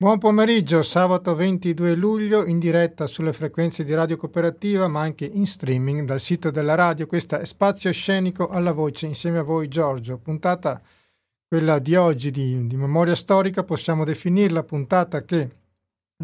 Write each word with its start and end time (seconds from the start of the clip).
Buon 0.00 0.18
pomeriggio, 0.18 0.84
sabato 0.84 1.34
22 1.34 1.96
luglio 1.96 2.46
in 2.46 2.60
diretta 2.60 3.08
sulle 3.08 3.32
frequenze 3.32 3.82
di 3.82 3.92
Radio 3.94 4.16
Cooperativa 4.16 4.86
ma 4.86 5.00
anche 5.00 5.24
in 5.24 5.44
streaming 5.44 6.04
dal 6.04 6.20
sito 6.20 6.52
della 6.52 6.76
radio. 6.76 7.08
Questa 7.08 7.40
è 7.40 7.44
Spazio 7.44 7.90
Scenico 7.90 8.48
alla 8.48 8.70
voce 8.70 9.06
insieme 9.06 9.38
a 9.38 9.42
voi 9.42 9.66
Giorgio. 9.66 10.18
Puntata 10.18 10.80
quella 11.48 11.80
di 11.80 11.96
oggi 11.96 12.30
di, 12.30 12.68
di 12.68 12.76
memoria 12.76 13.16
storica, 13.16 13.64
possiamo 13.64 14.04
definirla 14.04 14.62
puntata 14.62 15.24
che 15.24 15.50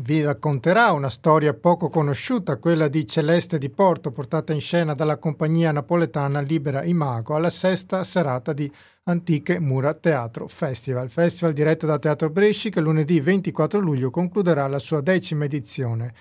vi 0.01 0.23
racconterà 0.23 0.91
una 0.91 1.09
storia 1.09 1.55
poco 1.55 1.89
conosciuta, 1.89 2.57
quella 2.57 2.89
di 2.89 3.07
Celeste 3.07 3.59
di 3.59 3.71
Porto, 3.71 4.11
portata 4.11 4.53
in 4.53 4.61
scena 4.61 4.93
dalla 4.93 5.19
compagnia 5.19 5.71
napoletana 5.71 6.41
Libera 6.41 6.83
Imago 6.83 7.37
alla 7.37 7.49
sesta 7.49 8.03
serata 8.03 8.53
di 8.53 8.71
Antiche 9.05 9.61
Mura 9.61 9.95
Teatro 9.95 10.49
Festival. 10.49 11.09
Festival 11.11 11.53
diretto 11.53 11.87
da 11.87 12.01
Teatro 12.01 12.29
Bresci 12.29 12.71
che 12.71 12.81
lunedì 12.81 13.21
24 13.21 13.79
luglio 13.79 14.11
concluderà 14.11 14.67
la 14.67 14.81
sua 14.81 15.01
decima 15.01 15.45
edizione. 15.45 16.13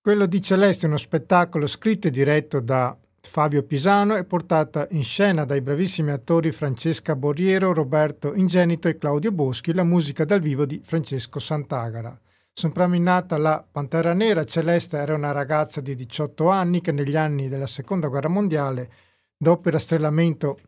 Quello 0.00 0.26
di 0.26 0.40
Celeste 0.40 0.86
è 0.86 0.88
uno 0.88 0.96
spettacolo 0.96 1.66
scritto 1.66 2.06
e 2.06 2.10
diretto 2.12 2.60
da 2.60 2.96
Fabio 3.20 3.64
Pisano 3.64 4.16
e 4.16 4.24
portata 4.24 4.86
in 4.90 5.02
scena 5.02 5.44
dai 5.44 5.60
bravissimi 5.60 6.12
attori 6.12 6.52
Francesca 6.52 7.16
Borriero, 7.16 7.72
Roberto 7.72 8.32
Ingenito 8.32 8.86
e 8.86 8.96
Claudio 8.96 9.32
Boschi, 9.32 9.72
la 9.72 9.84
musica 9.84 10.24
dal 10.24 10.40
vivo 10.40 10.64
di 10.64 10.80
Francesco 10.84 11.40
Sant'Agara. 11.40 12.16
Sopraminata 12.54 13.38
la 13.38 13.66
Pantera 13.68 14.12
Nera, 14.12 14.44
Celeste 14.44 14.98
era 14.98 15.14
una 15.14 15.32
ragazza 15.32 15.80
di 15.80 15.94
18 15.94 16.48
anni 16.48 16.82
che 16.82 16.92
negli 16.92 17.16
anni 17.16 17.48
della 17.48 17.66
Seconda 17.66 18.08
Guerra 18.08 18.28
Mondiale, 18.28 18.90
dopo 19.36 19.68
il 19.68 19.74
rastrellamento 19.74 20.58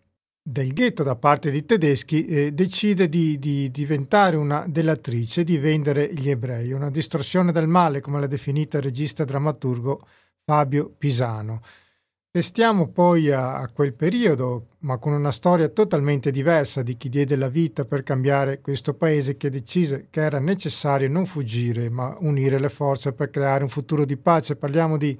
del 0.47 0.73
ghetto 0.73 1.02
da 1.02 1.16
parte 1.16 1.51
dei 1.51 1.65
tedeschi 1.65 2.24
eh, 2.24 2.52
decide 2.52 3.09
di, 3.09 3.38
di, 3.38 3.70
diventare 3.70 4.37
una 4.37 4.65
delatrice 4.66 5.45
di 5.45 5.59
vendere 5.59 6.12
gli 6.12 6.29
ebrei, 6.29 6.73
una 6.73 6.91
distorsione 6.91 7.52
del 7.52 7.66
male 7.66 8.01
come 8.01 8.19
l'ha 8.19 8.27
definita 8.27 8.79
il 8.79 8.82
regista 8.82 9.23
e 9.23 9.27
drammaturgo 9.27 10.07
Fabio 10.45 10.90
Pisano. 10.96 11.62
Restiamo 12.37 12.88
poi 12.88 13.30
a, 13.30 13.59
a, 13.59 13.68
quel 13.68 13.93
periodo, 13.93 14.71
ma 14.80 14.99
con 14.99 15.13
una 15.13 15.30
storia 15.30 15.68
totalmente 15.68 16.32
diversa 16.32 16.82
di 16.82 16.96
chi 16.96 17.09
diede 17.09 17.37
la 17.37 17.46
vita 17.46 17.85
per 17.85 18.02
cambiare 18.02 18.60
questo 18.60 18.95
paese 18.95 19.37
che 19.37 19.51
decise 19.51 20.09
che 20.10 20.21
era 20.21 20.40
necessario 20.40 21.09
non 21.09 21.27
fuggire, 21.27 21.88
ma 21.90 22.16
unire 22.18 22.59
le 22.59 22.71
forze 22.71 23.12
per 23.12 23.30
creare 23.30 23.62
un 23.62 23.68
futuro 23.68 24.05
di 24.05 24.16
pace. 24.16 24.57
Parliamo 24.57 24.96
di 24.96 25.16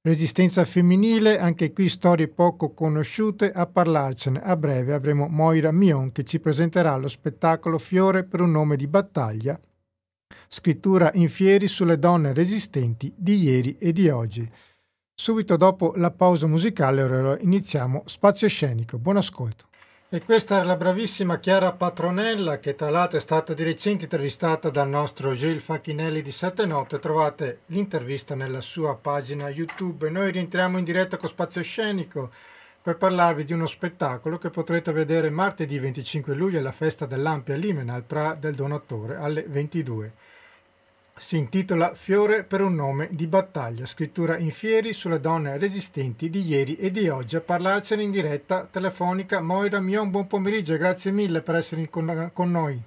Resistenza 0.00 0.64
femminile, 0.64 1.38
anche 1.38 1.72
qui 1.72 1.88
storie 1.88 2.26
poco 2.26 2.74
conosciute, 2.74 3.52
a 3.52 3.66
parlarcene 3.66 4.40
a 4.40 4.56
breve 4.56 4.92
avremo 4.92 5.28
Moira 5.28 5.70
Mion 5.70 6.10
che 6.10 6.24
ci 6.24 6.40
presenterà 6.40 6.96
lo 6.96 7.06
spettacolo 7.06 7.78
Fiore 7.78 8.24
per 8.24 8.40
un 8.40 8.50
nome 8.50 8.74
di 8.74 8.88
battaglia, 8.88 9.56
scrittura 10.48 11.12
in 11.14 11.28
fieri 11.28 11.68
sulle 11.68 12.00
donne 12.00 12.32
resistenti 12.32 13.12
di 13.16 13.40
ieri 13.40 13.76
e 13.78 13.92
di 13.92 14.08
oggi. 14.08 14.50
Subito 15.18 15.56
dopo 15.56 15.94
la 15.96 16.10
pausa 16.10 16.46
musicale 16.46 17.38
iniziamo 17.40 18.02
Spazio 18.04 18.48
Scenico. 18.48 18.98
Buon 18.98 19.16
ascolto. 19.16 19.64
E 20.10 20.22
questa 20.22 20.56
era 20.56 20.64
la 20.64 20.76
bravissima 20.76 21.38
Chiara 21.38 21.72
Patronella, 21.72 22.58
che 22.58 22.74
tra 22.74 22.90
l'altro 22.90 23.16
è 23.16 23.20
stata 23.22 23.54
di 23.54 23.64
recente 23.64 24.04
intervistata 24.04 24.68
dal 24.68 24.90
nostro 24.90 25.32
Gil 25.32 25.62
Facchinelli 25.62 26.20
di 26.20 26.30
Sette 26.30 26.66
Note. 26.66 26.98
Trovate 26.98 27.60
l'intervista 27.68 28.34
nella 28.34 28.60
sua 28.60 28.94
pagina 28.94 29.48
YouTube. 29.48 30.10
Noi 30.10 30.30
rientriamo 30.30 30.76
in 30.76 30.84
diretta 30.84 31.16
con 31.16 31.30
Spazio 31.30 31.62
Scenico 31.62 32.30
per 32.82 32.98
parlarvi 32.98 33.46
di 33.46 33.54
uno 33.54 33.66
spettacolo 33.66 34.36
che 34.36 34.50
potrete 34.50 34.92
vedere 34.92 35.30
martedì 35.30 35.78
25 35.78 36.34
luglio 36.34 36.58
alla 36.58 36.72
festa 36.72 37.06
dell'Ampia 37.06 37.56
Limena 37.56 37.94
al 37.94 38.04
Pra 38.04 38.36
del 38.38 38.54
Donatore 38.54 39.16
alle 39.16 39.46
22. 39.48 40.12
Si 41.18 41.38
intitola 41.38 41.94
Fiore 41.94 42.44
per 42.44 42.60
un 42.60 42.74
nome 42.74 43.08
di 43.10 43.26
battaglia, 43.26 43.86
scrittura 43.86 44.36
in 44.36 44.50
fieri 44.50 44.92
sulle 44.92 45.18
donne 45.18 45.56
resistenti 45.56 46.28
di 46.28 46.42
ieri 46.42 46.76
e 46.76 46.90
di 46.90 47.08
oggi. 47.08 47.36
A 47.36 47.40
parlarcene 47.40 48.02
in 48.02 48.10
diretta 48.10 48.68
telefonica 48.70 49.40
Moira 49.40 49.80
Mion, 49.80 50.10
buon 50.10 50.26
pomeriggio 50.26 50.74
e 50.74 50.78
grazie 50.78 51.12
mille 51.12 51.40
per 51.40 51.54
essere 51.54 51.88
con, 51.88 52.30
con 52.34 52.50
noi. 52.50 52.78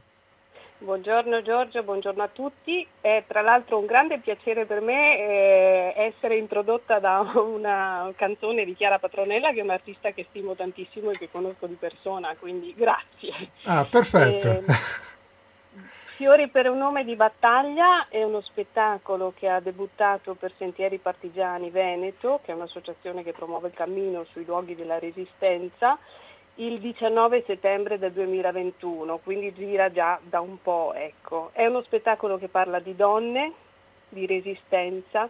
Buongiorno 0.78 1.42
Giorgio, 1.42 1.82
buongiorno 1.82 2.22
a 2.22 2.30
tutti. 2.32 2.88
È 3.02 3.24
tra 3.26 3.42
l'altro 3.42 3.80
un 3.80 3.88
grande 3.88 4.20
piacere 4.20 4.66
per 4.66 4.82
me 4.82 5.18
eh, 5.18 5.94
essere 5.96 6.38
introdotta 6.38 7.00
da 7.00 7.32
una 7.34 8.14
canzone 8.16 8.64
di 8.64 8.76
Chiara 8.76 9.00
Patronella 9.00 9.52
che 9.54 9.60
è 9.60 9.64
un'artista 9.64 10.12
che 10.12 10.28
stimo 10.30 10.54
tantissimo 10.54 11.10
e 11.10 11.18
che 11.18 11.30
conosco 11.32 11.66
di 11.66 11.78
persona, 11.80 12.36
quindi 12.38 12.76
grazie. 12.78 13.34
Ah, 13.64 13.86
perfetto. 13.90 14.48
Eh, 14.48 14.64
Fiori 16.20 16.50
per 16.50 16.70
un 16.70 16.78
nome 16.78 17.06
di 17.06 17.16
battaglia 17.16 18.10
è 18.10 18.22
uno 18.24 18.42
spettacolo 18.42 19.32
che 19.34 19.48
ha 19.48 19.62
debuttato 19.62 20.34
per 20.34 20.52
Sentieri 20.58 20.98
Partigiani 20.98 21.70
Veneto, 21.70 22.42
che 22.44 22.52
è 22.52 22.56
un'associazione 22.56 23.24
che 23.24 23.32
promuove 23.32 23.70
il 23.70 23.74
cammino 23.74 24.26
sui 24.26 24.44
luoghi 24.44 24.76
della 24.76 25.00
resistenza, 25.00 25.98
il 26.56 26.80
19 26.82 27.46
settembre 27.48 27.98
del 27.98 28.12
2021, 28.12 29.20
quindi 29.20 29.54
gira 29.54 29.90
già 29.94 30.20
da 30.22 30.42
un 30.42 30.62
po'. 30.62 30.92
Ecco. 30.94 31.52
È 31.54 31.66
uno 31.66 31.82
spettacolo 31.84 32.38
che 32.38 32.50
parla 32.50 32.80
di 32.80 32.98
donne, 32.98 33.54
di 34.10 34.26
resistenza, 34.26 35.30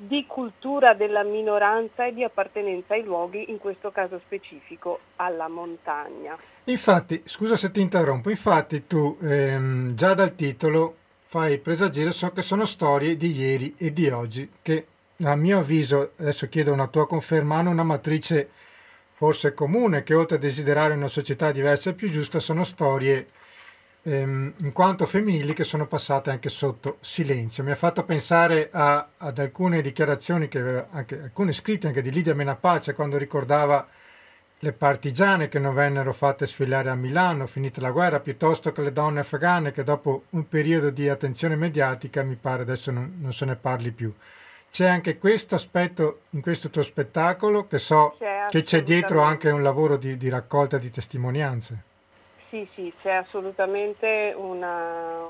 di 0.00 0.26
cultura 0.26 0.94
della 0.94 1.24
minoranza 1.24 2.06
e 2.06 2.14
di 2.14 2.22
appartenenza 2.22 2.94
ai 2.94 3.02
luoghi, 3.02 3.50
in 3.50 3.58
questo 3.58 3.90
caso 3.90 4.20
specifico 4.24 5.00
alla 5.16 5.48
montagna. 5.48 6.38
Infatti, 6.64 7.20
scusa 7.24 7.56
se 7.56 7.72
ti 7.72 7.80
interrompo, 7.80 8.30
infatti 8.30 8.86
tu 8.86 9.18
ehm, 9.20 9.96
già 9.96 10.14
dal 10.14 10.36
titolo 10.36 10.94
fai 11.26 11.58
presagire 11.58 12.12
so 12.12 12.30
che 12.30 12.42
sono 12.42 12.64
storie 12.64 13.16
di 13.16 13.32
ieri 13.32 13.74
e 13.76 13.92
di 13.92 14.08
oggi, 14.08 14.48
che 14.62 14.86
a 15.24 15.34
mio 15.34 15.58
avviso, 15.58 16.12
adesso 16.18 16.48
chiedo 16.48 16.72
una 16.72 16.86
tua 16.86 17.08
conferma, 17.08 17.56
hanno 17.56 17.70
una 17.70 17.82
matrice 17.82 18.48
forse 19.14 19.52
comune, 19.52 20.04
che 20.04 20.14
oltre 20.14 20.36
a 20.36 20.38
desiderare 20.38 20.94
una 20.94 21.08
società 21.08 21.50
diversa 21.50 21.90
e 21.90 21.94
più 21.94 22.08
giusta, 22.08 22.38
sono 22.38 22.62
storie 22.62 23.26
ehm, 24.02 24.54
in 24.58 24.72
quanto 24.72 25.06
femminili 25.06 25.52
che 25.52 25.64
sono 25.64 25.86
passate 25.86 26.30
anche 26.30 26.48
sotto 26.48 26.98
silenzio. 27.00 27.64
Mi 27.64 27.70
ha 27.70 27.76
fatto 27.76 28.04
pensare 28.04 28.68
a, 28.72 29.08
ad 29.16 29.38
alcune 29.38 29.82
dichiarazioni, 29.82 30.48
che 30.48 30.84
anche, 30.90 31.20
alcune 31.22 31.52
scritte 31.52 31.86
anche 31.86 32.02
di 32.02 32.10
Lidia 32.10 32.34
Menapace 32.34 32.94
quando 32.94 33.16
ricordava 33.16 33.86
le 34.60 34.72
partigiane 34.72 35.48
che 35.48 35.60
non 35.60 35.72
vennero 35.74 36.12
fatte 36.12 36.46
sfilare 36.46 36.90
a 36.90 36.94
Milano, 36.94 37.46
finita 37.46 37.80
la 37.80 37.92
guerra, 37.92 38.18
piuttosto 38.18 38.72
che 38.72 38.82
le 38.82 38.92
donne 38.92 39.20
afghane 39.20 39.70
che 39.70 39.84
dopo 39.84 40.24
un 40.30 40.48
periodo 40.48 40.90
di 40.90 41.08
attenzione 41.08 41.54
mediatica, 41.54 42.22
mi 42.24 42.34
pare 42.34 42.62
adesso 42.62 42.90
non, 42.90 43.18
non 43.20 43.32
se 43.32 43.44
ne 43.44 43.54
parli 43.54 43.92
più. 43.92 44.12
C'è 44.70 44.86
anche 44.86 45.16
questo 45.16 45.54
aspetto 45.54 46.22
in 46.30 46.40
questo 46.40 46.70
tuo 46.70 46.82
spettacolo, 46.82 47.66
che 47.66 47.78
so 47.78 48.16
c'è 48.18 48.48
che 48.50 48.62
c'è 48.62 48.82
dietro 48.82 49.22
anche 49.22 49.50
un 49.50 49.62
lavoro 49.62 49.96
di, 49.96 50.16
di 50.16 50.28
raccolta 50.28 50.76
di 50.78 50.90
testimonianze. 50.90 51.82
Sì, 52.50 52.66
sì, 52.74 52.92
c'è 53.02 53.12
assolutamente 53.12 54.32
una, 54.34 55.28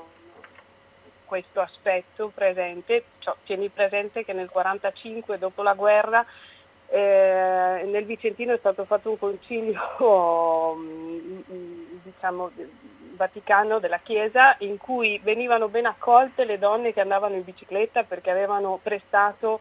questo 1.25 1.59
aspetto 1.61 2.31
presente. 2.33 3.03
Cioè, 3.19 3.35
tieni 3.45 3.69
presente 3.69 4.23
che 4.23 4.33
nel 4.33 4.49
1945, 4.51 5.37
dopo 5.37 5.61
la 5.61 5.73
guerra, 5.73 6.25
eh, 6.87 7.83
nel 7.85 8.05
Vicentino 8.05 8.53
è 8.53 8.57
stato 8.57 8.85
fatto 8.85 9.09
un 9.09 9.19
concilio 9.19 10.75
diciamo, 12.03 12.51
vaticano 13.15 13.79
della 13.79 13.99
Chiesa 13.99 14.55
in 14.59 14.77
cui 14.77 15.19
venivano 15.21 15.67
ben 15.67 15.85
accolte 15.85 16.45
le 16.45 16.57
donne 16.57 16.93
che 16.93 17.01
andavano 17.01 17.35
in 17.35 17.43
bicicletta 17.43 18.03
perché 18.03 18.31
avevano 18.31 18.79
prestato 18.81 19.59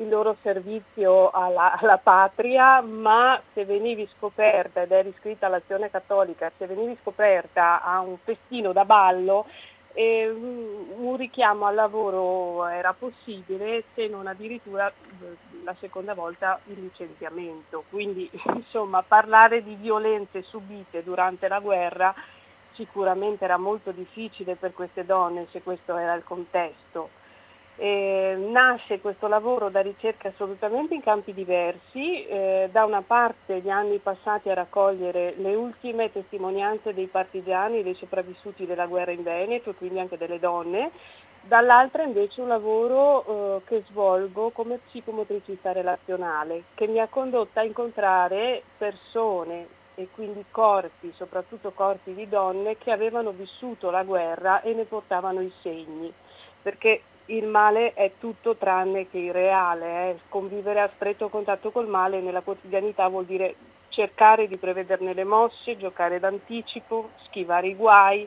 il 0.00 0.08
loro 0.08 0.36
servizio 0.42 1.30
alla, 1.30 1.78
alla, 1.78 1.98
patria, 1.98 2.80
ma 2.80 3.40
se 3.52 3.64
venivi 3.64 4.08
scoperta, 4.16 4.82
ed 4.82 4.92
è 4.92 5.04
iscritta 5.04 5.46
all'azione 5.46 5.90
cattolica, 5.90 6.50
se 6.56 6.66
venivi 6.66 6.96
scoperta 7.02 7.82
a 7.82 8.00
un 8.00 8.16
festino 8.24 8.72
da 8.72 8.84
ballo, 8.84 9.46
eh, 9.92 10.28
un 10.30 11.16
richiamo 11.16 11.66
al 11.66 11.74
lavoro 11.74 12.66
era 12.66 12.94
possibile, 12.94 13.84
se 13.94 14.06
non 14.06 14.26
addirittura 14.26 14.90
la 15.64 15.74
seconda 15.80 16.14
volta 16.14 16.58
il 16.66 16.80
licenziamento. 16.80 17.84
Quindi 17.90 18.28
insomma 18.54 19.02
parlare 19.02 19.62
di 19.62 19.74
violenze 19.74 20.42
subite 20.42 21.02
durante 21.02 21.48
la 21.48 21.60
guerra 21.60 22.14
sicuramente 22.72 23.44
era 23.44 23.58
molto 23.58 23.90
difficile 23.90 24.54
per 24.54 24.72
queste 24.72 25.04
donne 25.04 25.48
se 25.50 25.62
questo 25.62 25.96
era 25.96 26.14
il 26.14 26.24
contesto. 26.24 27.10
Eh, 27.82 28.36
nasce 28.50 29.00
questo 29.00 29.26
lavoro 29.26 29.70
da 29.70 29.80
ricerche 29.80 30.28
assolutamente 30.28 30.92
in 30.92 31.00
campi 31.00 31.32
diversi, 31.32 32.26
eh, 32.26 32.68
da 32.70 32.84
una 32.84 33.00
parte 33.00 33.60
gli 33.60 33.70
anni 33.70 33.96
passati 33.96 34.50
a 34.50 34.54
raccogliere 34.54 35.32
le 35.38 35.54
ultime 35.54 36.12
testimonianze 36.12 36.92
dei 36.92 37.06
partigiani, 37.06 37.82
dei 37.82 37.94
sopravvissuti 37.94 38.66
della 38.66 38.84
guerra 38.84 39.12
in 39.12 39.22
Veneto, 39.22 39.72
quindi 39.72 39.98
anche 39.98 40.18
delle 40.18 40.38
donne, 40.38 40.90
dall'altra 41.40 42.02
invece 42.02 42.42
un 42.42 42.48
lavoro 42.48 43.24
eh, 43.56 43.62
che 43.64 43.82
svolgo 43.88 44.50
come 44.50 44.80
psicomotricista 44.88 45.72
relazionale, 45.72 46.64
che 46.74 46.86
mi 46.86 46.98
ha 46.98 47.08
condotta 47.08 47.60
a 47.60 47.64
incontrare 47.64 48.62
persone 48.76 49.66
e 49.94 50.08
quindi 50.12 50.44
corpi, 50.50 51.14
soprattutto 51.16 51.70
corpi 51.70 52.12
di 52.12 52.28
donne 52.28 52.76
che 52.76 52.90
avevano 52.90 53.30
vissuto 53.30 53.88
la 53.88 54.02
guerra 54.02 54.60
e 54.60 54.74
ne 54.74 54.84
portavano 54.84 55.40
i 55.40 55.52
segni, 55.62 56.12
perché 56.60 57.04
il 57.26 57.46
male 57.46 57.94
è 57.94 58.12
tutto 58.18 58.56
tranne 58.56 59.08
che 59.08 59.18
il 59.18 59.32
reale, 59.32 60.10
eh. 60.10 60.18
convivere 60.28 60.80
a 60.80 60.90
stretto 60.94 61.28
contatto 61.28 61.70
col 61.70 61.86
male 61.86 62.20
nella 62.20 62.40
quotidianità 62.40 63.06
vuol 63.08 63.24
dire 63.24 63.54
cercare 63.88 64.48
di 64.48 64.56
prevederne 64.56 65.14
le 65.14 65.24
mosse, 65.24 65.76
giocare 65.76 66.18
d'anticipo, 66.18 67.10
schivare 67.24 67.68
i 67.68 67.76
guai. 67.76 68.26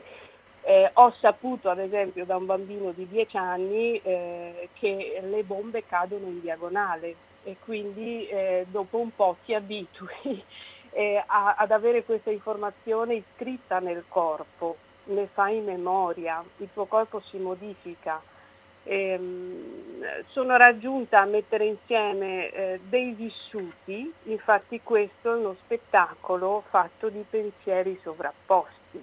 Eh, 0.66 0.90
ho 0.94 1.12
saputo 1.20 1.68
ad 1.68 1.78
esempio 1.78 2.24
da 2.24 2.36
un 2.36 2.46
bambino 2.46 2.92
di 2.92 3.06
10 3.06 3.36
anni 3.36 4.00
eh, 4.02 4.70
che 4.72 5.20
le 5.22 5.42
bombe 5.42 5.84
cadono 5.84 6.26
in 6.26 6.40
diagonale 6.40 7.14
e 7.42 7.56
quindi 7.62 8.26
eh, 8.28 8.64
dopo 8.70 8.96
un 8.96 9.14
po' 9.14 9.36
ti 9.44 9.52
abitui 9.52 10.42
eh, 10.92 11.22
a, 11.26 11.56
ad 11.58 11.70
avere 11.70 12.04
questa 12.04 12.30
informazione 12.30 13.16
iscritta 13.16 13.78
nel 13.78 14.04
corpo, 14.08 14.76
ne 15.04 15.28
fai 15.34 15.60
memoria, 15.60 16.42
il 16.58 16.68
tuo 16.72 16.86
corpo 16.86 17.20
si 17.28 17.36
modifica 17.36 18.22
ehm, 18.84 20.22
sono 20.28 20.56
raggiunta 20.56 21.20
a 21.20 21.24
mettere 21.24 21.64
insieme 21.66 22.50
eh, 22.50 22.80
dei 22.84 23.12
vissuti, 23.12 24.12
infatti 24.24 24.80
questo 24.82 25.32
è 25.32 25.36
uno 25.36 25.56
spettacolo 25.64 26.64
fatto 26.68 27.08
di 27.08 27.24
pensieri 27.28 27.98
sovrapposti. 28.02 29.02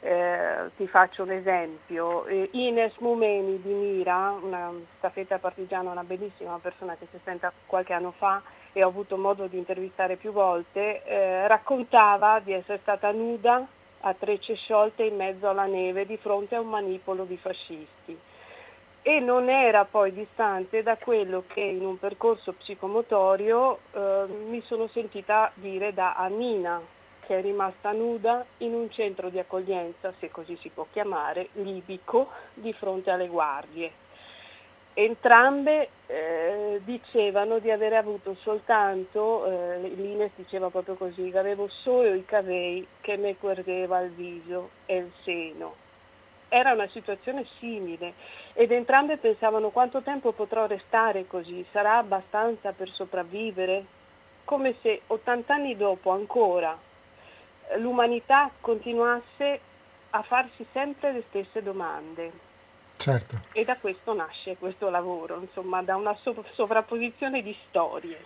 Eh, 0.00 0.70
ti 0.76 0.86
faccio 0.86 1.22
un 1.22 1.32
esempio, 1.32 2.26
eh, 2.26 2.48
Ines 2.52 2.94
Mumeni 2.98 3.60
di 3.60 3.72
Mira, 3.72 4.36
una 4.40 4.70
staffetta 4.98 5.38
partigiana, 5.38 5.90
una 5.90 6.04
bellissima 6.04 6.58
persona 6.58 6.94
che 6.96 7.06
si 7.10 7.16
è 7.16 7.18
spenta 7.18 7.50
qualche 7.66 7.94
anno 7.94 8.12
fa 8.16 8.40
e 8.72 8.84
ho 8.84 8.88
avuto 8.88 9.16
modo 9.16 9.46
di 9.46 9.56
intervistare 9.56 10.16
più 10.16 10.32
volte, 10.32 11.02
eh, 11.02 11.48
raccontava 11.48 12.40
di 12.40 12.52
essere 12.52 12.78
stata 12.82 13.10
nuda 13.10 13.66
a 14.00 14.14
trecce 14.14 14.54
sciolte 14.54 15.02
in 15.02 15.16
mezzo 15.16 15.48
alla 15.48 15.64
neve 15.64 16.04
di 16.06 16.18
fronte 16.18 16.54
a 16.54 16.60
un 16.60 16.68
manipolo 16.68 17.24
di 17.24 17.38
fascisti 17.38 18.16
e 19.08 19.20
non 19.20 19.48
era 19.48 19.84
poi 19.84 20.12
distante 20.12 20.82
da 20.82 20.96
quello 20.96 21.44
che 21.46 21.60
in 21.60 21.84
un 21.84 21.96
percorso 21.96 22.54
psicomotorio 22.54 23.78
eh, 23.92 24.24
mi 24.48 24.60
sono 24.66 24.88
sentita 24.88 25.52
dire 25.54 25.94
da 25.94 26.14
Annina, 26.16 26.82
che 27.20 27.38
è 27.38 27.40
rimasta 27.40 27.92
nuda 27.92 28.44
in 28.58 28.74
un 28.74 28.90
centro 28.90 29.28
di 29.28 29.38
accoglienza, 29.38 30.12
se 30.18 30.28
così 30.32 30.58
si 30.60 30.70
può 30.70 30.88
chiamare, 30.90 31.50
libico, 31.52 32.30
di 32.52 32.72
fronte 32.72 33.12
alle 33.12 33.28
guardie. 33.28 33.92
Entrambe 34.94 35.88
eh, 36.08 36.80
dicevano 36.82 37.60
di 37.60 37.70
aver 37.70 37.92
avuto 37.92 38.34
soltanto, 38.40 39.46
eh, 39.46 39.82
l'Ines 39.82 40.32
diceva 40.34 40.68
proprio 40.68 40.96
così, 40.96 41.30
che 41.30 41.38
avevo 41.38 41.68
solo 41.68 42.12
i 42.12 42.24
cavei 42.24 42.84
che 43.02 43.16
mi 43.16 43.36
guardeva 43.38 44.00
il 44.00 44.10
viso 44.10 44.70
e 44.84 44.96
il 44.96 45.12
seno 45.22 45.84
era 46.48 46.72
una 46.72 46.88
situazione 46.88 47.46
simile 47.58 48.14
ed 48.52 48.70
entrambe 48.72 49.16
pensavano 49.16 49.70
quanto 49.70 50.02
tempo 50.02 50.32
potrò 50.32 50.66
restare 50.66 51.26
così, 51.26 51.64
sarà 51.72 51.98
abbastanza 51.98 52.72
per 52.72 52.90
sopravvivere? 52.90 53.84
Come 54.44 54.76
se 54.80 55.02
80 55.06 55.54
anni 55.54 55.76
dopo 55.76 56.10
ancora 56.10 56.78
l'umanità 57.78 58.50
continuasse 58.60 59.60
a 60.10 60.22
farsi 60.22 60.64
sempre 60.72 61.12
le 61.12 61.24
stesse 61.28 61.62
domande. 61.62 62.44
Certo. 62.96 63.42
E 63.52 63.64
da 63.64 63.76
questo 63.76 64.14
nasce 64.14 64.56
questo 64.56 64.88
lavoro, 64.88 65.40
insomma, 65.40 65.82
da 65.82 65.96
una 65.96 66.16
sovrapposizione 66.54 67.42
di 67.42 67.54
storie. 67.68 68.24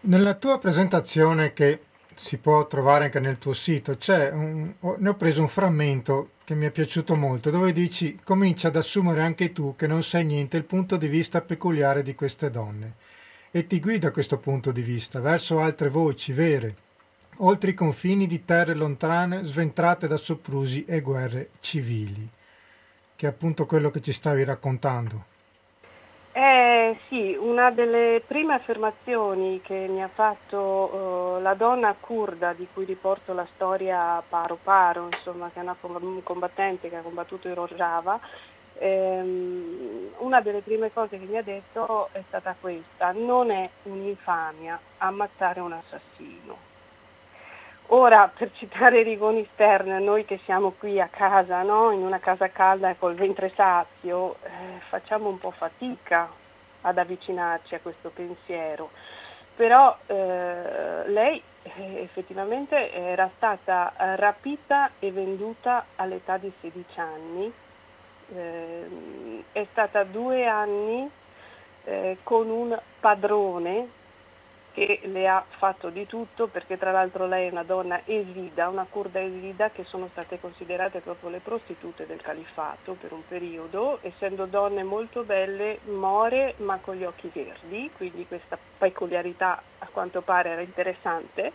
Nella 0.00 0.34
tua 0.34 0.58
presentazione 0.58 1.54
che 1.54 1.80
si 2.14 2.36
può 2.36 2.66
trovare 2.66 3.04
anche 3.04 3.20
nel 3.20 3.38
tuo 3.38 3.52
sito. 3.52 3.96
Un, 4.06 4.74
ne 4.98 5.08
ho 5.08 5.14
preso 5.14 5.40
un 5.40 5.48
frammento 5.48 6.30
che 6.44 6.54
mi 6.54 6.66
è 6.66 6.70
piaciuto 6.70 7.16
molto, 7.16 7.50
dove 7.50 7.72
dici 7.72 8.18
comincia 8.22 8.68
ad 8.68 8.76
assumere 8.76 9.22
anche 9.22 9.52
tu 9.52 9.74
che 9.76 9.86
non 9.86 10.02
sai 10.02 10.24
niente 10.24 10.56
il 10.58 10.64
punto 10.64 10.96
di 10.96 11.08
vista 11.08 11.40
peculiare 11.40 12.02
di 12.02 12.14
queste 12.14 12.50
donne 12.50 12.94
e 13.50 13.66
ti 13.66 13.80
guida 13.80 14.10
questo 14.10 14.38
punto 14.38 14.72
di 14.72 14.82
vista 14.82 15.20
verso 15.20 15.60
altre 15.60 15.88
voci 15.88 16.32
vere, 16.32 16.76
oltre 17.36 17.70
i 17.70 17.74
confini 17.74 18.26
di 18.26 18.44
terre 18.44 18.74
lontane 18.74 19.44
sventrate 19.44 20.08
da 20.08 20.16
soprusi 20.16 20.84
e 20.84 21.00
guerre 21.00 21.50
civili, 21.60 22.28
che 23.14 23.26
è 23.26 23.30
appunto 23.30 23.64
quello 23.64 23.90
che 23.90 24.00
ci 24.00 24.12
stavi 24.12 24.42
raccontando. 24.42 25.33
Eh 26.36 26.98
sì, 27.08 27.36
una 27.36 27.70
delle 27.70 28.24
prime 28.26 28.54
affermazioni 28.54 29.60
che 29.60 29.86
mi 29.88 30.02
ha 30.02 30.08
fatto 30.08 31.36
uh, 31.36 31.40
la 31.40 31.54
donna 31.54 31.96
kurda 32.00 32.52
di 32.54 32.66
cui 32.66 32.84
riporto 32.84 33.32
la 33.32 33.46
storia 33.52 34.20
paro 34.28 34.58
paro, 34.58 35.06
insomma, 35.06 35.52
che 35.52 35.60
è 35.60 35.62
una 35.62 35.78
combattente 36.24 36.88
che 36.88 36.96
ha 36.96 37.02
combattuto 37.02 37.46
in 37.46 37.54
Rojava, 37.54 38.18
ehm, 38.72 40.14
una 40.18 40.40
delle 40.40 40.62
prime 40.62 40.90
cose 40.90 41.18
che 41.20 41.26
mi 41.26 41.36
ha 41.36 41.42
detto 41.44 42.10
è 42.12 42.24
stata 42.26 42.56
questa, 42.58 43.12
non 43.12 43.52
è 43.52 43.72
un'infamia 43.82 44.82
ammazzare 44.96 45.60
un 45.60 45.72
assassino. 45.72 46.66
Ora, 47.88 48.32
per 48.34 48.50
citare 48.54 49.02
Rigoni 49.02 49.46
Stern, 49.52 50.02
noi 50.02 50.24
che 50.24 50.40
siamo 50.44 50.72
qui 50.72 50.98
a 51.00 51.08
casa, 51.08 51.62
no? 51.62 51.90
in 51.90 52.00
una 52.00 52.18
casa 52.18 52.48
calda 52.50 52.88
e 52.88 52.98
col 52.98 53.14
ventre 53.14 53.52
sazio, 53.54 54.36
eh, 54.42 54.80
facciamo 54.88 55.28
un 55.28 55.38
po' 55.38 55.50
fatica 55.50 56.30
ad 56.80 56.96
avvicinarci 56.96 57.74
a 57.74 57.80
questo 57.80 58.08
pensiero. 58.08 58.90
Però 59.54 59.96
eh, 60.06 61.08
lei 61.08 61.40
eh, 61.62 62.00
effettivamente 62.00 62.90
era 62.90 63.30
stata 63.36 63.92
rapita 64.16 64.92
e 64.98 65.12
venduta 65.12 65.84
all'età 65.96 66.38
di 66.38 66.50
16 66.62 67.00
anni, 67.00 67.52
ehm, 68.34 69.44
è 69.52 69.66
stata 69.70 70.04
due 70.04 70.46
anni 70.46 71.08
eh, 71.84 72.16
con 72.22 72.48
un 72.48 72.80
padrone 72.98 74.02
che 74.74 74.98
le 75.04 75.28
ha 75.28 75.44
fatto 75.58 75.88
di 75.88 76.04
tutto 76.04 76.48
perché 76.48 76.76
tra 76.76 76.90
l'altro 76.90 77.28
lei 77.28 77.46
è 77.46 77.50
una 77.52 77.62
donna 77.62 78.00
esida, 78.04 78.68
una 78.68 78.88
kurda 78.90 79.20
esida 79.20 79.70
che 79.70 79.84
sono 79.84 80.08
state 80.10 80.40
considerate 80.40 80.98
proprio 80.98 81.30
le 81.30 81.38
prostitute 81.38 82.06
del 82.06 82.20
califfato 82.20 82.94
per 82.94 83.12
un 83.12 83.24
periodo, 83.24 84.00
essendo 84.02 84.46
donne 84.46 84.82
molto 84.82 85.22
belle, 85.22 85.78
more 85.84 86.54
ma 86.56 86.78
con 86.78 86.96
gli 86.96 87.04
occhi 87.04 87.30
verdi, 87.32 87.88
quindi 87.96 88.26
questa 88.26 88.58
peculiarità 88.76 89.62
a 89.78 89.88
quanto 89.92 90.22
pare 90.22 90.50
era 90.50 90.60
interessante. 90.60 91.52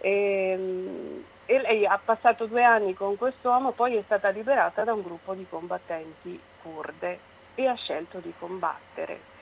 E, 0.00 0.50
ehm, 0.50 1.24
e 1.46 1.60
lei 1.60 1.86
ha 1.86 1.98
passato 2.02 2.44
due 2.44 2.62
anni 2.62 2.92
con 2.92 3.16
quest'uomo, 3.16 3.72
poi 3.72 3.96
è 3.96 4.02
stata 4.02 4.28
liberata 4.28 4.84
da 4.84 4.92
un 4.92 5.00
gruppo 5.02 5.32
di 5.32 5.46
combattenti 5.48 6.38
kurde 6.62 7.18
e 7.54 7.66
ha 7.66 7.74
scelto 7.74 8.18
di 8.18 8.32
combattere. 8.38 9.32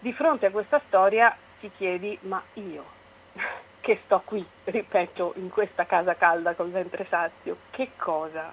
Di 0.00 0.12
fronte 0.12 0.46
a 0.46 0.50
questa 0.50 0.80
storia 0.86 1.36
ti 1.60 1.70
chiedi 1.76 2.18
ma 2.22 2.42
io 2.54 2.96
che 3.88 4.00
sto 4.04 4.20
qui, 4.22 4.46
ripeto, 4.64 5.32
in 5.36 5.48
questa 5.48 5.86
casa 5.86 6.14
calda 6.14 6.54
col 6.54 6.70
ventre 6.70 7.06
sazio, 7.08 7.56
che 7.70 7.92
cosa 7.96 8.52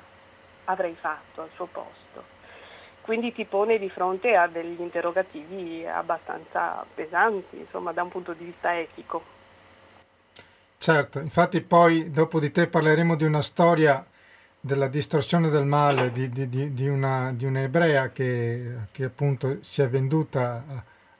avrei 0.63 0.95
fatto 0.97 1.41
al 1.41 1.49
suo 1.55 1.65
posto? 1.65 2.23
Quindi 3.01 3.33
ti 3.33 3.43
pone 3.43 3.77
di 3.77 3.89
fronte 3.89 4.35
a 4.37 4.47
degli 4.47 4.79
interrogativi 4.79 5.85
abbastanza 5.85 6.85
pesanti, 6.93 7.57
insomma, 7.57 7.91
da 7.91 8.03
un 8.03 8.09
punto 8.09 8.31
di 8.31 8.45
vista 8.45 8.79
etico. 8.79 9.23
Certo, 10.77 11.19
infatti 11.19 11.59
poi 11.59 12.11
dopo 12.11 12.39
di 12.39 12.51
te 12.51 12.67
parleremo 12.67 13.15
di 13.15 13.25
una 13.25 13.41
storia 13.41 14.05
della 14.57 14.87
distorsione 14.87 15.49
del 15.49 15.65
male 15.65 16.11
di, 16.11 16.29
di, 16.29 16.47
di, 16.47 16.73
di 16.73 16.87
una, 16.87 17.35
un'ebrea 17.37 18.09
che, 18.09 18.87
che, 18.93 19.03
appunto 19.03 19.57
si 19.63 19.81
è 19.81 19.89
venduta 19.89 20.63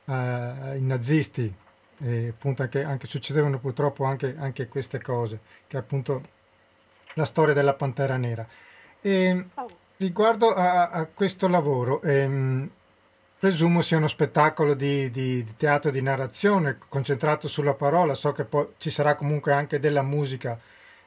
ai 0.06 0.80
nazisti 0.80 1.54
e 1.98 2.28
appunto 2.28 2.62
anche, 2.62 2.82
anche 2.82 3.06
succedevano 3.06 3.58
purtroppo 3.58 4.04
anche, 4.04 4.34
anche, 4.38 4.68
queste 4.68 5.00
cose, 5.00 5.40
che 5.66 5.76
è 5.76 5.80
appunto 5.80 6.22
la 7.14 7.24
storia 7.24 7.54
della 7.54 7.74
Pantera 7.74 8.16
Nera. 8.16 8.46
E, 9.00 9.46
riguardo 9.98 10.52
a, 10.54 10.88
a, 10.90 11.06
questo 11.06 11.48
lavoro, 11.48 12.02
ehm, 12.02 12.70
presumo 13.38 13.82
sia 13.82 13.96
uno 13.96 14.08
spettacolo 14.08 14.74
di, 14.74 15.10
di, 15.10 15.44
di, 15.44 15.56
teatro 15.56 15.90
di 15.90 16.02
narrazione 16.02 16.78
concentrato 16.88 17.48
sulla 17.48 17.74
parola, 17.74 18.14
so 18.14 18.32
che 18.32 18.44
poi 18.44 18.66
ci 18.78 18.90
sarà 18.90 19.14
comunque 19.14 19.52
anche 19.52 19.78
della 19.78 20.02
musica 20.02 20.58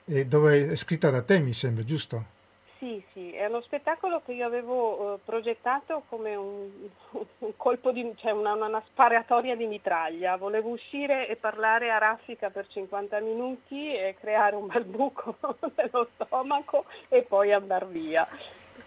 eh, 0.05 0.25
dove 0.25 0.72
è 0.72 0.75
scritta 0.75 1.10
da 1.10 1.22
te, 1.22 1.39
mi 1.39 1.53
sembra, 1.53 1.84
giusto? 1.84 2.38
Sì, 2.79 3.03
sì, 3.12 3.31
è 3.33 3.45
uno 3.45 3.59
spettacolo 3.59 4.21
che 4.21 4.31
io 4.31 4.45
avevo 4.45 5.15
eh, 5.15 5.19
progettato 5.25 6.03
come 6.07 6.33
un, 6.36 6.69
un 7.39 7.57
colpo 7.57 7.91
di, 7.91 8.13
cioè 8.15 8.31
una, 8.31 8.53
una, 8.53 8.81
sparatoria 8.88 9.57
di 9.57 9.65
mitraglia. 9.65 10.38
Volevo 10.38 10.69
uscire 10.69 11.27
e 11.27 11.36
parlare 11.36 11.91
a 11.91 11.98
raffica 11.98 12.50
per 12.50 12.67
50 12.67 13.19
minuti 13.19 13.93
e 13.93 14.15
creare 14.17 14.55
un 14.55 14.67
bel 14.67 14.86
buco 14.86 15.36
nello 15.75 16.07
stomaco 16.13 16.86
e 17.09 17.24
poi 17.24 17.51
andare 17.51 17.86
via. 17.88 18.25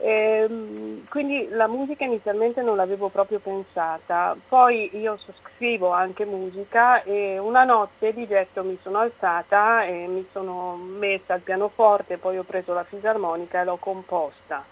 Ehm, 0.04 1.06
quindi 1.08 1.46
la 1.50 1.68
musica 1.68 2.04
inizialmente 2.04 2.60
non 2.60 2.74
l'avevo 2.74 3.08
proprio 3.08 3.38
pensata, 3.38 4.36
poi 4.48 4.90
io 4.96 5.16
scrivo 5.44 5.90
anche 5.90 6.24
musica 6.24 7.04
e 7.04 7.38
una 7.38 7.62
notte 7.62 8.12
di 8.12 8.26
getto 8.26 8.64
mi 8.64 8.76
sono 8.82 8.98
alzata 8.98 9.84
e 9.84 10.08
mi 10.08 10.26
sono 10.32 10.74
messa 10.74 11.34
al 11.34 11.42
pianoforte, 11.42 12.18
poi 12.18 12.36
ho 12.36 12.42
preso 12.42 12.72
la 12.74 12.82
fisarmonica 12.82 13.60
e 13.60 13.64
l'ho 13.64 13.76
composta. 13.76 14.64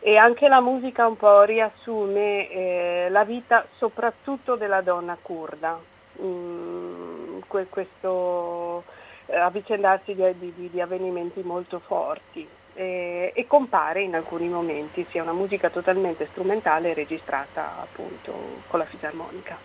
E 0.00 0.16
anche 0.16 0.48
la 0.48 0.62
musica 0.62 1.06
un 1.06 1.18
po' 1.18 1.42
riassume 1.42 2.48
eh, 2.48 3.08
la 3.10 3.24
vita 3.24 3.66
soprattutto 3.76 4.56
della 4.56 4.80
donna 4.80 5.18
kurda, 5.20 5.78
mm, 6.22 7.40
questo 7.68 8.84
eh, 9.26 9.36
avvicendarsi 9.36 10.14
di, 10.14 10.54
di, 10.54 10.70
di 10.70 10.80
avvenimenti 10.80 11.42
molto 11.42 11.78
forti 11.80 12.56
eh, 12.74 13.32
e 13.34 13.46
compare 13.46 14.02
in 14.02 14.14
alcuni 14.14 14.48
momenti 14.48 15.06
sia 15.10 15.22
una 15.22 15.32
musica 15.32 15.70
totalmente 15.70 16.26
strumentale 16.30 16.94
registrata 16.94 17.80
appunto 17.80 18.62
con 18.66 18.78
la 18.78 18.84
fisarmonica. 18.84 19.56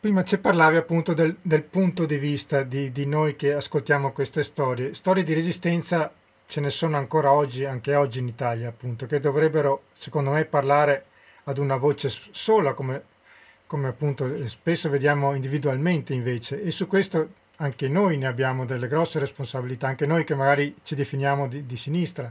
Prima 0.00 0.24
ci 0.24 0.38
parlavi 0.38 0.76
appunto 0.76 1.12
del, 1.12 1.36
del 1.42 1.62
punto 1.62 2.06
di 2.06 2.16
vista 2.16 2.62
di, 2.62 2.90
di, 2.90 3.04
noi 3.04 3.36
che 3.36 3.52
ascoltiamo 3.52 4.12
queste 4.12 4.42
storie. 4.42 4.94
Storie 4.94 5.22
di 5.22 5.34
resistenza 5.34 6.10
ce 6.46 6.60
ne 6.60 6.70
sono 6.70 6.96
ancora 6.96 7.32
oggi, 7.32 7.66
anche 7.66 7.94
oggi 7.94 8.18
in 8.18 8.28
Italia 8.28 8.68
appunto, 8.68 9.04
che 9.04 9.20
dovrebbero 9.20 9.82
secondo 9.98 10.30
me 10.30 10.46
parlare 10.46 11.04
ad 11.44 11.58
una 11.58 11.76
voce 11.76 12.08
sola 12.30 12.72
come, 12.72 13.02
come 13.66 13.88
appunto 13.88 14.48
spesso 14.48 14.88
vediamo 14.88 15.34
individualmente 15.34 16.14
invece 16.14 16.62
e 16.62 16.70
su 16.70 16.86
questo 16.86 17.28
anche 17.60 17.88
noi 17.88 18.16
ne 18.16 18.26
abbiamo 18.26 18.64
delle 18.64 18.88
grosse 18.88 19.18
responsabilità, 19.18 19.86
anche 19.86 20.06
noi 20.06 20.24
che 20.24 20.34
magari 20.34 20.76
ci 20.82 20.94
definiamo 20.94 21.46
di, 21.46 21.66
di 21.66 21.76
sinistra. 21.76 22.30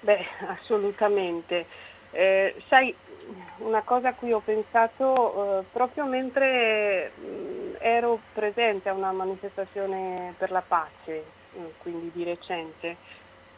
Beh, 0.00 0.24
assolutamente. 0.48 1.66
Eh, 2.10 2.54
sai, 2.68 2.94
una 3.58 3.82
cosa 3.82 4.08
a 4.08 4.14
cui 4.14 4.32
ho 4.32 4.40
pensato 4.40 5.60
eh, 5.60 5.64
proprio 5.70 6.06
mentre 6.06 7.12
mh, 7.14 7.26
mm, 7.26 7.74
ero 7.78 8.20
presente 8.32 8.88
a 8.88 8.94
una 8.94 9.12
manifestazione 9.12 10.34
per 10.38 10.50
la 10.50 10.62
pace, 10.66 11.24
mh, 11.52 11.60
mm, 11.60 11.66
quindi 11.78 12.10
di 12.14 12.24
recente, 12.24 12.96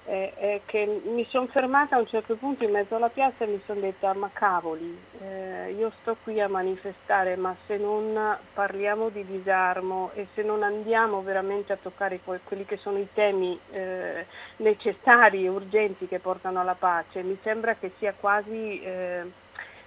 eh, 0.05 0.33
è 0.35 0.61
che 0.65 1.01
mi 1.05 1.27
sono 1.29 1.47
fermata 1.49 1.97
a 1.97 1.99
un 1.99 2.07
certo 2.07 2.37
punto 2.37 2.65
in 2.65 2.71
mezzo 2.71 2.97
alla 2.97 3.11
piazza 3.11 3.45
e 3.45 3.49
mi 3.49 3.61
sono 3.67 3.81
detta 3.81 4.13
ma 4.15 4.31
cavoli, 4.33 4.99
eh, 5.21 5.73
io 5.77 5.93
sto 6.01 6.17
qui 6.23 6.41
a 6.41 6.49
manifestare, 6.49 7.37
ma 7.37 7.55
se 7.67 7.77
non 7.77 8.39
parliamo 8.55 9.09
di 9.11 9.25
disarmo 9.25 10.11
e 10.15 10.29
se 10.35 10.43
non 10.43 10.63
andiamo 10.63 11.23
veramente 11.23 11.73
a 11.73 11.79
toccare 11.81 12.21
que- 12.25 12.41
quelli 12.45 12.65
che 12.65 12.79
sono 12.79 12.99
i 12.99 13.09
temi 13.13 13.59
eh, 13.71 14.27
necessari 14.57 15.45
e 15.45 15.49
urgenti 15.49 16.09
che 16.09 16.19
portano 16.19 16.61
alla 16.61 16.75
pace, 16.75 17.23
mi 17.23 17.39
sembra 17.43 17.75
che 17.75 17.93
sia 17.99 18.15
quasi 18.19 18.81
eh, 18.83 19.31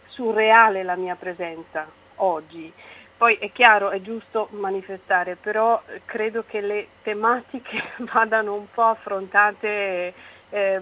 surreale 0.08 0.84
la 0.84 0.96
mia 0.96 1.16
presenza 1.16 1.88
oggi. 2.18 2.72
Poi 3.18 3.36
è 3.36 3.52
chiaro, 3.52 3.90
è 3.92 4.02
giusto 4.02 4.50
manifestare, 4.52 5.36
però 5.36 5.82
credo 6.06 6.44
che 6.46 6.62
le 6.62 6.88
tematiche 7.04 7.82
vadano 8.12 8.56
un 8.56 8.66
po' 8.74 8.84
affrontate 8.84 10.14
eh, 10.50 10.82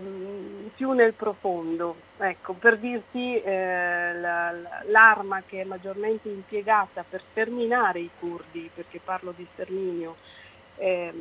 più 0.75 0.91
nel 0.91 1.13
profondo. 1.13 1.95
Ecco, 2.17 2.53
per 2.53 2.77
dirti 2.77 3.39
eh, 3.41 4.13
la, 4.13 4.53
l'arma 4.85 5.43
che 5.45 5.61
è 5.61 5.63
maggiormente 5.63 6.29
impiegata 6.29 7.05
per 7.07 7.21
sterminare 7.31 7.99
i 7.99 8.09
curdi, 8.19 8.69
perché 8.73 8.99
parlo 9.03 9.33
di 9.35 9.47
sterminio 9.53 10.15
eh, 10.75 11.13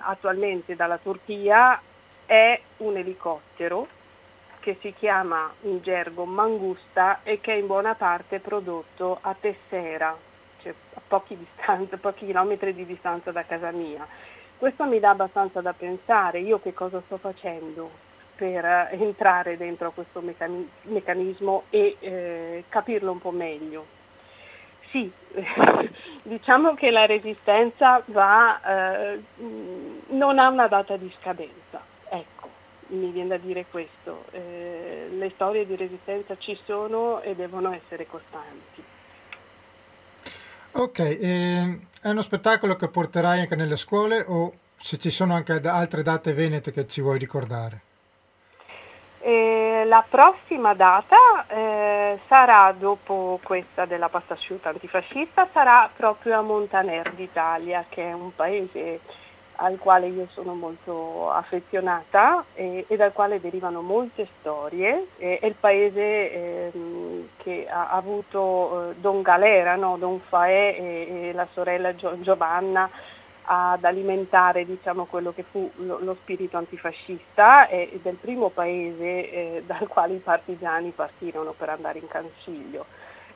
attualmente 0.00 0.76
dalla 0.76 0.98
Turchia, 0.98 1.80
è 2.26 2.60
un 2.78 2.96
elicottero 2.96 3.88
che 4.60 4.76
si 4.80 4.92
chiama 4.92 5.52
in 5.62 5.80
gergo 5.80 6.24
Mangusta 6.24 7.20
e 7.22 7.40
che 7.40 7.52
è 7.52 7.56
in 7.56 7.66
buona 7.66 7.94
parte 7.94 8.40
prodotto 8.40 9.18
a 9.20 9.34
Tessera, 9.38 10.16
cioè 10.66 10.74
a 10.94 11.00
pochi, 11.06 11.36
distanza, 11.36 11.96
pochi 11.96 12.26
chilometri 12.26 12.74
di 12.74 12.84
distanza 12.84 13.30
da 13.30 13.44
casa 13.44 13.70
mia. 13.70 14.06
Questo 14.58 14.84
mi 14.84 14.98
dà 14.98 15.10
abbastanza 15.10 15.60
da 15.60 15.72
pensare, 15.72 16.40
io 16.40 16.60
che 16.60 16.72
cosa 16.72 17.02
sto 17.04 17.18
facendo 17.18 18.04
per 18.34 18.88
entrare 18.92 19.56
dentro 19.56 19.92
questo 19.92 20.22
meccanismo 20.82 21.64
e 21.70 21.96
eh, 22.00 22.64
capirlo 22.68 23.12
un 23.12 23.18
po' 23.18 23.30
meglio. 23.30 23.94
Sì, 24.90 25.10
diciamo 26.22 26.74
che 26.74 26.90
la 26.90 27.06
resistenza 27.06 28.02
va, 28.06 28.60
eh, 28.62 29.22
non 30.08 30.38
ha 30.38 30.48
una 30.48 30.68
data 30.68 30.96
di 30.96 31.12
scadenza, 31.20 31.82
ecco, 32.08 32.48
mi 32.88 33.10
viene 33.10 33.28
da 33.28 33.36
dire 33.36 33.66
questo. 33.70 34.24
Eh, 34.30 35.08
le 35.10 35.30
storie 35.34 35.66
di 35.66 35.76
resistenza 35.76 36.36
ci 36.38 36.58
sono 36.64 37.20
e 37.20 37.34
devono 37.34 37.72
essere 37.72 38.06
costanti. 38.06 38.94
Ok, 40.78 40.98
eh, 40.98 41.78
è 42.02 42.10
uno 42.10 42.20
spettacolo 42.20 42.76
che 42.76 42.88
porterai 42.88 43.40
anche 43.40 43.56
nelle 43.56 43.78
scuole 43.78 44.22
o 44.26 44.52
se 44.76 44.98
ci 44.98 45.08
sono 45.08 45.32
anche 45.32 45.58
altre 45.64 46.02
date 46.02 46.34
venete 46.34 46.70
che 46.70 46.86
ci 46.86 47.00
vuoi 47.00 47.18
ricordare? 47.18 47.80
Eh, 49.20 49.84
la 49.86 50.04
prossima 50.06 50.74
data 50.74 51.46
eh, 51.48 52.20
sarà 52.28 52.74
dopo 52.78 53.40
questa 53.42 53.86
della 53.86 54.10
pasta 54.10 54.34
asciutta 54.34 54.68
antifascista, 54.68 55.48
sarà 55.50 55.88
proprio 55.96 56.38
a 56.38 56.42
Montaner 56.42 57.10
d'Italia, 57.14 57.86
che 57.88 58.10
è 58.10 58.12
un 58.12 58.34
paese 58.34 59.00
al 59.56 59.78
quale 59.78 60.06
io 60.08 60.28
sono 60.32 60.54
molto 60.54 61.30
affezionata 61.30 62.44
e, 62.54 62.84
e 62.86 62.96
dal 62.96 63.12
quale 63.12 63.40
derivano 63.40 63.82
molte 63.82 64.28
storie. 64.40 65.08
E, 65.18 65.38
è 65.38 65.46
il 65.46 65.56
paese 65.58 66.00
eh, 66.00 66.72
che 67.38 67.66
ha 67.68 67.88
avuto 67.90 68.90
eh, 68.90 68.94
Don 68.96 69.22
Galera, 69.22 69.76
no? 69.76 69.96
Don 69.96 70.20
Faè 70.20 70.76
e, 70.78 71.28
e 71.28 71.32
la 71.32 71.46
sorella 71.52 71.94
Gio, 71.94 72.20
Giovanna 72.20 72.90
ad 73.48 73.84
alimentare 73.84 74.64
diciamo, 74.64 75.04
quello 75.04 75.32
che 75.32 75.44
fu 75.48 75.70
lo, 75.76 75.98
lo 76.00 76.16
spirito 76.20 76.56
antifascista 76.56 77.68
è 77.68 77.88
il 77.92 78.18
primo 78.20 78.48
paese 78.48 79.30
eh, 79.30 79.62
dal 79.66 79.86
quale 79.86 80.14
i 80.14 80.18
partigiani 80.18 80.90
partirono 80.90 81.52
per 81.52 81.68
andare 81.68 81.98
in 81.98 82.08
Cansiglio. 82.08 82.86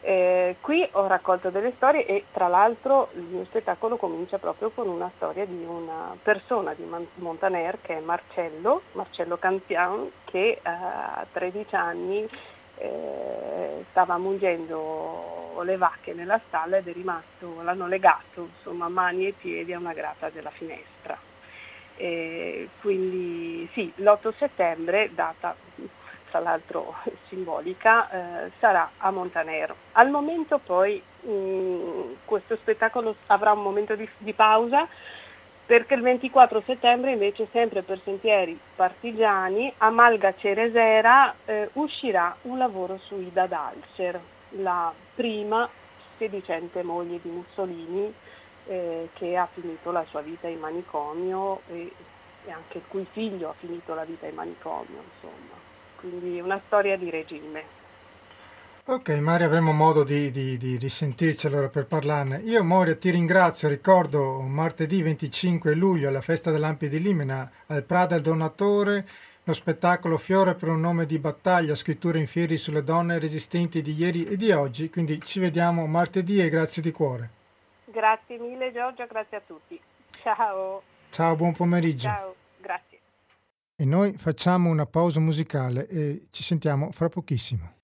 Eh, 0.02 0.57
qui 0.62 0.88
ho 0.92 1.07
raccolto 1.07 1.50
delle 1.50 1.75
storie 1.76 2.07
e 2.07 2.25
tra 2.33 2.49
l'altro 2.49 3.11
il 3.14 3.23
mio 3.23 3.45
spettacolo 3.45 3.97
comincia 3.97 4.38
proprio 4.38 4.71
con 4.71 4.88
una 4.88 5.11
storia 5.16 5.45
di 5.45 5.62
una 5.62 6.16
persona 6.23 6.73
di 6.73 6.87
Montaner 7.16 7.78
che 7.83 7.99
è 7.99 8.00
Marcello, 8.00 8.83
Marcello 8.92 9.37
Campian, 9.37 10.11
che 10.25 10.52
eh, 10.52 10.61
a 10.62 11.26
13 11.30 11.75
anni 11.75 12.26
eh, 12.76 13.85
stava 13.90 14.16
mungendo 14.16 15.61
le 15.64 15.76
vacche 15.76 16.14
nella 16.14 16.40
stalla 16.47 16.78
ed 16.78 16.88
è 16.88 16.92
rimasto, 16.95 17.61
l'hanno 17.62 17.87
legato 17.87 18.49
insomma, 18.57 18.88
mani 18.88 19.26
e 19.26 19.33
piedi 19.33 19.75
a 19.75 19.78
una 19.78 19.92
grata 19.92 20.30
della 20.30 20.50
finestra. 20.50 21.19
E 21.97 22.71
quindi 22.80 23.69
sì, 23.75 23.92
l'8 23.97 24.33
settembre, 24.38 25.11
data 25.12 25.54
tra 26.31 26.39
l'altro 26.39 26.95
simbolica, 27.29 28.09
eh, 28.11 28.51
sarà 28.59 28.93
a 28.97 29.11
Montanero. 29.11 29.75
Al 29.93 30.11
momento 30.11 30.59
poi 30.59 31.03
mh, 31.21 31.31
mm, 31.31 32.13
questo 32.25 32.57
spettacolo 32.57 33.17
avrà 33.27 33.53
un 33.53 33.63
momento 33.63 33.95
di, 33.97 34.09
di, 34.19 34.33
pausa 34.33 34.87
perché 35.67 35.95
il 35.95 36.03
24 36.03 36.63
settembre 36.65 37.13
invece 37.13 37.49
sempre 37.53 37.83
per 37.83 38.01
Sentieri 38.03 38.59
Partigiani 38.75 39.73
a 39.79 39.91
Malga 39.91 40.35
Ceresera 40.37 41.35
eh, 41.45 41.69
uscirà 41.75 42.35
un 42.43 42.59
lavoro 42.59 42.99
su 42.99 43.17
Ida 43.21 43.47
Dalser, 43.47 44.21
la 44.51 44.93
prima 45.15 45.69
sedicente 46.19 46.83
moglie 46.83 47.21
di 47.23 47.29
Mussolini 47.29 48.13
eh, 48.67 49.11
che 49.13 49.37
ha 49.37 49.49
finito 49.53 49.93
la 49.93 50.05
sua 50.11 50.23
vita 50.23 50.49
in 50.49 50.59
manicomio 50.59 51.61
e, 51.69 51.93
e 52.45 52.51
anche 52.51 52.79
il 52.79 52.85
cui 52.89 53.07
figlio 53.13 53.51
ha 53.51 53.55
finito 53.59 53.95
la 53.95 54.05
vita 54.05 54.27
in 54.27 54.35
manicomio. 54.35 55.03
Insomma 55.15 55.60
quindi 56.00 56.40
una 56.40 56.61
storia 56.66 56.97
di 56.97 57.11
regime. 57.11 57.78
Ok, 58.87 59.11
Maria, 59.21 59.47
avremo 59.47 59.71
modo 59.73 60.02
di, 60.02 60.33
di, 60.33 60.57
di, 60.57 60.76
risentirci 60.76 61.47
allora 61.47 61.69
per 61.69 61.87
parlarne. 61.87 62.38
Io, 62.38 62.64
Moria, 62.64 62.97
ti 62.97 63.11
ringrazio. 63.11 63.69
Ricordo 63.69 64.40
martedì 64.40 65.00
25 65.00 65.75
luglio 65.75 66.09
alla 66.09 66.23
festa 66.23 66.50
dell'Ampia 66.50 66.88
di 66.88 67.00
Limena 67.00 67.49
al 67.66 67.85
Prada 67.85 68.16
il 68.16 68.23
Donatore, 68.23 69.07
lo 69.45 69.52
spettacolo 69.52 70.16
Fiore 70.16 70.54
per 70.54 70.71
un 70.71 70.80
nome 70.80 71.07
di 71.07 71.19
battaglia, 71.19 71.76
scritture 71.76 72.19
in 72.19 72.26
fieri 72.26 72.57
sulle 72.57 72.83
donne 72.83 73.21
resistenti 73.21 73.80
di 73.80 73.92
ieri 73.92 74.25
e 74.25 74.37
di 74.37 74.50
oggi. 74.50 74.90
Quindi 74.90 75.21
ci 75.23 75.38
vediamo 75.38 75.87
martedì 75.87 76.40
e 76.40 76.49
grazie 76.49 76.83
di 76.83 76.90
cuore. 76.90 77.30
Grazie 77.85 78.38
mille 78.38 78.73
Giorgio, 78.73 79.07
grazie 79.07 79.37
a 79.37 79.42
tutti. 79.47 79.80
Ciao. 80.23 80.83
Ciao, 81.11 81.37
buon 81.37 81.52
pomeriggio. 81.52 82.09
Ciao. 82.09 82.35
E 83.81 83.87
noi 83.87 84.15
facciamo 84.19 84.69
una 84.69 84.85
pausa 84.85 85.21
musicale 85.21 85.89
e 85.89 86.27
ci 86.33 86.43
sentiamo 86.43 86.91
fra 86.93 87.09
pochissimo. 87.09 87.77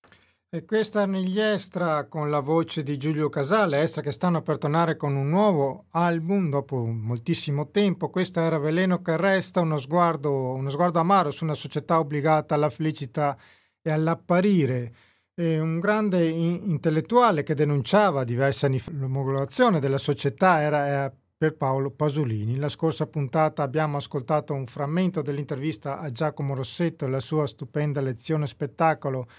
E 0.47 0.63
questa 0.63 1.07
negli 1.07 1.39
Estra 1.39 2.05
con 2.05 2.29
la 2.29 2.39
voce 2.39 2.83
di 2.83 2.97
Giulio 2.97 3.29
Casale, 3.29 3.81
Estra 3.81 4.03
che 4.03 4.11
stanno 4.11 4.43
per 4.43 4.59
tornare 4.59 4.95
con 4.95 5.15
un 5.15 5.27
nuovo 5.27 5.85
album 5.93 6.51
dopo 6.51 6.85
moltissimo 6.85 7.71
tempo. 7.71 8.11
Questo 8.11 8.39
era 8.39 8.59
Veleno 8.59 9.01
che 9.01 9.17
resta, 9.17 9.61
uno 9.61 9.79
sguardo, 9.79 10.53
uno 10.53 10.69
sguardo 10.69 10.99
amaro 10.99 11.31
su 11.31 11.45
una 11.45 11.55
società 11.55 11.97
obbligata 11.97 12.53
alla 12.53 12.69
felicità 12.69 13.35
e 13.81 13.89
all'apparire. 13.89 14.93
E 15.33 15.59
un 15.59 15.79
grande 15.79 16.27
intellettuale 16.27 17.41
che 17.41 17.55
denunciava 17.55 18.23
diversi 18.23 18.65
anni 18.65 18.79
l'omologazione 18.91 19.79
della 19.79 19.97
società 19.97 20.61
era 20.61 21.11
per 21.37 21.55
Paolo 21.55 21.91
Pasolini. 21.91 22.55
La 22.55 22.69
scorsa 22.69 23.05
puntata 23.05 23.61
abbiamo 23.61 23.97
ascoltato 23.97 24.53
un 24.53 24.65
frammento 24.65 25.21
dell'intervista 25.21 25.99
a 25.99 26.11
Giacomo 26.11 26.55
Rossetto 26.55 27.05
e 27.05 27.09
la 27.09 27.19
sua 27.19 27.45
stupenda 27.45 28.01
lezione 28.01 28.47
spettacolo 28.47 29.29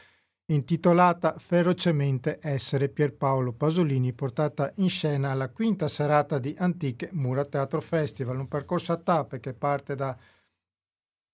intitolata 0.50 1.34
Ferocemente 1.38 2.38
essere 2.40 2.88
Pierpaolo 2.88 3.52
Pasolini, 3.52 4.12
portata 4.12 4.72
in 4.76 4.88
scena 4.88 5.32
alla 5.32 5.50
quinta 5.50 5.88
serata 5.88 6.38
di 6.38 6.54
Antiche 6.56 7.10
Mura 7.12 7.44
Teatro 7.44 7.80
Festival, 7.80 8.38
un 8.38 8.48
percorso 8.48 8.92
a 8.92 8.96
tappe 8.96 9.40
che 9.40 9.52
parte 9.52 9.94
da 9.94 10.16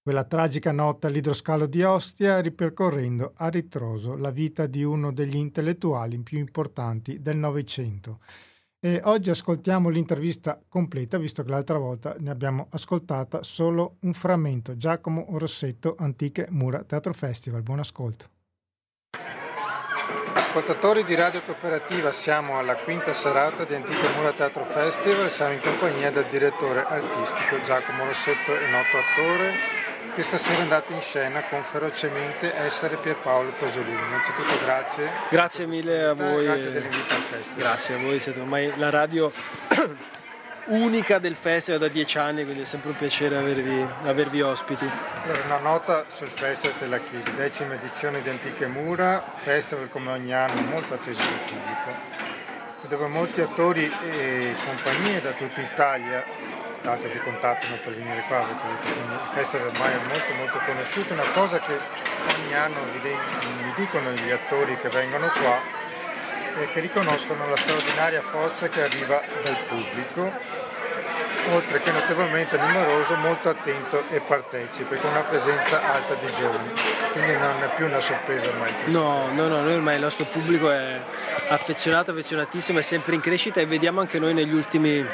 quella 0.03 0.25
tragica 0.25 0.73
notte 0.73 1.07
all'idroscalo 1.07 1.67
di 1.67 1.83
Ostia, 1.83 2.41
ripercorrendo 2.41 3.33
a 3.37 3.49
ritroso 3.49 4.17
la 4.17 4.31
vita 4.31 4.67
di 4.67 4.83
uno 4.83 5.13
degli 5.13 5.37
intellettuali 5.37 6.19
più 6.19 6.39
importanti 6.39 7.21
del 7.21 7.37
Novecento. 7.37 8.21
E 8.85 9.01
oggi 9.05 9.31
ascoltiamo 9.31 9.89
l'intervista 9.89 10.61
completa, 10.69 11.17
visto 11.17 11.43
che 11.43 11.49
l'altra 11.49 11.79
volta 11.79 12.17
ne 12.19 12.29
abbiamo 12.29 12.67
ascoltata 12.69 13.43
solo 13.43 13.97
un 14.01 14.13
frammento. 14.13 14.77
Giacomo 14.77 15.25
Rossetto, 15.39 15.95
Antiche 15.99 16.49
Mura 16.51 16.85
Teatro 16.85 17.15
Festival. 17.15 17.63
Buon 17.63 17.79
ascolto. 17.79 18.29
Ascoltatori 20.35 21.03
di 21.05 21.15
Radio 21.15 21.41
Cooperativa, 21.41 22.13
siamo 22.13 22.59
alla 22.59 22.75
quinta 22.75 23.15
serata 23.15 23.65
di 23.65 23.75
Antiche 23.75 24.07
Mura 24.19 24.33
Teatro 24.33 24.67
Festival, 24.67 25.31
siamo 25.31 25.55
in 25.55 25.61
compagnia 25.61 26.11
del 26.11 26.27
direttore 26.29 26.85
artistico 26.85 27.63
Giacomo 27.65 28.05
Rossetto, 28.05 28.53
noto 28.53 28.99
attore. 29.01 29.84
Questa 30.15 30.39
sera 30.39 30.59
è 30.59 30.63
andato 30.63 30.93
in 30.93 31.01
scena 31.01 31.43
con 31.43 31.65
ferocemente 31.65 32.55
essere 32.55 32.97
Pierpaolo 32.99 33.51
Pasolini. 33.59 34.01
Innanzitutto 34.01 34.65
grazie. 34.65 35.11
Grazie 35.29 35.67
mille 35.67 36.05
a 36.05 36.13
voi. 36.13 36.45
Grazie 36.45 36.71
dell'invito 36.71 37.15
al 37.15 37.21
festival. 37.21 37.59
Grazie 37.59 37.95
a 37.97 37.99
voi, 37.99 38.21
siete 38.21 38.39
ormai 38.39 38.73
la 38.77 38.91
radio 38.91 39.33
unica 40.67 41.19
del 41.19 41.35
festival 41.35 41.81
da 41.81 41.89
dieci 41.89 42.17
anni, 42.19 42.45
quindi 42.45 42.63
è 42.63 42.65
sempre 42.65 42.91
un 42.91 42.97
piacere 42.97 43.37
avervi, 43.37 43.85
avervi 44.05 44.41
ospiti. 44.41 44.89
Allora, 45.25 45.43
una 45.47 45.59
nota 45.59 46.05
sul 46.15 46.29
festival 46.29 46.79
te 46.79 46.87
la 46.87 46.99
chiedo, 47.01 47.33
decima 47.33 47.75
edizione 47.75 48.23
di 48.23 48.29
Antiche 48.29 48.69
Mura, 48.69 49.21
festival 49.43 49.89
come 49.89 50.13
ogni 50.13 50.33
anno 50.33 50.61
molto 50.61 50.95
atteso 50.95 51.19
dal 51.19 51.39
pubblico, 51.45 52.87
dove 52.87 53.07
molti 53.09 53.41
attori 53.41 53.93
e 54.13 54.55
compagnie 54.65 55.21
da 55.21 55.33
tutta 55.33 55.61
Italia, 55.61 56.25
tanto 56.85 57.09
vi 57.09 57.19
contattano 57.19 57.77
per 57.83 57.95
venire 57.95 58.23
qua, 58.29 58.47
festival 59.33 59.69
ormai 59.69 59.93
è 59.93 60.07
molto 60.07 60.35
molto 60.35 60.61
conosciuto, 60.67 61.15
una 61.15 61.31
cosa 61.33 61.59
che 61.59 61.73
ogni 62.37 62.55
anno 62.55 62.77
mi 62.93 63.73
dicono 63.75 64.11
gli 64.11 64.31
attori 64.31 64.77
che 64.77 64.91
vengono 64.91 65.29
qua 65.29 65.59
e 66.61 66.69
che 66.69 66.81
riconoscono 66.81 67.49
la 67.49 67.57
straordinaria 67.57 68.21
forza 68.21 68.69
che 68.69 68.83
arriva 68.83 69.19
dal 69.43 69.57
pubblico 69.67 70.31
oltre 71.53 71.81
che 71.81 71.91
notevolmente 71.91 72.57
numeroso, 72.57 73.17
molto 73.17 73.49
attento 73.49 74.05
e 74.09 74.21
partecipe, 74.21 74.97
con 74.99 75.11
una 75.11 75.21
presenza 75.21 75.93
alta 75.93 76.15
di 76.15 76.27
giovani. 76.33 76.71
Quindi 77.13 77.33
non 77.33 77.63
è 77.63 77.75
più 77.75 77.87
una 77.87 78.01
sorpresa 78.01 78.49
ormai. 78.49 78.73
No, 78.87 79.31
no, 79.33 79.49
no, 79.49 79.61
noi 79.61 79.75
ormai 79.75 79.97
il 79.97 80.01
nostro 80.01 80.25
pubblico 80.25 80.71
è 80.71 81.01
affezionato, 81.49 82.13
affezionatissimo, 82.13 82.79
è 82.79 82.83
sempre 82.83 83.15
in 83.15 83.21
crescita 83.21 83.61
e 83.61 83.67
vediamo 83.67 84.01
anche 84.01 84.19
noi 84.19 84.33
negli 84.33 84.55
ultimi, 84.55 85.07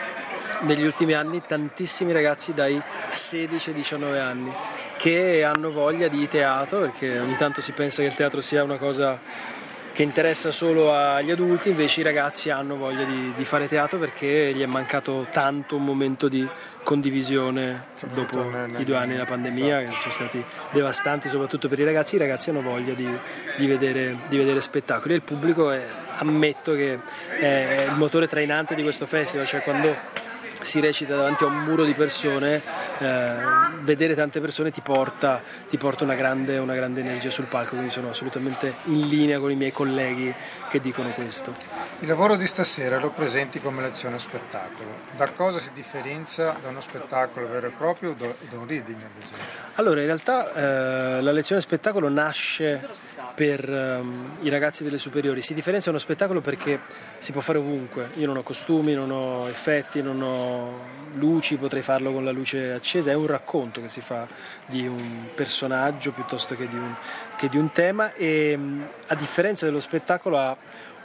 negli 0.60 0.84
ultimi 0.84 1.14
anni 1.14 1.42
tantissimi 1.46 2.12
ragazzi 2.12 2.54
dai 2.54 2.80
16 3.08 3.70
ai 3.70 3.74
19 3.74 4.20
anni 4.20 4.52
che 4.96 5.42
hanno 5.44 5.70
voglia 5.70 6.08
di 6.08 6.28
teatro, 6.28 6.80
perché 6.80 7.18
ogni 7.18 7.36
tanto 7.36 7.62
si 7.62 7.72
pensa 7.72 8.02
che 8.02 8.08
il 8.08 8.14
teatro 8.14 8.42
sia 8.42 8.62
una 8.62 8.76
cosa 8.76 9.18
che 9.92 10.02
interessa 10.02 10.50
solo 10.50 10.94
agli 10.94 11.30
adulti, 11.30 11.70
invece 11.70 12.00
i 12.00 12.04
ragazzi 12.04 12.50
hanno 12.50 12.76
voglia 12.76 13.04
di, 13.04 13.32
di 13.34 13.44
fare 13.44 13.66
teatro 13.66 13.98
perché 13.98 14.52
gli 14.54 14.60
è 14.60 14.66
mancato 14.66 15.26
tanto 15.30 15.76
un 15.76 15.84
momento 15.84 16.28
di 16.28 16.46
condivisione 16.82 17.84
dopo 18.12 18.40
i 18.78 18.84
due 18.84 18.96
anni 18.96 19.12
della 19.12 19.24
pandemia 19.24 19.82
esatto. 19.82 19.92
che 19.92 19.98
sono 19.98 20.12
stati 20.12 20.44
devastanti 20.70 21.28
soprattutto 21.28 21.68
per 21.68 21.78
i 21.78 21.84
ragazzi, 21.84 22.16
i 22.16 22.18
ragazzi 22.18 22.50
hanno 22.50 22.62
voglia 22.62 22.94
di, 22.94 23.08
di, 23.56 23.66
vedere, 23.66 24.16
di 24.28 24.36
vedere, 24.36 24.60
spettacoli 24.60 25.14
e 25.14 25.16
il 25.16 25.22
pubblico 25.22 25.70
è, 25.70 25.82
ammetto 26.16 26.72
che 26.72 26.98
è 27.38 27.86
il 27.88 27.96
motore 27.96 28.26
trainante 28.26 28.74
di 28.74 28.82
questo 28.82 29.06
festival, 29.06 29.46
cioè 29.46 29.62
quando 29.62 29.96
si 30.62 30.80
recita 30.80 31.16
davanti 31.16 31.44
a 31.44 31.46
un 31.46 31.58
muro 31.60 31.84
di 31.84 31.94
persone, 31.94 32.62
eh, 32.98 33.34
vedere 33.80 34.14
tante 34.14 34.40
persone 34.40 34.70
ti 34.70 34.80
porta, 34.80 35.40
ti 35.68 35.78
porta 35.78 36.04
una, 36.04 36.14
grande, 36.14 36.58
una, 36.58 36.74
grande, 36.74 37.00
energia 37.00 37.30
sul 37.30 37.46
palco, 37.46 37.70
quindi 37.70 37.90
sono 37.90 38.10
assolutamente 38.10 38.74
in 38.84 39.06
linea 39.08 39.38
con 39.38 39.50
i 39.50 39.56
miei 39.56 39.72
colleghi 39.72 40.32
che 40.68 40.80
dicono 40.80 41.10
questo. 41.10 41.54
Il 42.00 42.08
lavoro 42.08 42.36
di 42.36 42.46
stasera 42.46 42.98
lo 42.98 43.10
presenti 43.10 43.60
come 43.60 43.82
lezione 43.82 44.18
spettacolo. 44.18 45.08
Da 45.16 45.28
cosa 45.30 45.58
si 45.58 45.70
differenzia 45.72 46.56
da 46.60 46.68
uno 46.68 46.80
spettacolo 46.80 47.48
vero 47.48 47.66
e 47.66 47.70
proprio 47.70 48.10
o 48.10 48.14
da 48.14 48.26
un 48.26 48.66
reading 48.66 48.96
ad 48.96 49.22
esempio? 49.22 49.68
Allora, 49.74 50.00
in 50.00 50.06
realtà 50.06 50.52
eh, 50.52 51.22
la 51.22 51.32
lezione 51.32 51.60
spettacolo 51.60 52.08
nasce 52.08 52.88
per 53.34 53.68
um, 53.68 54.38
i 54.42 54.50
ragazzi 54.50 54.82
delle 54.84 54.98
superiori. 54.98 55.42
Si 55.42 55.54
differenzia 55.54 55.90
uno 55.90 56.00
spettacolo 56.00 56.40
perché 56.40 56.80
si 57.18 57.32
può 57.32 57.40
fare 57.40 57.58
ovunque. 57.58 58.10
Io 58.14 58.26
non 58.26 58.36
ho 58.36 58.42
costumi, 58.42 58.94
non 58.94 59.10
ho 59.10 59.48
effetti, 59.48 60.02
non 60.02 60.20
ho 60.22 60.98
luci, 61.14 61.56
potrei 61.56 61.82
farlo 61.82 62.12
con 62.12 62.24
la 62.24 62.30
luce 62.30 62.72
accesa. 62.72 63.10
È 63.10 63.14
un 63.14 63.26
racconto 63.26 63.80
che 63.80 63.88
si 63.88 64.00
fa 64.00 64.26
di 64.66 64.86
un 64.86 65.28
personaggio 65.34 66.12
piuttosto 66.12 66.56
che 66.56 66.68
di 66.68 66.76
un, 66.76 66.94
che 67.36 67.48
di 67.48 67.58
un 67.58 67.72
tema 67.72 68.12
e 68.14 68.54
um, 68.54 68.86
a 69.06 69.14
differenza 69.14 69.66
dello 69.66 69.80
spettacolo 69.80 70.38
ha 70.38 70.56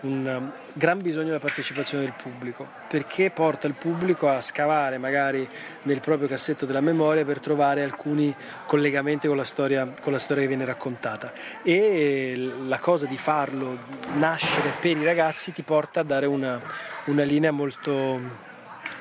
un 0.05 0.25
um, 0.25 0.51
gran 0.73 1.01
bisogno 1.01 1.27
della 1.27 1.39
partecipazione 1.39 2.03
del 2.03 2.13
pubblico, 2.13 2.67
perché 2.87 3.31
porta 3.31 3.67
il 3.67 3.73
pubblico 3.73 4.29
a 4.29 4.39
scavare 4.39 4.97
magari 4.97 5.47
nel 5.83 5.99
proprio 5.99 6.27
cassetto 6.27 6.65
della 6.65 6.81
memoria 6.81 7.25
per 7.25 7.39
trovare 7.39 7.81
alcuni 7.81 8.33
collegamenti 8.67 9.27
con 9.27 9.35
la 9.35 9.43
storia, 9.43 9.91
con 10.01 10.11
la 10.11 10.19
storia 10.19 10.43
che 10.43 10.49
viene 10.49 10.65
raccontata. 10.65 11.33
E 11.63 12.51
la 12.65 12.79
cosa 12.79 13.07
di 13.07 13.17
farlo 13.17 13.77
nascere 14.13 14.73
per 14.79 14.97
i 14.97 15.03
ragazzi 15.03 15.51
ti 15.51 15.63
porta 15.63 16.01
a 16.01 16.03
dare 16.03 16.27
una, 16.27 16.61
una 17.05 17.23
linea 17.23 17.51
molto 17.51 18.43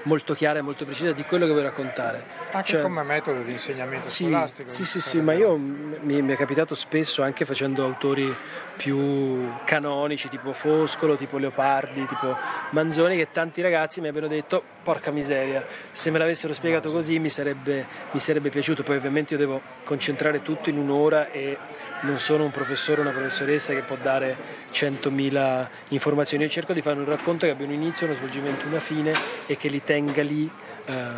molto 0.04 0.34
chiara 0.34 0.58
e 0.58 0.62
molto 0.62 0.84
precisa 0.84 1.12
di 1.12 1.22
quello 1.24 1.46
che 1.46 1.52
vuoi 1.52 1.64
raccontare. 1.64 2.24
Anche 2.52 2.68
cioè, 2.68 2.82
come 2.82 3.02
metodo 3.02 3.42
di 3.42 3.52
insegnamento 3.52 4.08
sì, 4.08 4.24
scolastico. 4.24 4.68
Sì, 4.68 4.84
sì, 4.84 5.00
sì, 5.00 5.20
ma 5.20 5.32
io 5.34 5.56
mi, 5.56 6.22
mi, 6.22 6.32
è 6.32 6.36
capitato 6.36 6.74
spesso 6.74 7.22
anche 7.22 7.44
facendo 7.44 7.84
autori 7.84 8.34
più 8.76 9.48
canonici, 9.64 10.28
tipo 10.28 10.52
Foscolo, 10.52 11.16
tipo 11.16 11.38
Leopardi, 11.38 12.06
tipo 12.06 12.36
Manzoni, 12.70 13.16
che 13.16 13.30
tanti 13.30 13.60
ragazzi 13.60 14.00
mi 14.00 14.08
abbiano 14.08 14.28
detto 14.28 14.62
porca 14.82 15.10
miseria, 15.10 15.64
se 15.92 16.10
me 16.10 16.18
l'avessero 16.18 16.52
spiegato 16.52 16.92
così 16.92 17.18
mi 17.18 17.30
sarebbe, 17.30 17.86
mi 18.10 18.20
sarebbe 18.20 18.50
piaciuto, 18.50 18.82
poi 18.82 18.96
ovviamente 18.96 19.32
io 19.32 19.40
devo 19.40 19.60
concentrare 19.84 20.42
tutto 20.42 20.68
in 20.68 20.76
un'ora 20.76 21.30
e 21.30 21.56
non 22.04 22.18
sono 22.18 22.44
un 22.44 22.50
professore 22.50 23.00
o 23.00 23.02
una 23.02 23.12
professoressa 23.12 23.72
che 23.72 23.80
può 23.80 23.96
dare 23.96 24.36
100.000 24.72 25.66
informazioni, 25.88 26.44
io 26.44 26.50
cerco 26.50 26.72
di 26.72 26.82
fare 26.82 26.98
un 26.98 27.04
racconto 27.04 27.46
che 27.46 27.52
abbia 27.52 27.66
un 27.66 27.72
inizio, 27.72 28.06
uno 28.06 28.14
svolgimento, 28.14 28.66
una 28.66 28.80
fine 28.80 29.12
e 29.46 29.56
che 29.56 29.68
li 29.68 29.82
tenga 29.82 30.22
lì 30.22 30.50
ehm, 30.86 31.16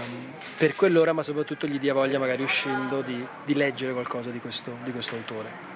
per 0.57 0.75
quell'ora, 0.75 1.13
ma 1.13 1.23
soprattutto 1.23 1.67
gli 1.67 1.79
dia 1.79 1.93
voglia 1.93 2.19
magari 2.19 2.43
uscendo 2.43 3.03
di, 3.03 3.25
di 3.45 3.55
leggere 3.55 3.93
qualcosa 3.93 4.31
di 4.31 4.39
questo, 4.39 4.79
di 4.83 4.93
questo 4.93 5.15
autore. 5.17 5.75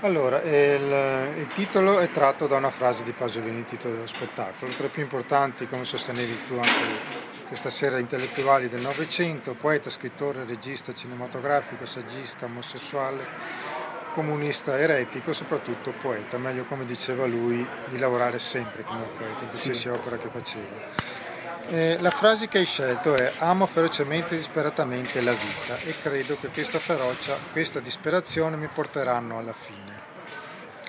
Allora, 0.00 0.42
il, 0.42 1.38
il, 1.38 1.46
titolo 1.54 2.00
è 2.00 2.10
tratto 2.10 2.48
da 2.48 2.56
una 2.56 2.70
frase 2.70 3.04
di 3.04 3.12
Pasolini, 3.12 3.64
titolo 3.64 3.94
dello 3.94 4.06
spettacolo. 4.08 4.72
Tra 4.72 4.86
i 4.86 4.90
più 4.90 5.02
importanti, 5.02 5.68
come 5.68 5.84
sostenevi 5.84 6.38
tu 6.48 6.54
anche 6.54 7.30
questa 7.46 7.70
sera, 7.70 7.98
intellettuali 7.98 8.68
del 8.68 8.80
Novecento, 8.80 9.54
poeta, 9.54 9.90
scrittore, 9.90 10.44
regista 10.44 10.92
cinematografico, 10.92 11.86
saggista, 11.86 12.46
omosessuale, 12.46 13.22
comunista, 14.12 14.78
eretico, 14.78 15.32
soprattutto 15.32 15.92
poeta, 16.00 16.38
meglio 16.38 16.64
come 16.64 16.84
diceva 16.84 17.26
lui, 17.26 17.66
di 17.86 17.98
lavorare 17.98 18.38
sempre 18.38 18.82
come 18.82 19.04
poeta, 19.16 19.40
in 19.40 19.46
qualsiasi 19.46 19.80
sì. 19.80 19.88
opera 19.88 20.16
che 20.18 20.28
faceva. 20.28 21.10
Eh, 21.68 21.96
la 22.00 22.10
frase 22.10 22.48
che 22.48 22.58
hai 22.58 22.64
scelto 22.64 23.14
è 23.14 23.32
amo 23.38 23.66
ferocemente 23.66 24.34
e 24.34 24.36
disperatamente 24.36 25.22
la 25.22 25.32
vita 25.32 25.76
e 25.78 25.94
credo 26.02 26.36
che 26.38 26.48
questa 26.48 26.78
ferocia, 26.78 27.36
questa 27.52 27.80
disperazione 27.80 28.56
mi 28.56 28.66
porteranno 28.66 29.38
alla 29.38 29.54
fine. 29.54 30.10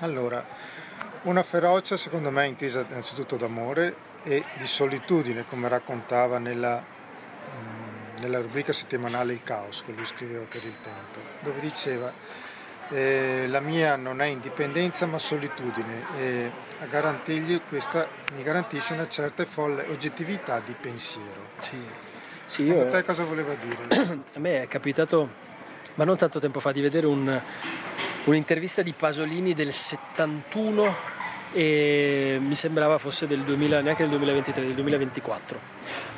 Allora, 0.00 0.44
una 1.22 1.42
ferocia 1.42 1.96
secondo 1.96 2.30
me 2.30 2.46
intesa 2.46 2.84
innanzitutto 2.88 3.36
d'amore 3.36 3.94
e 4.24 4.44
di 4.56 4.66
solitudine, 4.66 5.46
come 5.46 5.68
raccontava 5.68 6.38
nella, 6.38 6.82
mm, 6.82 8.16
nella 8.20 8.40
rubrica 8.40 8.72
settimanale 8.72 9.32
Il 9.32 9.42
caos 9.42 9.82
che 9.86 9.92
lui 9.92 10.04
scriveva 10.06 10.44
per 10.48 10.64
il 10.64 10.76
tempo, 10.82 11.20
dove 11.40 11.60
diceva 11.60 12.12
eh, 12.94 13.46
la 13.48 13.58
mia 13.58 13.96
non 13.96 14.22
è 14.22 14.26
indipendenza 14.26 15.04
ma 15.06 15.18
solitudine 15.18 16.04
e 16.16 16.50
a 16.80 16.86
garantirgli 16.86 17.60
questa 17.68 18.06
mi 18.36 18.44
garantisce 18.44 18.92
una 18.92 19.08
certa 19.08 19.44
folle 19.44 19.84
oggettività 19.88 20.62
di 20.64 20.74
pensiero. 20.80 21.48
Sì, 21.58 21.76
sì 22.44 22.62
io... 22.62 22.82
A 22.82 22.86
te 22.86 23.04
cosa 23.04 23.24
voleva 23.24 23.52
dire? 23.54 24.22
a 24.32 24.38
me 24.38 24.62
è 24.62 24.68
capitato, 24.68 25.28
ma 25.94 26.04
non 26.04 26.16
tanto 26.16 26.38
tempo 26.38 26.60
fa, 26.60 26.70
di 26.70 26.80
vedere 26.80 27.06
un, 27.06 27.40
un'intervista 28.24 28.82
di 28.82 28.92
Pasolini 28.92 29.54
del 29.54 29.72
71 29.72 30.94
e 31.52 32.38
mi 32.40 32.54
sembrava 32.54 32.98
fosse 32.98 33.26
del 33.26 33.40
2000, 33.42 33.80
neanche 33.80 34.02
del 34.02 34.10
2023, 34.10 34.66
del 34.66 34.74
2024. 34.74 35.58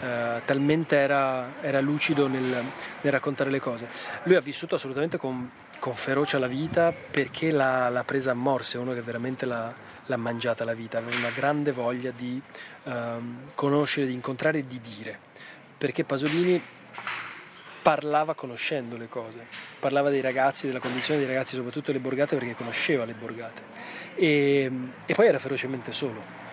Uh, 0.01 0.05
talmente 0.45 0.97
era, 0.97 1.55
era 1.61 1.81
lucido 1.81 2.27
nel, 2.27 2.43
nel, 2.43 3.13
raccontare 3.13 3.51
le 3.51 3.61
cose. 3.61 3.87
Lui 4.25 4.35
ha 4.35 4.41
vissuto 4.41 4.75
assolutamente 4.75 5.19
con, 5.19 5.51
con 5.79 5.95
ferocia 5.95 6.39
la 6.39 6.47
vita 6.47 6.93
perché 6.93 7.51
l'ha, 7.51 7.89
l'ha, 7.89 8.05
presa 8.05 8.33
a 8.33 8.35
morse, 8.35 8.79
uno 8.79 8.93
che 8.93 9.03
veramente 9.03 9.47
l'ha, 9.47 9.73
l'ha, 10.07 10.17
mangiata 10.17 10.65
la 10.65 10.75
vita, 10.75 10.99
aveva 10.99 11.17
una 11.17 11.31
grande 11.31 11.73
voglia 11.73 12.11
di 12.11 12.41
uh, 12.85 12.93
conoscere, 13.55 14.07
di 14.07 14.13
incontrare 14.13 14.59
e 14.59 14.67
di 14.67 14.81
dire. 14.81 15.19
Perché 15.79 16.05
Pasolini 16.05 16.61
parlava 17.83 18.35
conoscendo 18.35 18.97
le 18.97 19.09
cose, 19.09 19.47
parlava 19.79 20.11
dei 20.11 20.21
ragazzi, 20.21 20.67
della 20.67 20.81
condizione 20.81 21.21
dei 21.21 21.29
ragazzi, 21.29 21.55
soprattutto 21.55 21.93
le 21.93 22.01
borgate, 22.01 22.37
perché 22.37 22.55
conosceva 22.55 23.05
le 23.05 23.15
borgate 23.15 23.87
e, 24.17 24.71
e 25.05 25.15
poi 25.15 25.27
era 25.27 25.39
ferocemente 25.39 25.93
solo. 25.93 26.45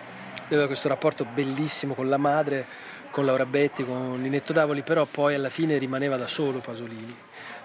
Aveva 0.46 0.66
questo 0.66 0.88
rapporto 0.88 1.24
bellissimo 1.24 1.94
con 1.94 2.08
la 2.08 2.16
madre, 2.16 2.66
con 3.10 3.24
Laura 3.24 3.46
Betti, 3.46 3.84
con 3.84 4.20
Ninetto 4.20 4.52
Davoli, 4.52 4.82
però 4.82 5.04
poi 5.04 5.34
alla 5.34 5.48
fine 5.48 5.78
rimaneva 5.78 6.16
da 6.16 6.26
solo 6.26 6.58
Pasolini. 6.58 7.14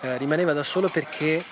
Eh, 0.02 0.18
rimaneva 0.18 0.54
da 0.54 0.64
solo 0.64 0.88
perché 0.88 1.44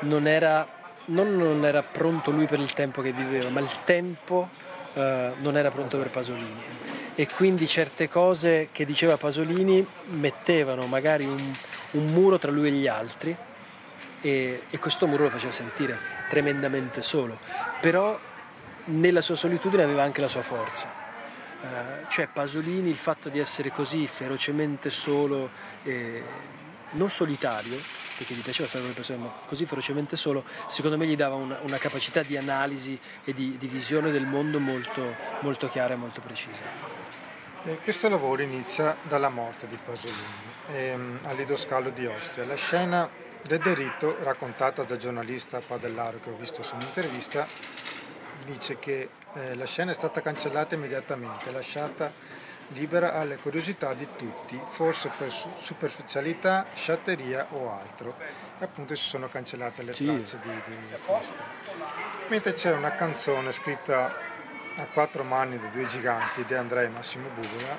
non 0.00 0.26
era, 0.26 0.66
non, 1.06 1.36
non 1.36 1.64
era, 1.64 1.82
pronto 1.82 2.30
lui 2.30 2.46
per 2.46 2.60
il 2.60 2.72
tempo 2.72 3.02
che 3.02 3.12
viveva, 3.12 3.48
ma 3.50 3.60
il 3.60 3.70
tempo 3.84 4.48
eh, 4.94 5.34
non 5.38 5.56
era 5.56 5.70
pronto 5.70 5.98
per 5.98 6.08
Pasolini. 6.08 6.62
E 7.14 7.28
quindi 7.28 7.66
certe 7.66 8.08
cose 8.08 8.68
che 8.72 8.84
diceva 8.86 9.16
Pasolini 9.16 9.86
mettevano 10.06 10.86
magari 10.86 11.24
un, 11.24 11.52
un 11.92 12.06
muro 12.06 12.38
tra 12.38 12.50
lui 12.50 12.68
e 12.68 12.72
gli 12.72 12.86
altri 12.86 13.36
e, 14.22 14.62
e 14.70 14.78
questo 14.78 15.06
muro 15.06 15.24
lo 15.24 15.30
faceva 15.30 15.52
sentire 15.52 15.98
tremendamente 16.30 17.02
solo, 17.02 17.38
però 17.80 18.18
nella 18.84 19.20
sua 19.20 19.36
solitudine 19.36 19.82
aveva 19.82 20.02
anche 20.02 20.20
la 20.20 20.28
sua 20.28 20.42
forza. 20.42 21.00
Uh, 21.62 22.08
cioè 22.08 22.26
Pasolini, 22.26 22.90
il 22.90 22.96
fatto 22.96 23.28
di 23.28 23.38
essere 23.38 23.70
così 23.70 24.06
ferocemente 24.08 24.90
solo, 24.90 25.48
eh, 25.84 26.22
non 26.92 27.08
solitario, 27.08 27.78
perché 28.16 28.34
gli 28.34 28.42
piaceva 28.42 28.66
stare 28.66 28.82
con 28.82 28.92
le 28.92 28.96
persone, 28.96 29.18
ma 29.18 29.32
così 29.46 29.64
ferocemente 29.64 30.16
solo, 30.16 30.44
secondo 30.66 30.96
me 30.96 31.06
gli 31.06 31.16
dava 31.16 31.36
una, 31.36 31.58
una 31.62 31.78
capacità 31.78 32.22
di 32.22 32.36
analisi 32.36 32.98
e 33.24 33.32
di, 33.32 33.56
di, 33.58 33.66
visione 33.68 34.10
del 34.10 34.26
mondo 34.26 34.58
molto, 34.58 35.14
molto 35.40 35.68
chiara 35.68 35.94
e 35.94 35.96
molto 35.96 36.20
precisa. 36.20 36.62
E 37.64 37.78
questo 37.78 38.08
lavoro 38.08 38.42
inizia 38.42 38.96
dalla 39.02 39.28
morte 39.28 39.68
di 39.68 39.78
Pasolini 39.82 40.50
ehm, 40.72 41.18
all'Idoscalo 41.24 41.90
di 41.90 42.06
Ostia. 42.06 42.44
La 42.44 42.56
scena 42.56 43.08
del 43.42 43.60
delitto, 43.60 44.16
raccontata 44.22 44.82
dal 44.82 44.98
giornalista 44.98 45.60
Padellaro 45.60 46.18
che 46.20 46.30
ho 46.30 46.34
visto 46.34 46.62
su 46.62 46.74
un'intervista, 46.74 47.46
dice 48.44 48.78
che 48.78 49.08
eh, 49.34 49.54
la 49.54 49.66
scena 49.66 49.90
è 49.90 49.94
stata 49.94 50.20
cancellata 50.20 50.74
immediatamente, 50.74 51.50
lasciata 51.50 52.12
libera 52.68 53.14
alle 53.14 53.36
curiosità 53.36 53.92
di 53.94 54.06
tutti, 54.16 54.60
forse 54.70 55.10
per 55.16 55.30
superficialità, 55.30 56.66
sciatteria 56.74 57.46
o 57.50 57.70
altro. 57.70 58.16
E 58.58 58.64
appunto 58.64 58.94
si 58.94 59.08
sono 59.08 59.28
cancellate 59.28 59.82
le 59.82 59.92
sì. 59.92 60.04
tracce 60.04 60.38
di, 60.42 60.50
di 60.66 60.96
questo. 61.04 61.34
Mentre 62.28 62.54
c'è 62.54 62.72
una 62.72 62.92
canzone 62.92 63.52
scritta 63.52 64.12
a 64.76 64.86
quattro 64.86 65.22
mani 65.22 65.58
da 65.58 65.66
due 65.66 65.86
giganti 65.86 66.44
di 66.44 66.54
Andrea 66.54 66.84
e 66.84 66.88
Massimo 66.88 67.28
Bugola 67.28 67.76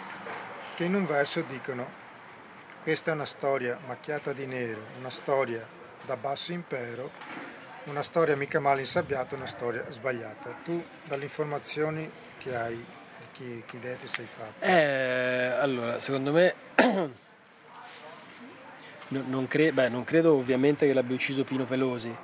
che 0.75 0.83
in 0.83 0.95
un 0.95 1.05
verso 1.05 1.41
dicono 1.41 2.01
questa 2.83 3.11
è 3.11 3.13
una 3.13 3.25
storia 3.25 3.79
macchiata 3.87 4.33
di 4.33 4.45
nero, 4.45 4.81
una 4.99 5.09
storia 5.09 5.65
da 6.05 6.17
basso 6.17 6.51
impero, 6.51 7.11
una 7.85 8.03
storia 8.03 8.35
mica 8.35 8.59
male 8.59 8.81
insabbiata, 8.81 9.35
una 9.35 9.47
storia 9.47 9.85
sbagliata. 9.89 10.55
Tu 10.63 10.83
dalle 11.03 11.23
informazioni 11.23 12.09
che 12.37 12.55
hai, 12.55 12.83
che, 13.31 13.63
che 13.65 13.75
idea 13.75 13.95
ti 13.95 14.07
sei 14.07 14.25
fatta? 14.25 14.65
Eh, 14.65 15.57
allora, 15.59 15.99
secondo 15.99 16.31
me 16.31 16.55
non, 19.09 19.47
cre- 19.47 19.71
beh, 19.71 19.89
non, 19.89 20.03
credo 20.03 20.35
ovviamente 20.35 20.85
che 20.87 20.93
l'abbia 20.93 21.15
ucciso 21.15 21.43
Pino 21.43 21.65
Pelosi. 21.65 22.15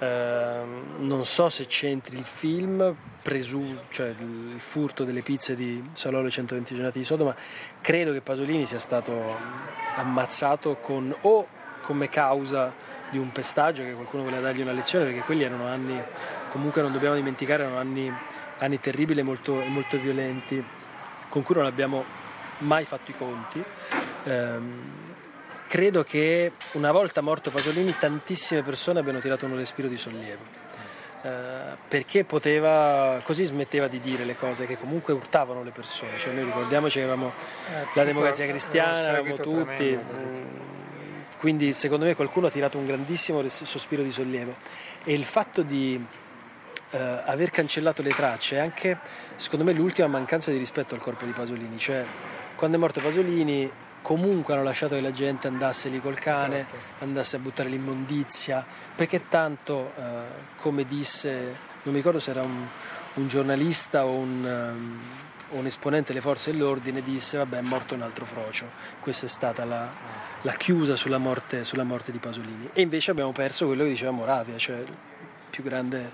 Eh, 0.00 0.60
non 0.98 1.24
so 1.24 1.48
se 1.48 1.66
c'entri 1.66 2.16
il 2.16 2.24
film, 2.24 2.94
presu- 3.22 3.80
cioè 3.90 4.14
il 4.18 4.60
furto 4.60 5.02
delle 5.04 5.22
pizze 5.22 5.56
di 5.56 5.82
Salolo 5.92 6.30
120 6.30 6.74
giornate 6.74 6.98
di 6.98 7.04
Sodoma. 7.04 7.34
Credo 7.80 8.12
che 8.12 8.20
Pasolini 8.20 8.66
sia 8.66 8.78
stato 8.78 9.34
ammazzato 9.96 10.76
con, 10.76 11.12
o 11.22 11.48
come 11.82 12.08
causa 12.08 12.72
di 13.10 13.18
un 13.18 13.32
pestaggio 13.32 13.82
che 13.82 13.92
qualcuno 13.92 14.22
voleva 14.22 14.42
dargli 14.42 14.60
una 14.60 14.72
lezione 14.72 15.04
perché 15.06 15.20
quelli 15.20 15.44
erano 15.44 15.66
anni, 15.66 16.00
comunque 16.50 16.82
non 16.82 16.92
dobbiamo 16.92 17.14
dimenticare, 17.14 17.62
erano 17.62 17.78
anni, 17.78 18.12
anni 18.58 18.80
terribili 18.80 19.20
e 19.20 19.22
molto, 19.22 19.54
molto, 19.54 19.98
violenti 19.98 20.62
con 21.28 21.42
cui 21.42 21.54
non 21.54 21.66
abbiamo 21.66 22.04
mai 22.58 22.84
fatto 22.84 23.10
i 23.10 23.16
conti. 23.16 23.62
Ehm, 24.24 24.82
credo 25.66 26.02
che 26.02 26.52
una 26.72 26.92
volta 26.92 27.20
morto 27.20 27.50
Pasolini 27.50 27.94
tantissime 27.98 28.62
persone 28.62 28.98
abbiano 28.98 29.20
tirato 29.20 29.46
un 29.46 29.56
respiro 29.56 29.88
di 29.88 29.96
sollievo. 29.96 30.66
Uh, 31.20 31.76
perché 31.88 32.22
poteva, 32.22 33.20
così 33.24 33.42
smetteva 33.42 33.88
di 33.88 33.98
dire 33.98 34.24
le 34.24 34.36
cose 34.36 34.66
che 34.66 34.78
comunque 34.78 35.12
urtavano 35.12 35.64
le 35.64 35.72
persone. 35.72 36.16
Cioè 36.16 36.32
noi 36.32 36.44
ricordiamoci 36.44 36.98
che 36.98 37.04
avevamo 37.04 37.32
eh, 37.74 37.88
la 37.92 38.04
democrazia 38.04 38.46
cristiana, 38.46 39.08
avevamo 39.08 39.34
tutti. 39.34 39.74
Tremendo, 39.74 40.12
mm, 40.12 40.77
quindi 41.38 41.72
secondo 41.72 42.04
me 42.04 42.14
qualcuno 42.14 42.48
ha 42.48 42.50
tirato 42.50 42.78
un 42.78 42.86
grandissimo 42.86 43.46
sospiro 43.48 44.02
di 44.02 44.10
sollievo. 44.10 44.56
E 45.04 45.12
il 45.12 45.24
fatto 45.24 45.62
di 45.62 46.04
uh, 46.90 46.96
aver 46.96 47.50
cancellato 47.50 48.02
le 48.02 48.10
tracce 48.10 48.56
è 48.56 48.58
anche, 48.58 48.98
secondo 49.36 49.64
me, 49.64 49.72
l'ultima 49.72 50.08
mancanza 50.08 50.50
di 50.50 50.58
rispetto 50.58 50.94
al 50.94 51.00
corpo 51.00 51.24
di 51.24 51.32
Pasolini. 51.32 51.78
Cioè, 51.78 52.04
quando 52.56 52.76
è 52.76 52.80
morto 52.80 53.00
Pasolini 53.00 53.70
comunque 54.02 54.54
hanno 54.54 54.62
lasciato 54.62 54.94
che 54.94 55.00
la 55.00 55.12
gente 55.12 55.48
andasse 55.48 55.88
lì 55.88 56.00
col 56.00 56.18
cane, 56.18 56.60
esatto. 56.60 57.04
andasse 57.04 57.36
a 57.36 57.38
buttare 57.38 57.68
l'immondizia, 57.68 58.64
perché 58.94 59.28
tanto, 59.28 59.92
eh, 59.96 60.22
come 60.56 60.84
disse, 60.84 61.30
non 61.82 61.92
mi 61.92 61.96
ricordo 61.96 62.18
se 62.18 62.30
era 62.30 62.42
un, 62.42 62.66
un 63.14 63.28
giornalista 63.28 64.06
o 64.06 64.14
un, 64.14 64.44
um, 64.44 65.58
un, 65.58 65.66
esponente 65.66 66.08
delle 66.08 66.20
forze 66.22 66.52
dell'ordine, 66.52 67.02
disse 67.02 67.36
vabbè 67.36 67.58
è 67.58 67.62
morto 67.62 67.94
un 67.94 68.02
altro 68.02 68.24
frocio, 68.24 68.70
questa 69.00 69.26
è 69.26 69.28
stata 69.28 69.64
la, 69.64 69.90
la 70.42 70.52
chiusa 70.52 70.96
sulla 70.96 71.18
morte, 71.18 71.64
sulla 71.64 71.84
morte, 71.84 72.12
di 72.12 72.18
Pasolini. 72.18 72.70
E 72.72 72.82
invece 72.82 73.10
abbiamo 73.10 73.32
perso 73.32 73.66
quello 73.66 73.84
che 73.84 73.90
diceva 73.90 74.10
Moravia, 74.10 74.56
cioè 74.56 74.76
il 74.78 74.96
più 75.50 75.62
grande 75.62 76.10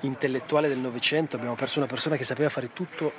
intellettuale 0.00 0.68
del 0.68 0.78
Novecento, 0.78 1.36
abbiamo 1.36 1.54
perso 1.54 1.78
una 1.78 1.88
persona 1.88 2.16
che 2.16 2.24
sapeva 2.24 2.48
fare 2.48 2.72
tutto 2.72 3.12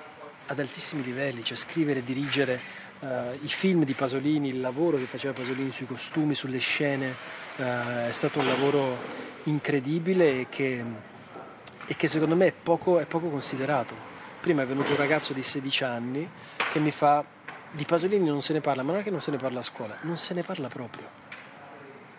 ad 0.48 0.60
altissimi 0.60 1.04
livelli, 1.04 1.44
cioè 1.44 1.58
scrivere, 1.58 2.04
dirigere, 2.04 2.90
Uh, 3.02 3.34
I 3.42 3.48
film 3.48 3.84
di 3.84 3.94
Pasolini, 3.94 4.50
il 4.50 4.62
lavoro 4.62 4.98
che 4.98 5.08
faceva 5.08 5.34
Pasolini 5.34 5.72
sui 5.72 5.88
costumi, 5.88 6.36
sulle 6.36 6.60
scene, 6.60 7.16
uh, 7.56 7.64
è 8.08 8.12
stato 8.12 8.38
un 8.38 8.46
lavoro 8.46 8.96
incredibile 9.46 10.42
e 10.42 10.48
che, 10.50 10.84
e 11.88 11.96
che 11.96 12.08
secondo 12.08 12.36
me 12.36 12.46
è 12.46 12.52
poco, 12.54 13.00
è 13.00 13.08
poco, 13.08 13.30
considerato. 13.30 13.96
Prima 14.40 14.62
è 14.62 14.68
venuto 14.68 14.92
un 14.92 14.98
ragazzo 14.98 15.34
di 15.34 15.42
16 15.42 15.84
anni 15.84 16.30
che 16.72 16.78
mi 16.78 16.92
fa 16.92 17.26
di 17.72 17.86
Pasolini 17.86 18.28
non 18.28 18.42
se 18.42 18.54
ne 18.54 18.62
parla, 18.62 18.84
ma 18.84 18.92
non 18.92 19.02
è 19.02 19.04
che 19.04 19.12
non 19.12 19.22
se 19.22 19.32
ne 19.32 19.38
parla 19.38 19.60
a 19.60 19.64
scuola, 19.64 19.98
non 20.02 20.18
se 20.18 20.34
ne 20.34 20.44
parla 20.44 20.68
proprio. 20.68 21.08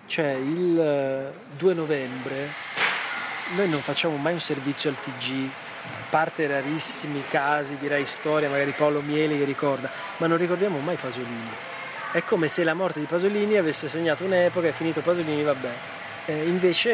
Cioè 0.07 0.31
il 0.31 1.33
2 1.57 1.71
eh, 1.71 1.75
novembre 1.75 2.49
noi 3.55 3.69
non 3.69 3.81
facciamo 3.81 4.17
mai 4.17 4.33
un 4.33 4.41
servizio 4.41 4.91
al 4.91 4.99
TG 4.99 5.51
parte 6.09 6.47
rarissimi 6.47 7.23
casi, 7.31 7.77
direi 7.79 8.07
storia, 8.07 8.49
magari 8.49 8.73
Paolo 8.73 9.01
Mieli 9.01 9.38
che 9.38 9.45
ricorda, 9.45 9.91
ma 10.19 10.27
non 10.27 10.37
ricordiamo 10.37 10.79
mai 10.81 10.97
Pasolini. 10.97 11.51
È 12.12 12.23
come 12.25 12.49
se 12.49 12.65
la 12.65 12.75
morte 12.75 13.01
di 13.01 13.07
Pasolini 13.07 13.57
avesse 13.57 13.88
segnato 13.88 14.25
un'epoca, 14.25 14.69
è 14.69 14.73
finito 14.73 15.01
Pasolini, 15.01 15.43
vabbè. 15.43 15.71
Eh, 16.27 16.47
invece 16.47 16.93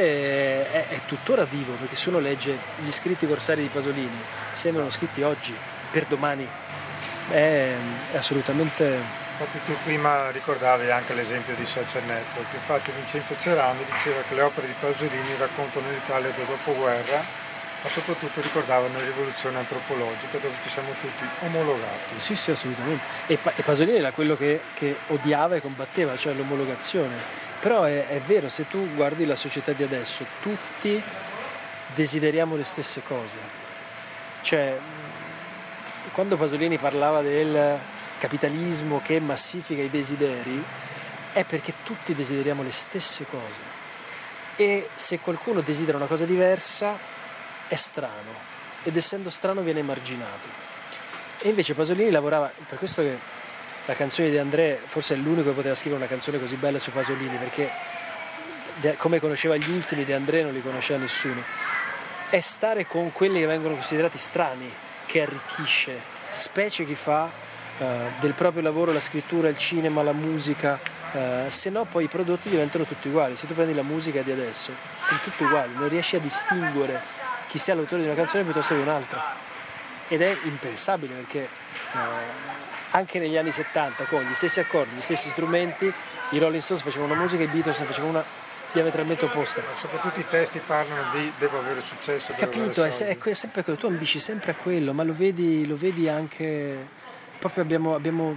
è, 0.70 0.88
è, 0.88 1.00
tuttora 1.06 1.44
vivo, 1.44 1.72
perché 1.72 1.96
se 1.96 2.08
uno 2.08 2.20
legge 2.20 2.56
gli 2.76 2.90
scritti 2.90 3.26
corsari 3.26 3.62
di 3.62 3.68
Pasolini, 3.68 4.20
sembrano 4.52 4.88
scritti 4.90 5.22
oggi, 5.22 5.54
per 5.90 6.04
domani. 6.06 6.48
È, 7.30 7.74
è 8.12 8.16
assolutamente... 8.16 9.26
Infatti 9.38 9.60
tu 9.64 9.76
prima 9.84 10.30
ricordavi 10.30 10.90
anche 10.90 11.14
l'esempio 11.14 11.54
di 11.54 11.64
Social 11.64 12.02
Network, 12.04 12.52
infatti 12.54 12.90
Vincenzo 12.90 13.36
Cerami 13.38 13.84
diceva 13.88 14.20
che 14.28 14.34
le 14.34 14.42
opere 14.42 14.66
di 14.66 14.74
Pasolini 14.80 15.36
raccontano 15.38 15.88
l'Italia 15.90 16.30
del 16.34 16.44
dopoguerra 16.44 17.46
ma 17.82 17.88
soprattutto 17.88 18.40
ricordavano 18.40 18.98
la 18.98 19.04
rivoluzione 19.04 19.58
antropologica 19.58 20.38
dove 20.38 20.54
ci 20.62 20.68
siamo 20.68 20.90
tutti 21.00 21.24
omologati. 21.44 22.18
Sì, 22.18 22.34
sì, 22.34 22.50
assolutamente. 22.50 23.04
E, 23.26 23.38
e 23.54 23.62
Pasolini 23.62 23.98
era 23.98 24.10
quello 24.10 24.36
che, 24.36 24.60
che, 24.74 24.96
odiava 25.08 25.54
e 25.54 25.60
combatteva, 25.60 26.16
cioè 26.16 26.34
l'omologazione. 26.34 27.14
Però 27.60 27.84
è, 27.84 28.08
è 28.08 28.20
vero, 28.20 28.48
se 28.48 28.66
tu 28.66 28.92
guardi 28.94 29.24
la 29.26 29.36
società 29.36 29.72
di 29.72 29.84
adesso, 29.84 30.24
tutti 30.42 31.00
desideriamo 31.94 32.56
le 32.56 32.64
stesse 32.64 33.02
cose. 33.06 33.38
Cioè, 34.42 34.76
quando 36.18 36.36
Pasolini 36.36 36.78
parlava 36.78 37.22
del 37.22 37.78
capitalismo 38.18 39.00
che 39.00 39.20
massifica 39.20 39.82
i 39.82 39.88
desideri, 39.88 40.60
è 41.30 41.44
perché 41.44 41.72
tutti 41.84 42.12
desideriamo 42.12 42.64
le 42.64 42.72
stesse 42.72 43.24
cose. 43.30 43.60
E 44.56 44.88
se 44.96 45.20
qualcuno 45.20 45.60
desidera 45.60 45.96
una 45.96 46.06
cosa 46.06 46.24
diversa, 46.24 46.98
è 47.68 47.76
strano. 47.76 48.34
Ed 48.82 48.96
essendo 48.96 49.30
strano 49.30 49.60
viene 49.60 49.78
emarginato. 49.78 50.48
E 51.38 51.50
invece 51.50 51.74
Pasolini 51.74 52.10
lavorava, 52.10 52.50
per 52.66 52.78
questo 52.78 53.02
che 53.02 53.16
la 53.84 53.94
canzone 53.94 54.28
di 54.28 54.38
André 54.38 54.80
forse 54.84 55.14
è 55.14 55.16
l'unico 55.18 55.50
che 55.50 55.54
poteva 55.54 55.76
scrivere 55.76 56.02
una 56.02 56.10
canzone 56.10 56.40
così 56.40 56.56
bella 56.56 56.80
su 56.80 56.90
Pasolini, 56.90 57.36
perché 57.36 57.70
come 58.96 59.20
conosceva 59.20 59.54
gli 59.54 59.70
ultimi 59.70 60.04
di 60.04 60.12
André 60.12 60.42
non 60.42 60.52
li 60.52 60.62
conosceva 60.62 60.98
nessuno. 60.98 61.40
È 62.28 62.40
stare 62.40 62.88
con 62.88 63.12
quelli 63.12 63.38
che 63.38 63.46
vengono 63.46 63.74
considerati 63.74 64.18
strani 64.18 64.86
che 65.08 65.22
arricchisce, 65.22 65.98
specie 66.28 66.84
chi 66.84 66.94
fa 66.94 67.24
uh, 67.24 67.84
del 68.20 68.34
proprio 68.34 68.62
lavoro 68.62 68.92
la 68.92 69.00
scrittura, 69.00 69.48
il 69.48 69.56
cinema, 69.56 70.02
la 70.02 70.12
musica, 70.12 70.78
uh, 71.12 71.48
se 71.48 71.70
no 71.70 71.84
poi 71.84 72.04
i 72.04 72.08
prodotti 72.08 72.50
diventano 72.50 72.84
tutti 72.84 73.08
uguali. 73.08 73.34
Se 73.34 73.46
tu 73.46 73.54
prendi 73.54 73.74
la 73.74 73.82
musica 73.82 74.20
di 74.20 74.30
adesso, 74.30 74.70
sono 75.02 75.18
tutti 75.24 75.44
uguali, 75.44 75.72
non 75.76 75.88
riesci 75.88 76.16
a 76.16 76.20
distinguere 76.20 77.00
chi 77.48 77.58
sia 77.58 77.74
l'autore 77.74 78.02
di 78.02 78.08
una 78.08 78.16
canzone 78.16 78.44
piuttosto 78.44 78.74
che 78.74 78.80
un'altra 78.80 79.46
ed 80.08 80.20
è 80.20 80.36
impensabile 80.44 81.14
perché 81.14 81.40
eh, 81.40 81.98
anche 82.90 83.18
negli 83.18 83.36
anni 83.36 83.52
70 83.52 84.04
con 84.04 84.22
gli 84.22 84.34
stessi 84.34 84.60
accordi, 84.60 84.94
gli 84.94 85.00
stessi 85.00 85.30
strumenti, 85.30 85.90
i 86.30 86.38
Rolling 86.38 86.62
Stones 86.62 86.82
facevano 86.82 87.12
una 87.12 87.22
musica 87.22 87.42
e 87.42 87.46
i 87.46 87.48
Beatles 87.48 87.78
ne 87.78 87.84
facevano 87.86 88.10
una 88.10 88.24
diametralmente 88.72 89.24
opposta. 89.24 89.60
Ma 89.60 89.78
soprattutto 89.78 90.20
i 90.20 90.28
testi 90.28 90.60
parlano 90.64 91.02
di 91.12 91.32
devo 91.38 91.58
avere 91.58 91.80
successo. 91.80 92.32
Capito, 92.36 92.82
avere 92.82 93.06
è, 93.06 93.18
è, 93.18 93.34
sempre 93.34 93.62
quello, 93.62 93.78
tu 93.78 93.86
ambisci 93.86 94.18
sempre 94.18 94.52
a 94.52 94.54
quello, 94.54 94.92
ma 94.92 95.02
lo 95.02 95.14
vedi, 95.14 95.66
lo 95.66 95.76
vedi 95.76 96.08
anche, 96.08 96.86
proprio 97.38 97.62
abbiamo, 97.62 97.94
abbiamo, 97.94 98.36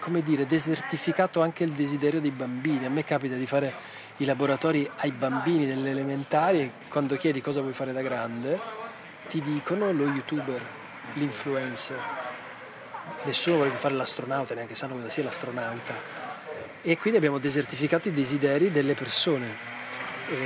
come 0.00 0.22
dire, 0.22 0.46
desertificato 0.46 1.42
anche 1.42 1.64
il 1.64 1.72
desiderio 1.72 2.20
dei 2.20 2.30
bambini. 2.30 2.86
A 2.86 2.90
me 2.90 3.04
capita 3.04 3.34
di 3.34 3.46
fare 3.46 3.98
i 4.18 4.24
laboratori 4.24 4.88
ai 4.96 5.12
bambini 5.12 5.66
delle 5.66 5.90
elementari 5.90 6.60
e 6.60 6.72
quando 6.88 7.16
chiedi 7.16 7.40
cosa 7.40 7.60
vuoi 7.60 7.72
fare 7.72 7.92
da 7.92 8.02
grande, 8.02 8.58
ti 9.28 9.40
dicono 9.40 9.92
lo 9.92 10.04
youtuber 10.04 10.78
l'influencer. 11.14 11.98
Nessuno 13.24 13.56
vuole 13.56 13.70
fare 13.72 13.94
l'astronauta, 13.94 14.54
neanche 14.54 14.74
sanno 14.74 14.94
cosa 14.94 15.08
sia 15.08 15.22
l'astronauta. 15.22 16.19
E 16.82 16.96
quindi 16.96 17.18
abbiamo 17.18 17.38
desertificato 17.38 18.08
i 18.08 18.12
desideri 18.12 18.70
delle 18.70 18.94
persone 18.94 19.48
e, 20.30 20.36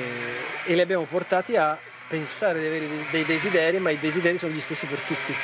e 0.65 0.75
li 0.75 0.81
abbiamo 0.81 1.05
portati 1.05 1.57
a 1.57 1.79
pensare 2.09 2.61
di 2.61 2.67
avere 2.67 2.89
dei 3.11 3.25
desideri, 3.25 3.79
ma 3.79 3.91
i 3.91 3.99
desideri 3.99 4.37
sono 4.37 4.53
gli 4.53 4.61
stessi 4.61 4.87
per 4.87 4.99
tutti. 5.01 5.35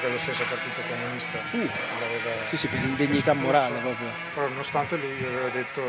Dello 0.00 0.18
stesso 0.18 0.42
partito 0.48 0.80
comunista. 0.88 1.38
Uh, 1.52 2.48
sì, 2.48 2.56
sì, 2.56 2.66
per 2.66 2.80
l'indegnità 2.80 3.32
morale 3.34 3.78
proprio. 3.78 4.08
Però 4.34 4.48
nonostante 4.48 4.96
lui 4.96 5.24
aveva 5.24 5.48
detto 5.48 5.80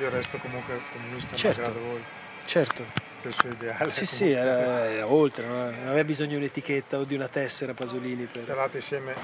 io 0.00 0.10
resto 0.10 0.38
comunque 0.38 0.80
comunista, 0.92 1.36
certo, 1.36 1.60
malgrado 1.62 1.86
voi. 1.86 2.04
Certo 2.44 3.09
suo 3.28 3.50
ideale. 3.50 3.90
Sì, 3.90 4.06
sì, 4.06 4.30
era, 4.30 4.88
era, 4.88 5.06
oltre, 5.06 5.46
non 5.46 5.74
aveva 5.86 6.04
bisogno 6.04 6.30
di 6.30 6.36
un'etichetta 6.36 6.98
o 6.98 7.04
di 7.04 7.14
una 7.14 7.28
tessera 7.28 7.74
Pasolini. 7.74 8.24
Per... 8.24 8.42
Tra 8.42 8.54
l'altro 8.54 8.78
insieme, 8.78 9.14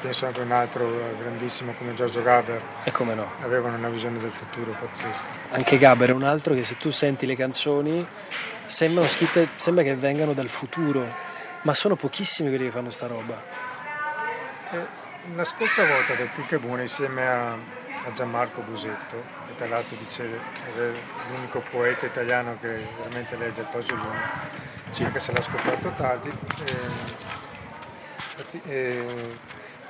penso 0.00 0.26
anche 0.26 0.40
un 0.40 0.52
altro 0.52 0.88
grandissimo 1.18 1.72
come 1.72 1.94
Giorgio 1.94 2.22
Gaber. 2.22 2.60
E 2.84 2.92
come 2.92 3.14
no. 3.14 3.30
Avevano 3.42 3.76
una 3.76 3.88
visione 3.88 4.18
del 4.18 4.30
futuro 4.30 4.72
pazzesca. 4.78 5.24
Anche 5.50 5.78
Gaber 5.78 6.10
è 6.10 6.12
un 6.12 6.24
altro 6.24 6.54
che 6.54 6.64
se 6.64 6.76
tu 6.76 6.90
senti 6.90 7.26
le 7.26 7.36
canzoni 7.36 8.06
sembrano 8.66 9.08
scritte, 9.08 9.48
sembra 9.56 9.82
che 9.82 9.94
vengano 9.94 10.32
dal 10.32 10.48
futuro, 10.48 11.04
ma 11.62 11.74
sono 11.74 11.96
pochissimi 11.96 12.48
quelli 12.48 12.64
che 12.64 12.70
fanno 12.70 12.90
sta 12.90 13.06
roba. 13.06 13.42
E 14.72 14.98
la 15.34 15.44
scorsa 15.44 15.84
volta 15.84 16.14
del 16.14 16.30
Ticabuna 16.32 16.82
insieme 16.82 17.26
a, 17.26 17.52
a 17.52 18.12
Gianmarco 18.14 18.62
Busetto 18.62 19.39
tra 19.60 19.68
l'altro 19.68 19.94
dice 19.98 20.26
l'unico 21.28 21.62
poeta 21.70 22.06
italiano 22.06 22.56
che 22.62 22.82
veramente 22.96 23.36
legge 23.36 23.60
il 23.60 23.66
Pasolini, 23.70 24.18
sì. 24.88 25.04
anche 25.04 25.18
se 25.18 25.32
l'ha 25.32 25.42
scoperto 25.42 25.92
tardi. 25.92 26.32
E, 28.52 28.60
e, 28.64 29.36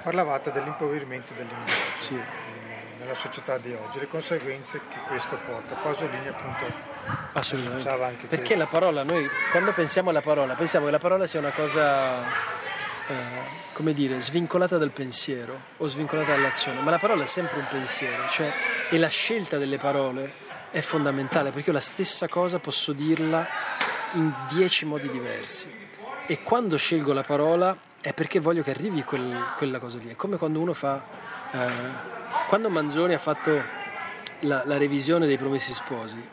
parlavate 0.02 0.50
dell'impoverimento 0.50 1.34
del 1.34 1.46
linguaggio 1.46 2.00
sì. 2.00 2.20
nella 2.98 3.14
società 3.14 3.58
di 3.58 3.72
oggi, 3.72 4.00
le 4.00 4.08
conseguenze 4.08 4.80
che 4.88 4.98
questo 5.06 5.38
porta. 5.46 5.76
Pasolini 5.76 6.26
appunto 6.26 6.88
Assolutamente. 7.34 7.88
Anche 7.88 8.26
Perché 8.26 8.56
la 8.56 8.66
parola, 8.66 9.04
noi 9.04 9.28
quando 9.52 9.70
pensiamo 9.70 10.10
alla 10.10 10.20
parola, 10.20 10.54
pensiamo 10.54 10.86
che 10.86 10.90
la 10.90 10.98
parola 10.98 11.28
sia 11.28 11.38
una 11.38 11.52
cosa 11.52 12.58
eh, 13.10 13.72
come 13.72 13.92
dire, 13.92 14.20
svincolata 14.20 14.78
dal 14.78 14.92
pensiero 14.92 15.60
o 15.78 15.86
svincolata 15.88 16.30
dall'azione, 16.30 16.80
ma 16.80 16.90
la 16.90 16.98
parola 16.98 17.24
è 17.24 17.26
sempre 17.26 17.58
un 17.58 17.66
pensiero, 17.68 18.28
cioè, 18.30 18.52
e 18.88 18.98
la 18.98 19.08
scelta 19.08 19.58
delle 19.58 19.78
parole 19.78 20.32
è 20.70 20.80
fondamentale 20.80 21.50
perché 21.50 21.70
io 21.70 21.74
la 21.74 21.80
stessa 21.80 22.28
cosa 22.28 22.60
posso 22.60 22.92
dirla 22.92 23.44
in 24.12 24.32
dieci 24.48 24.84
modi 24.84 25.10
diversi. 25.10 25.68
E 26.26 26.42
quando 26.44 26.76
scelgo 26.76 27.12
la 27.12 27.24
parola 27.24 27.76
è 28.00 28.12
perché 28.12 28.38
voglio 28.38 28.62
che 28.62 28.70
arrivi 28.70 29.02
quel, 29.02 29.54
quella 29.56 29.80
cosa 29.80 29.98
lì. 29.98 30.10
È 30.10 30.14
come 30.14 30.36
quando 30.36 30.60
uno 30.60 30.72
fa, 30.72 31.02
eh, 31.50 31.68
quando 32.46 32.70
Manzoni 32.70 33.14
ha 33.14 33.18
fatto 33.18 33.60
la, 34.40 34.62
la 34.64 34.76
revisione 34.78 35.26
dei 35.26 35.36
Promessi 35.36 35.72
Sposi, 35.72 36.28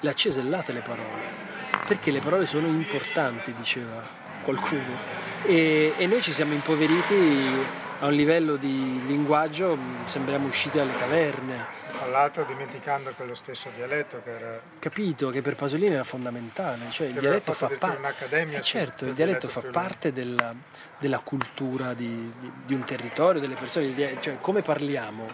le 0.00 0.10
ha 0.10 0.12
cesellate 0.12 0.72
le 0.72 0.82
parole, 0.82 1.48
perché 1.86 2.10
le 2.10 2.20
parole 2.20 2.44
sono 2.44 2.66
importanti, 2.66 3.54
diceva 3.54 4.02
qualcuno 4.42 5.29
e, 5.44 5.92
e 5.96 6.06
noi 6.06 6.22
ci 6.22 6.32
siamo 6.32 6.52
impoveriti 6.52 7.78
a 8.00 8.06
un 8.06 8.14
livello 8.14 8.56
di 8.56 9.02
linguaggio, 9.06 9.76
mm, 9.76 10.04
sembriamo 10.04 10.46
usciti 10.46 10.78
dalle 10.78 10.94
caverne. 10.96 11.78
Tra 11.92 12.06
l'altro 12.06 12.44
dimenticando 12.44 13.12
quello 13.14 13.34
stesso 13.34 13.68
dialetto 13.74 14.22
che 14.24 14.30
era... 14.30 14.60
Capito, 14.78 15.28
che 15.28 15.42
per 15.42 15.54
Pasolini 15.54 15.92
era 15.92 16.04
fondamentale, 16.04 16.86
cioè 16.88 17.08
il 17.08 17.14
dialetto 17.14 17.52
fa 17.52 17.70
parte... 17.78 18.14
Eh 18.30 18.62
certo, 18.62 19.04
il 19.04 19.12
dialetto 19.12 19.48
fa 19.48 19.60
parte 19.60 20.12
della, 20.12 20.54
della 20.98 21.18
cultura 21.18 21.92
di, 21.92 22.32
di, 22.38 22.50
di, 22.64 22.74
un 22.74 22.84
territorio, 22.84 23.40
delle 23.40 23.54
persone, 23.54 24.18
cioè 24.20 24.38
come 24.40 24.62
parliamo 24.62 25.28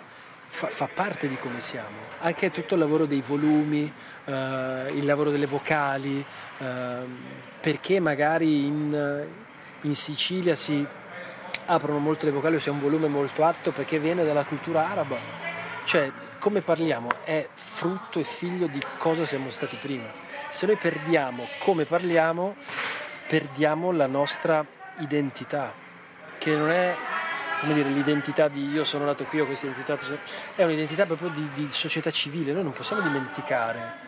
fa, 0.49 0.67
fa, 0.69 0.89
parte 0.93 1.29
di 1.29 1.37
come 1.37 1.61
siamo. 1.61 1.99
Anche 2.21 2.51
tutto 2.51 2.75
il 2.75 2.81
lavoro 2.81 3.07
dei 3.07 3.21
volumi, 3.21 3.93
eh, 4.25 4.91
il 4.93 5.05
lavoro 5.05 5.31
delle 5.31 5.47
vocali, 5.47 6.25
eh, 6.59 7.05
perché 7.61 8.01
magari 8.01 8.67
in 8.67 9.45
in 9.83 9.95
Sicilia 9.95 10.55
si 10.55 10.87
aprono 11.67 11.99
molto 11.99 12.27
le 12.27 12.33
vocali 12.33 12.57
o 12.57 12.59
si 12.59 12.69
ha 12.69 12.73
un 12.73 12.79
volume 12.79 13.09
molto 13.09 13.45
alto 13.45 13.73
perché 13.73 13.99
viene 13.99 14.25
dalla 14.25 14.45
cultura 14.45 14.89
araba. 14.89 15.17
Cioè, 15.85 16.11
come 16.39 16.61
parliamo 16.61 17.11
è 17.25 17.49
frutto 17.53 18.19
e 18.19 18.25
figlio 18.25 18.67
di 18.67 18.81
cosa 18.99 19.25
siamo 19.25 19.51
stati 19.51 19.77
prima. 19.77 20.07
Se 20.51 20.67
noi 20.67 20.77
perdiamo 20.77 21.47
come 21.59 21.85
parliamo, 21.85 22.57
perdiamo 23.27 23.91
la 23.93 24.07
nostra 24.07 24.65
identità, 24.99 25.73
che 26.39 26.57
non 26.57 26.71
è 26.71 26.97
come 27.61 27.75
dire, 27.75 27.89
l'identità 27.89 28.49
di 28.49 28.69
io 28.69 28.85
sono 28.85 29.05
nato 29.05 29.25
qui, 29.25 29.41
ho 29.41 29.47
questa 29.47 29.67
identità, 29.67 29.99
è 30.55 30.63
un'identità 30.63 31.07
proprio 31.07 31.31
di, 31.31 31.49
di 31.53 31.71
società 31.71 32.11
civile, 32.11 32.53
noi 32.53 32.63
non 32.63 32.73
possiamo 32.73 33.03
dimenticare. 33.03 34.05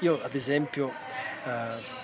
Io 0.00 0.20
ad 0.22 0.34
esempio 0.34 0.92
eh, 1.44 1.99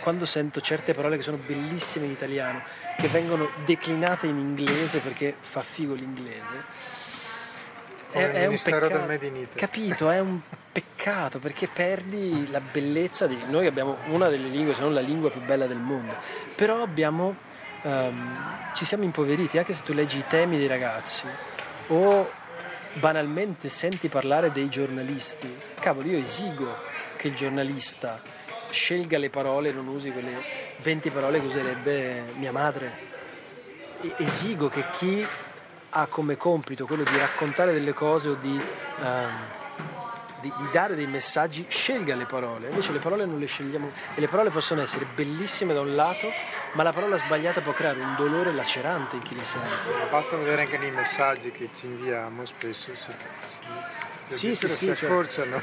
quando 0.00 0.24
sento 0.26 0.60
certe 0.60 0.94
parole 0.94 1.16
che 1.16 1.22
sono 1.22 1.38
bellissime 1.38 2.06
in 2.06 2.12
italiano, 2.12 2.62
che 2.96 3.08
vengono 3.08 3.48
declinate 3.64 4.26
in 4.26 4.38
inglese 4.38 5.00
perché 5.00 5.34
fa 5.38 5.60
figo 5.60 5.94
l'inglese, 5.94 6.64
è, 8.10 8.30
è 8.30 8.46
un 8.46 8.56
peccato. 8.62 9.06
Capito, 9.54 10.10
è 10.10 10.18
un 10.18 10.40
peccato 10.72 11.38
perché 11.38 11.68
perdi 11.68 12.50
la 12.50 12.60
bellezza 12.60 13.26
di... 13.26 13.38
Noi 13.48 13.66
abbiamo 13.66 13.98
una 14.06 14.28
delle 14.28 14.48
lingue, 14.48 14.74
se 14.74 14.80
non 14.80 14.94
la 14.94 15.00
lingua 15.00 15.30
più 15.30 15.40
bella 15.42 15.66
del 15.66 15.78
mondo, 15.78 16.16
però 16.54 16.82
abbiamo, 16.82 17.36
um, 17.82 18.72
ci 18.74 18.84
siamo 18.84 19.04
impoveriti, 19.04 19.58
anche 19.58 19.74
se 19.74 19.82
tu 19.82 19.92
leggi 19.92 20.18
i 20.18 20.24
temi 20.26 20.56
dei 20.56 20.66
ragazzi 20.66 21.26
o 21.88 22.30
banalmente 22.94 23.68
senti 23.68 24.08
parlare 24.08 24.50
dei 24.52 24.68
giornalisti. 24.68 25.54
Cavolo, 25.78 26.08
io 26.08 26.18
esigo 26.18 26.76
che 27.16 27.28
il 27.28 27.34
giornalista 27.34 28.20
scelga 28.70 29.18
le 29.18 29.30
parole 29.30 29.72
non 29.72 29.86
usi 29.88 30.10
quelle 30.10 30.66
20 30.78 31.10
parole 31.10 31.40
che 31.40 31.46
userebbe 31.46 32.22
mia 32.36 32.52
madre. 32.52 33.06
Esigo 34.18 34.68
che 34.68 34.88
chi 34.90 35.26
ha 35.90 36.06
come 36.06 36.36
compito 36.36 36.86
quello 36.86 37.02
di 37.02 37.16
raccontare 37.16 37.72
delle 37.72 37.92
cose 37.92 38.28
o 38.28 38.34
di, 38.34 38.60
um, 39.00 39.30
di, 40.40 40.52
di, 40.56 40.68
dare 40.70 40.94
dei 40.94 41.06
messaggi, 41.06 41.66
scelga 41.68 42.14
le 42.14 42.26
parole. 42.26 42.68
Invece 42.68 42.92
le 42.92 42.98
parole 42.98 43.24
non 43.24 43.38
le 43.38 43.46
scegliamo 43.46 43.90
e 44.14 44.20
le 44.20 44.28
parole 44.28 44.50
possono 44.50 44.82
essere 44.82 45.06
bellissime 45.12 45.74
da 45.74 45.80
un 45.80 45.94
lato, 45.94 46.30
ma 46.72 46.82
la 46.82 46.92
parola 46.92 47.16
sbagliata 47.16 47.60
può 47.60 47.72
creare 47.72 48.00
un 48.00 48.14
dolore 48.16 48.52
lacerante 48.52 49.16
in 49.16 49.22
chi 49.22 49.34
le 49.34 49.44
sente. 49.44 49.90
Basta 50.10 50.36
vedere 50.36 50.62
anche 50.62 50.78
nei 50.78 50.92
messaggi 50.92 51.50
che 51.50 51.70
ci 51.74 51.86
inviamo 51.86 52.44
spesso. 52.44 52.94
Si, 52.94 53.12
sì, 54.28 54.54
sì, 54.54 54.68
sì. 54.68 54.94
Cioè, 54.94 55.62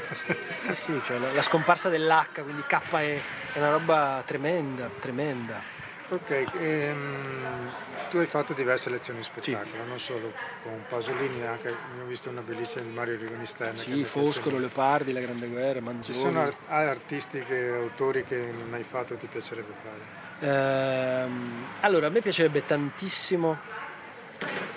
sì, 0.60 0.74
sì, 0.74 1.00
cioè 1.04 1.18
la, 1.18 1.32
la, 1.32 1.42
scomparsa 1.42 1.88
dell'H, 1.88 2.42
quindi 2.42 2.62
K 2.66 2.80
è, 2.90 3.20
è 3.52 3.58
una 3.58 3.70
roba 3.70 4.22
tremenda, 4.24 4.90
tremenda. 5.00 5.74
Ok, 6.08 6.44
ehm, 6.60 7.72
tu 8.10 8.18
hai 8.18 8.26
fatto 8.26 8.52
diverse 8.52 8.90
lezioni 8.90 9.18
di 9.18 9.24
spettacolo, 9.24 9.82
sì. 9.82 9.88
non 9.88 9.98
solo 9.98 10.32
con 10.62 10.84
Pasolini, 10.88 11.44
anche 11.44 11.68
abbiamo 11.68 12.08
visto 12.08 12.30
una 12.30 12.42
bellissima 12.42 12.84
di 12.84 12.90
Mario 12.90 13.16
Rigonisterna. 13.16 13.76
Sì, 13.76 14.04
Foscolo, 14.04 14.58
Leopardi, 14.58 15.12
La 15.12 15.20
Grande 15.20 15.48
Guerra, 15.48 15.80
Manzoni. 15.80 16.14
Ci 16.14 16.20
sono 16.20 16.54
artisti, 16.66 17.42
che, 17.44 17.70
autori 17.70 18.24
che 18.24 18.36
non 18.36 18.72
hai 18.74 18.84
fatto 18.84 19.14
e 19.14 19.16
ti 19.18 19.26
piacerebbe 19.26 19.72
fare? 19.82 21.24
Ehm, 21.24 21.64
allora, 21.80 22.06
a 22.06 22.10
me 22.10 22.20
piacerebbe 22.20 22.64
tantissimo 22.64 23.58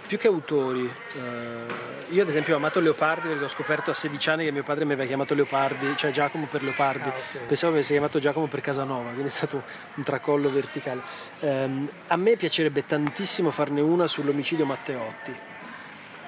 più 0.08 0.18
che 0.18 0.28
autori, 0.28 0.86
eh, 0.86 1.99
io 2.10 2.24
ad 2.24 2.28
esempio 2.28 2.56
ho 2.56 2.58
amato 2.58 2.80
Leopardi 2.80 3.28
perché 3.28 3.44
ho 3.44 3.50
scoperto 3.50 3.92
a 3.92 3.94
16 3.94 4.30
anni 4.30 4.44
che 4.46 4.52
mio 4.52 4.64
padre 4.64 4.86
mi 4.86 4.94
aveva 4.94 5.08
chiamato 5.08 5.34
Leopardi, 5.34 5.96
cioè 5.96 6.12
Giacomo 6.12 6.48
per 6.48 6.64
Leopardi, 6.64 7.08
ah, 7.08 7.14
okay. 7.14 7.46
pensavo 7.48 7.74
avesse 7.74 7.94
chiamato 7.94 8.20
Giacomo 8.20 8.48
per 8.48 8.62
Casanova, 8.62 9.10
quindi 9.10 9.28
è 9.28 9.32
stato 9.32 9.64
un 9.96 10.04
tracollo 10.04 10.52
verticale. 10.52 11.02
Eh, 11.40 11.70
a 12.08 12.16
me 12.16 12.36
piacerebbe 12.36 12.84
tantissimo 12.84 13.52
farne 13.52 13.82
una 13.82 14.08
sull'omicidio 14.08 14.66
Matteotti, 14.66 15.36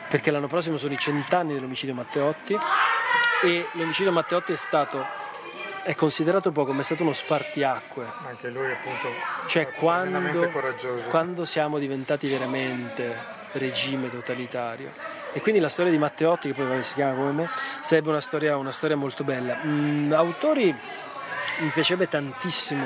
perché 0.08 0.32
l'anno 0.32 0.48
prossimo 0.48 0.78
sono 0.78 0.94
i 0.94 0.98
cent'anni 0.98 1.54
dell'omicidio 1.54 1.96
Matteotti 1.96 2.58
e 3.44 3.68
l'omicidio 3.74 4.12
Matteotti 4.12 4.52
è 4.52 4.58
stato 4.58 5.30
è 5.84 5.96
considerato 5.96 6.52
poco, 6.52 6.74
ma 6.74 6.82
è 6.82 6.84
stato 6.84 7.02
uno 7.02 7.14
spartiacque. 7.14 8.06
Anche 8.28 8.50
lui 8.50 8.72
appunto 8.72 9.08
cioè 9.48 9.72
quando, 9.72 10.48
quando 11.10 11.44
siamo 11.44 11.80
diventati 11.80 12.28
veramente 12.28 13.40
regime 13.54 14.10
totalitario. 14.10 14.92
E 15.34 15.42
quindi 15.42 15.62
la 15.62 15.70
storia 15.70 15.92
di 15.92 15.98
Matteotti, 15.98 16.52
che 16.52 16.62
poi 16.62 16.84
si 16.84 16.94
chiama 16.94 17.16
come 17.16 17.32
me, 17.32 17.50
sarebbe 17.82 18.10
una 18.10 18.20
storia, 18.20 18.58
una 18.58 18.72
storia 18.72 18.98
molto 18.98 19.24
bella. 19.24 19.60
Mm, 19.66 20.12
autori 20.12 20.76
mi 21.60 21.70
piacerebbe 21.70 22.08
tantissimo 22.08 22.86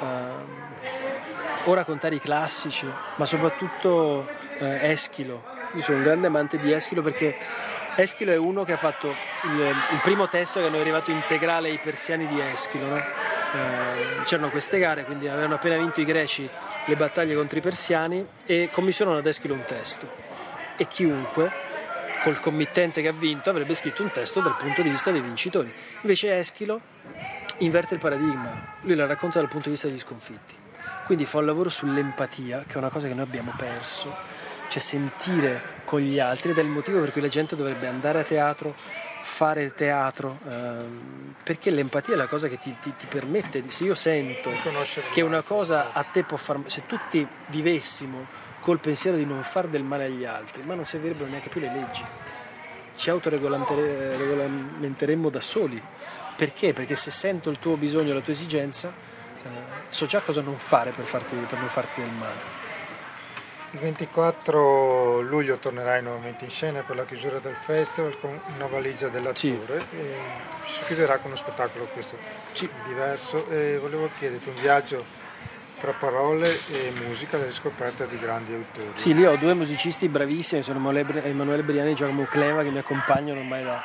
uh, 0.00 1.68
o 1.70 1.74
raccontare 1.74 2.16
i 2.16 2.20
classici, 2.20 2.90
ma 3.16 3.24
soprattutto 3.24 4.26
uh, 4.58 4.64
Eschilo. 4.64 5.42
Io 5.74 5.82
sono 5.82 5.98
un 5.98 6.04
grande 6.04 6.26
amante 6.26 6.58
di 6.58 6.72
Eschilo 6.72 7.02
perché 7.02 7.36
Eschilo 7.96 8.32
è 8.32 8.36
uno 8.36 8.64
che 8.64 8.72
ha 8.72 8.76
fatto 8.76 9.14
il, 9.44 9.60
il 9.60 10.00
primo 10.02 10.28
testo 10.28 10.60
che 10.60 10.66
hanno 10.66 10.78
arrivato 10.78 11.10
integrale 11.10 11.68
ai 11.68 11.78
persiani 11.78 12.26
di 12.26 12.40
Eschilo. 12.40 12.86
No? 12.86 12.96
Eh, 12.96 14.22
c'erano 14.24 14.50
queste 14.50 14.78
gare, 14.78 15.04
quindi 15.04 15.28
avevano 15.28 15.54
appena 15.54 15.76
vinto 15.76 16.00
i 16.00 16.04
greci 16.04 16.48
le 16.88 16.96
battaglie 16.96 17.34
contro 17.34 17.58
i 17.58 17.60
persiani 17.60 18.26
e 18.44 18.70
commissionano 18.72 19.18
ad 19.18 19.26
Eschilo 19.26 19.54
un 19.54 19.64
testo. 19.64 20.08
E 20.76 20.86
chiunque, 20.86 21.50
col 22.22 22.40
committente 22.40 23.02
che 23.02 23.08
ha 23.08 23.12
vinto, 23.12 23.50
avrebbe 23.50 23.74
scritto 23.74 24.02
un 24.02 24.10
testo 24.10 24.40
dal 24.40 24.56
punto 24.56 24.82
di 24.82 24.90
vista 24.90 25.10
dei 25.10 25.20
vincitori. 25.20 25.72
Invece 26.02 26.36
Eschilo 26.36 26.80
inverte 27.58 27.94
il 27.94 28.00
paradigma, 28.00 28.74
lui 28.82 28.94
la 28.94 29.06
racconta 29.06 29.38
dal 29.38 29.48
punto 29.48 29.64
di 29.64 29.70
vista 29.70 29.88
degli 29.88 29.98
sconfitti. 29.98 30.54
Quindi 31.04 31.24
fa 31.24 31.38
un 31.38 31.46
lavoro 31.46 31.70
sull'empatia, 31.70 32.64
che 32.66 32.74
è 32.74 32.78
una 32.78 32.90
cosa 32.90 33.06
che 33.06 33.14
noi 33.14 33.24
abbiamo 33.24 33.52
perso, 33.56 34.14
cioè 34.68 34.80
sentire 34.80 35.74
con 35.84 36.00
gli 36.00 36.18
altri 36.18 36.50
ed 36.50 36.58
è 36.58 36.62
il 36.62 36.68
motivo 36.68 37.00
per 37.00 37.12
cui 37.12 37.20
la 37.20 37.28
gente 37.28 37.54
dovrebbe 37.54 37.86
andare 37.86 38.20
a 38.20 38.22
teatro, 38.24 38.74
fare 39.22 39.72
teatro, 39.74 40.38
ehm, 40.48 41.34
perché 41.42 41.70
l'empatia 41.70 42.14
è 42.14 42.16
la 42.16 42.26
cosa 42.26 42.48
che 42.48 42.58
ti, 42.58 42.74
ti, 42.80 42.92
ti 42.96 43.06
permette 43.06 43.60
di, 43.60 43.70
se 43.70 43.84
io 43.84 43.94
sento 43.94 44.50
che 45.12 45.20
una 45.20 45.42
cosa 45.42 45.92
a 45.92 46.02
te 46.02 46.24
può 46.24 46.36
far 46.36 46.60
se 46.66 46.86
tutti 46.86 47.26
vivessimo 47.48 48.26
col 48.66 48.80
pensiero 48.80 49.16
di 49.16 49.24
non 49.24 49.44
far 49.44 49.68
del 49.68 49.84
male 49.84 50.06
agli 50.06 50.24
altri, 50.24 50.64
ma 50.64 50.74
non 50.74 50.84
servirebbero 50.84 51.30
neanche 51.30 51.48
più 51.48 51.60
le 51.60 51.70
leggi, 51.72 52.04
ci 52.96 53.10
autoregolamenteremmo 53.10 55.30
da 55.30 55.38
soli. 55.38 55.80
Perché? 56.34 56.72
Perché 56.72 56.96
se 56.96 57.12
sento 57.12 57.48
il 57.48 57.60
tuo 57.60 57.76
bisogno, 57.76 58.12
la 58.12 58.20
tua 58.20 58.32
esigenza, 58.32 58.92
eh, 59.44 59.48
so 59.88 60.06
già 60.06 60.20
cosa 60.20 60.40
non 60.40 60.56
fare 60.56 60.90
per, 60.90 61.04
farti, 61.04 61.36
per 61.36 61.60
non 61.60 61.68
farti 61.68 62.00
del 62.00 62.10
male. 62.10 62.64
Il 63.70 63.78
24 63.78 65.20
luglio 65.20 65.58
tornerai 65.58 66.02
nuovamente 66.02 66.42
in 66.42 66.50
scena 66.50 66.82
per 66.82 66.96
la 66.96 67.04
chiusura 67.04 67.38
del 67.38 67.54
festival 67.54 68.18
con 68.18 68.36
una 68.56 68.66
valigia 68.66 69.06
dell'attore 69.06 69.78
sì. 69.78 69.96
e 69.96 70.16
si 70.66 70.80
chiuderà 70.86 71.18
con 71.18 71.30
uno 71.30 71.36
spettacolo 71.36 71.84
questo 71.84 72.16
sì. 72.50 72.68
diverso 72.84 73.48
e 73.48 73.78
volevo 73.78 74.10
chiederti 74.18 74.48
un 74.48 74.56
viaggio 74.56 75.15
tra 75.86 75.92
parole 75.92 76.58
e 76.68 76.92
musica 77.06 77.36
alla 77.36 77.46
riscoperta 77.46 78.06
di 78.06 78.18
grandi 78.18 78.52
autori. 78.52 78.90
Sì, 78.94 79.14
lì 79.14 79.24
ho 79.24 79.36
due 79.36 79.54
musicisti 79.54 80.08
bravissimi, 80.08 80.62
sono 80.62 80.78
Emanuele 80.90 81.62
Briani 81.62 81.92
e 81.92 81.94
Giacomo 81.94 82.24
Cleva 82.24 82.64
che 82.64 82.70
mi 82.70 82.78
accompagnano 82.78 83.38
ormai 83.38 83.62
da 83.62 83.84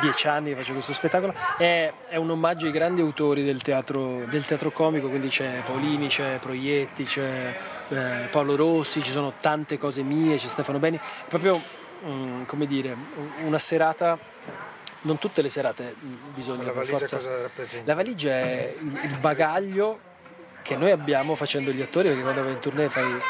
dieci 0.00 0.26
anni 0.26 0.50
che 0.50 0.56
faccio 0.56 0.72
questo 0.72 0.92
spettacolo, 0.92 1.32
è, 1.56 1.92
è 2.08 2.16
un 2.16 2.30
omaggio 2.30 2.66
ai 2.66 2.72
grandi 2.72 3.00
autori 3.00 3.44
del 3.44 3.62
teatro, 3.62 4.24
del 4.28 4.44
teatro, 4.44 4.72
comico, 4.72 5.08
quindi 5.08 5.28
c'è 5.28 5.62
Paolini, 5.64 6.08
c'è 6.08 6.38
Proietti, 6.40 7.04
c'è 7.04 7.56
eh, 7.90 8.28
Paolo 8.30 8.56
Rossi, 8.56 9.00
ci 9.02 9.12
sono 9.12 9.34
tante 9.40 9.78
cose 9.78 10.02
mie, 10.02 10.36
c'è 10.36 10.48
Stefano 10.48 10.78
Beni, 10.78 10.98
proprio 11.28 11.62
um, 12.02 12.44
come 12.46 12.66
dire, 12.66 12.96
una 13.44 13.58
serata 13.58 14.18
non 15.02 15.16
tutte 15.16 15.40
le 15.40 15.48
serate 15.48 15.94
bisogna 16.34 16.64
la 16.64 16.72
valigia 16.72 16.98
forza. 16.98 17.16
cosa 17.16 17.40
rappresenta? 17.40 17.86
La 17.86 17.94
valigia 17.94 18.32
è 18.32 18.74
il 18.78 19.16
bagaglio 19.18 20.08
che 20.70 20.76
noi 20.76 20.92
abbiamo 20.92 21.34
facendo 21.34 21.72
gli 21.72 21.82
attori, 21.82 22.06
perché 22.06 22.22
quando 22.22 22.44
vai 22.44 22.52
in 22.52 22.60
tournée 22.60 22.88
fai 22.88 23.20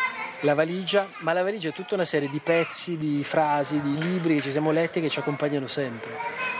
la 0.41 0.53
valigia, 0.53 1.09
ma 1.21 1.33
la 1.33 1.43
valigia 1.43 1.71
è 1.71 1.73
tutta 1.73 1.95
una 1.95 2.05
serie 2.05 2.29
di 2.29 2.39
pezzi, 2.39 2.99
di 2.99 3.25
frasi, 3.25 3.81
di 3.81 3.97
libri 3.97 4.35
che 4.35 4.43
ci 4.43 4.51
siamo 4.51 4.71
letti 4.73 4.99
e 4.99 5.03
che 5.03 5.09
ci 5.09 5.21
accompagnano 5.21 5.67
sempre. 5.67 6.11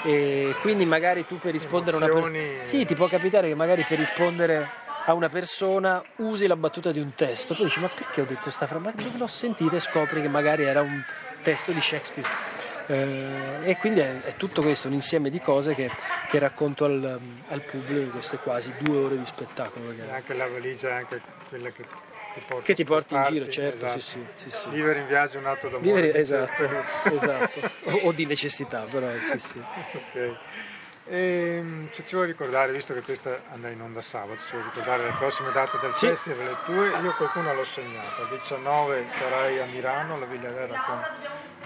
E 0.05 0.55
quindi 0.63 0.87
magari 0.87 1.27
tu 1.27 1.39
per 1.39 1.53
rispondere 1.53 1.99
Emozioni. 1.99 2.25
a 2.25 2.29
una 2.29 2.39
persona... 2.39 2.65
Sì, 2.65 2.87
ti 2.87 2.95
può 2.95 3.09
capitare 3.09 3.49
che 3.49 3.55
magari 3.55 3.85
per 3.87 3.99
rispondere 3.99 4.71
a 5.05 5.13
una 5.13 5.29
persona 5.29 6.03
usi 6.17 6.47
la 6.47 6.57
battuta 6.57 6.93
di 6.93 6.99
un 6.99 7.13
testo, 7.15 7.55
poi 7.55 7.65
dici 7.65 7.81
ma 7.81 7.89
perché 7.89 8.23
ho 8.23 8.25
detto 8.25 8.41
questa 8.45 8.67
frase? 8.67 8.83
Ma 8.83 8.93
dove 8.95 9.19
l'ho 9.19 9.27
sentita 9.27 9.77
e 9.77 9.81
scopri 9.81 10.23
che 10.23 10.29
magari 10.29 10.63
era 10.63 10.81
un 10.81 11.05
testo 11.43 11.73
di 11.73 11.81
Shakespeare. 11.83 12.27
Eh, 12.91 13.71
e 13.71 13.77
quindi 13.77 14.01
è, 14.01 14.21
è, 14.23 14.35
tutto 14.35 14.63
questo, 14.63 14.89
un 14.89 14.95
insieme 14.95 15.31
di 15.31 15.41
cose 15.41 15.75
che, 15.75 15.89
che 16.29 16.41
racconto 16.41 16.85
al, 16.87 17.21
al, 17.49 17.63
pubblico 17.63 18.01
in 18.01 18.11
queste 18.11 18.39
quasi 18.39 18.75
due 18.79 18.97
ore 18.97 19.17
di 19.17 19.25
spettacolo. 19.25 19.93
E 19.93 20.11
anche 20.11 20.35
la 20.35 20.49
valigia 20.49 20.89
è 20.89 20.93
anche 20.95 21.21
quella 21.49 21.71
che 21.71 21.85
ti 22.35 22.41
porta 22.45 22.65
che 22.65 22.75
ti 22.75 22.85
porti 22.85 23.15
in 23.15 23.23
giro, 23.29 23.49
certo, 23.49 23.87
esatto. 23.87 24.01
sì, 24.01 24.27
sì, 24.35 24.51
sì, 24.51 24.69
Vivere 24.71 25.01
in 25.01 25.07
viaggio 25.07 25.37
è 25.37 25.41
un 25.41 25.47
atto 25.47 25.69
d'amore. 25.69 25.89
Vivere, 25.89 26.19
esatto, 26.19 26.69
esatto. 27.13 27.61
O, 27.85 27.93
o, 28.09 28.13
di 28.13 28.27
necessità, 28.27 28.81
però 28.91 29.09
sì, 29.21 29.39
sì. 29.39 29.59
ok. 29.95 30.37
E, 31.11 31.57
ehm, 31.57 31.89
se 31.91 32.05
ci 32.07 32.15
vuoi 32.15 32.29
ricordare, 32.29 32.71
visto 32.71 32.95
che 32.95 33.03
questa 33.03 33.41
andrà 33.53 33.71
in 33.71 33.81
onda 33.81 34.01
sabato, 34.01 34.39
ci 34.39 34.53
vuoi 34.53 34.63
ricordare 34.63 35.03
le 35.03 35.15
prossime 35.19 35.51
date 35.51 35.77
del 35.81 35.93
sì. 35.93 36.07
festival, 36.07 36.45
le 36.45 36.57
tue, 36.65 36.89
io 37.03 37.13
qualcuno 37.17 37.53
l'ho 37.53 37.65
segnata. 37.65 38.23
19 38.31 39.07
sarai 39.09 39.59
a 39.59 39.65
Milano, 39.67 40.15
alla 40.15 40.27
Villa 40.27 40.51
Vera 40.51 40.81
con 40.87 41.03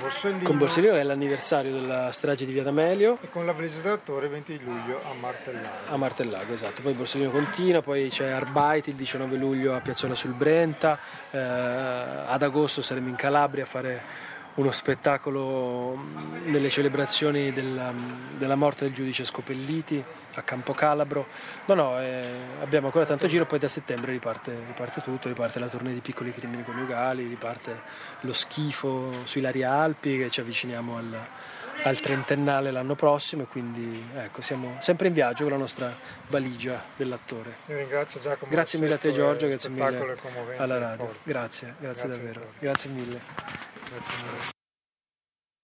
Borsellino. 0.00 0.44
Con 0.44 0.57
Borsellino 0.57 0.94
è 0.94 1.02
l'anniversario 1.02 1.72
della 1.72 2.11
strage 2.11 2.46
di 2.46 2.52
Via 2.52 2.62
D'Amelio. 2.62 3.18
E 3.20 3.28
con 3.28 3.44
la 3.44 3.52
visitatore 3.52 4.28
20 4.28 4.61
luglio 4.64 5.02
a 5.04 5.12
Martellago. 5.12 5.92
A 5.92 5.96
Martellago, 5.98 6.52
esatto. 6.54 6.80
Poi 6.80 6.94
Borsellino 6.94 7.30
continua, 7.30 7.83
poi 7.83 8.09
c'è 8.09 8.30
Arbeit 8.30 8.87
il 8.87 8.94
19 8.94 9.37
luglio 9.37 9.74
a 9.74 9.80
Piazzola 9.80 10.14
sul 10.14 10.33
Brenta, 10.33 10.98
eh, 11.30 11.38
ad 11.38 12.42
agosto 12.42 12.80
saremo 12.80 13.09
in 13.09 13.16
Calabria 13.16 13.64
a 13.64 13.66
fare 13.66 14.33
uno 14.54 14.70
spettacolo 14.70 15.96
nelle 16.44 16.68
celebrazioni 16.68 17.52
della, 17.52 17.92
della, 18.36 18.54
morte 18.54 18.84
del 18.84 18.94
giudice 18.94 19.24
Scopelliti 19.24 20.02
a 20.34 20.42
Campo 20.42 20.72
Calabro. 20.72 21.26
No, 21.66 21.74
no, 21.74 22.00
eh, 22.00 22.22
abbiamo 22.60 22.86
ancora 22.86 23.04
tanto 23.04 23.26
giro, 23.26 23.46
poi 23.46 23.58
da 23.58 23.68
settembre 23.68 24.12
riparte, 24.12 24.56
riparte, 24.66 25.00
tutto, 25.00 25.28
riparte 25.28 25.58
la 25.58 25.68
tournée 25.68 25.92
di 25.92 26.00
piccoli 26.00 26.32
crimini 26.32 26.62
coniugali, 26.62 27.26
riparte 27.26 27.82
lo 28.20 28.32
schifo 28.32 29.22
sui 29.24 29.40
Laria 29.40 29.72
Alpi 29.72 30.18
che 30.18 30.30
ci 30.30 30.40
avviciniamo 30.40 30.96
al, 30.96 31.18
al 31.82 32.00
trentennale 32.00 32.70
l'anno 32.70 32.94
prossimo 32.94 33.42
e 33.42 33.46
quindi 33.46 34.04
ecco, 34.16 34.40
siamo 34.40 34.76
sempre 34.78 35.08
in 35.08 35.14
viaggio 35.14 35.42
con 35.42 35.52
la 35.52 35.58
nostra 35.58 35.92
valigia 36.28 36.80
dell'attore. 36.94 37.56
Io 37.66 37.76
ringrazio 37.76 38.20
Giacomo. 38.20 38.50
Grazie 38.50 38.78
mille 38.78 38.94
a 38.94 38.98
te 38.98 39.12
Giorgio, 39.12 39.48
grazie 39.48 39.70
mille 39.70 40.16
alla 40.56 40.78
radio. 40.78 41.10
Grazie, 41.24 41.74
grazie, 41.78 42.08
grazie 42.08 42.08
davvero. 42.08 42.52
Grazie 42.58 42.90
mille. 42.90 43.73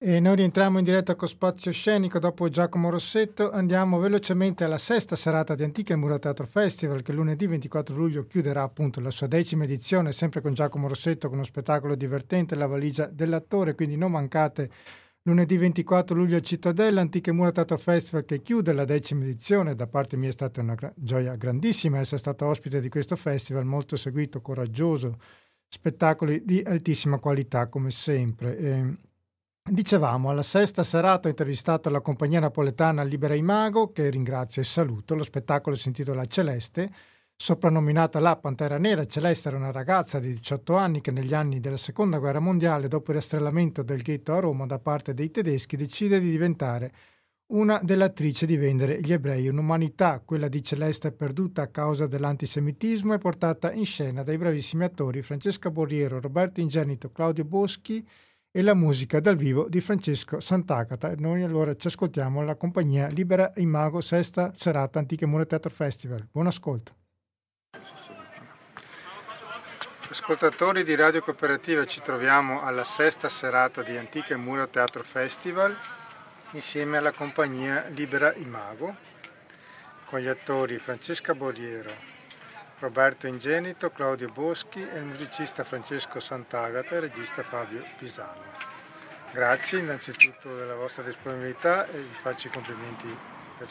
E 0.02 0.18
noi 0.18 0.36
rientriamo 0.36 0.78
in 0.78 0.84
diretta 0.84 1.14
con 1.14 1.28
Spazio 1.28 1.70
Scenico 1.72 2.18
dopo 2.18 2.48
Giacomo 2.48 2.88
Rossetto. 2.88 3.50
Andiamo 3.50 3.98
velocemente 3.98 4.64
alla 4.64 4.78
sesta 4.78 5.14
serata 5.14 5.54
di 5.54 5.62
Antica 5.62 5.92
e 5.92 5.96
Muro 5.96 6.18
Teatro 6.18 6.46
Festival 6.46 7.02
che 7.02 7.12
lunedì 7.12 7.46
24 7.46 7.94
luglio 7.94 8.26
chiuderà 8.26 8.62
appunto 8.62 9.00
la 9.00 9.10
sua 9.10 9.26
decima 9.26 9.64
edizione 9.64 10.12
sempre 10.12 10.40
con 10.40 10.54
Giacomo 10.54 10.88
Rossetto 10.88 11.28
con 11.28 11.36
uno 11.36 11.46
spettacolo 11.46 11.94
divertente 11.96 12.54
La 12.54 12.66
valigia 12.66 13.06
dell'attore, 13.06 13.74
quindi 13.74 13.96
non 13.96 14.12
mancate 14.12 14.70
Lunedì 15.24 15.58
24 15.58 16.16
luglio 16.16 16.38
a 16.38 16.40
Cittadella, 16.40 17.02
Antiche 17.02 17.30
Mura 17.30 17.52
Teatro 17.52 17.76
Festival 17.76 18.24
che 18.24 18.40
chiude 18.40 18.72
la 18.72 18.86
decima 18.86 19.22
edizione. 19.22 19.74
Da 19.74 19.86
parte 19.86 20.16
mia 20.16 20.30
è 20.30 20.32
stata 20.32 20.62
una 20.62 20.74
gioia 20.96 21.36
grandissima 21.36 21.98
essere 21.98 22.16
stata 22.16 22.46
ospite 22.46 22.80
di 22.80 22.88
questo 22.88 23.16
festival, 23.16 23.66
molto 23.66 23.96
seguito, 23.96 24.40
coraggioso, 24.40 25.18
spettacoli 25.70 26.44
di 26.44 26.60
altissima 26.60 27.18
qualità 27.18 27.68
come 27.68 27.90
sempre. 27.90 28.58
E, 28.58 28.94
dicevamo, 29.62 30.28
alla 30.28 30.42
sesta 30.42 30.82
serata 30.82 31.28
ho 31.28 31.30
intervistato 31.30 31.88
la 31.88 32.00
compagnia 32.00 32.40
napoletana 32.40 33.02
Libera 33.02 33.34
Imago, 33.34 33.92
che 33.92 34.10
ringrazio 34.10 34.60
e 34.60 34.66
saluto. 34.66 35.14
Lo 35.14 35.24
spettacolo 35.24 35.76
si 35.76 35.88
intitola 35.88 36.26
Celeste 36.26 36.90
Soprannominata 37.42 38.20
la 38.20 38.36
Pantera 38.36 38.76
Nera, 38.76 39.06
Celeste 39.06 39.48
era 39.48 39.56
una 39.56 39.72
ragazza 39.72 40.18
di 40.18 40.28
18 40.28 40.76
anni 40.76 41.00
che 41.00 41.10
negli 41.10 41.32
anni 41.32 41.58
della 41.58 41.78
Seconda 41.78 42.18
Guerra 42.18 42.38
Mondiale, 42.38 42.86
dopo 42.86 43.12
il 43.12 43.16
rastrellamento 43.16 43.82
del 43.82 44.02
ghetto 44.02 44.34
a 44.34 44.40
Roma 44.40 44.66
da 44.66 44.78
parte 44.78 45.14
dei 45.14 45.30
tedeschi, 45.30 45.78
decide 45.78 46.20
di 46.20 46.30
diventare 46.30 46.92
una 47.50 47.80
delle 47.82 48.04
attrici 48.04 48.46
di 48.46 48.56
vendere 48.56 49.00
gli 49.00 49.12
ebrei. 49.12 49.48
Un'umanità, 49.48 50.20
quella 50.24 50.48
di 50.48 50.62
Celeste 50.62 51.12
perduta 51.12 51.62
a 51.62 51.68
causa 51.68 52.06
dell'antisemitismo, 52.06 53.14
è 53.14 53.18
portata 53.18 53.72
in 53.72 53.84
scena 53.84 54.22
dai 54.22 54.38
bravissimi 54.38 54.84
attori 54.84 55.22
Francesca 55.22 55.70
Borriero, 55.70 56.20
Roberto 56.20 56.60
Ingenito, 56.60 57.10
Claudio 57.10 57.44
Boschi 57.44 58.06
e 58.52 58.62
la 58.62 58.74
musica 58.74 59.20
dal 59.20 59.36
vivo 59.36 59.68
di 59.68 59.80
Francesco 59.80 60.40
Sant'Agata. 60.40 61.14
Noi 61.16 61.42
allora 61.42 61.74
ci 61.76 61.86
ascoltiamo 61.86 62.42
la 62.42 62.56
compagnia 62.56 63.06
Libera 63.08 63.52
Imago, 63.56 64.00
sesta 64.00 64.52
serata 64.54 64.98
Antiche 64.98 65.26
Mure 65.26 65.46
Teatro 65.46 65.70
Festival. 65.70 66.26
Buon 66.30 66.46
ascolto. 66.46 66.94
Ascoltatori 70.08 70.82
di 70.82 70.96
Radio 70.96 71.20
Cooperativa, 71.20 71.84
ci 71.84 72.00
troviamo 72.00 72.62
alla 72.62 72.82
sesta 72.82 73.28
serata 73.28 73.82
di 73.82 73.96
Antiche 73.96 74.34
Mura 74.34 74.66
Teatro 74.66 75.04
Festival 75.04 75.76
insieme 76.52 76.98
alla 76.98 77.12
compagnia 77.12 77.86
Libera 77.88 78.34
Imago 78.34 79.08
con 80.06 80.18
gli 80.18 80.26
attori 80.26 80.78
Francesca 80.78 81.34
Borriero, 81.34 81.92
Roberto 82.80 83.28
Ingenito, 83.28 83.90
Claudio 83.90 84.30
Boschi 84.30 84.80
e 84.80 84.98
il 84.98 85.04
musicista 85.04 85.62
Francesco 85.62 86.18
Sant'Agata 86.18 86.94
e 86.94 86.96
il 86.96 87.02
regista 87.02 87.42
Fabio 87.42 87.84
Pisano. 87.96 88.42
Grazie 89.32 89.78
innanzitutto 89.78 90.56
della 90.56 90.74
vostra 90.74 91.04
disponibilità 91.04 91.86
e 91.86 91.98
vi 91.98 92.14
faccio 92.14 92.48
i 92.48 92.50
complimenti 92.50 93.16
per 93.56 93.68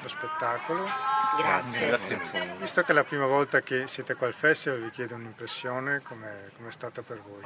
lo 0.00 0.08
spettacolo. 0.08 0.86
Grazie. 1.36 1.86
Grazie. 1.88 2.54
Visto 2.58 2.82
che 2.82 2.92
è 2.92 2.94
la 2.94 3.04
prima 3.04 3.26
volta 3.26 3.60
che 3.60 3.86
siete 3.88 4.14
qua 4.14 4.28
al 4.28 4.34
festival, 4.34 4.80
vi 4.80 4.90
chiedo 4.90 5.16
un'impressione, 5.16 6.00
come 6.02 6.52
è 6.66 6.70
stata 6.70 7.02
per 7.02 7.20
voi? 7.20 7.42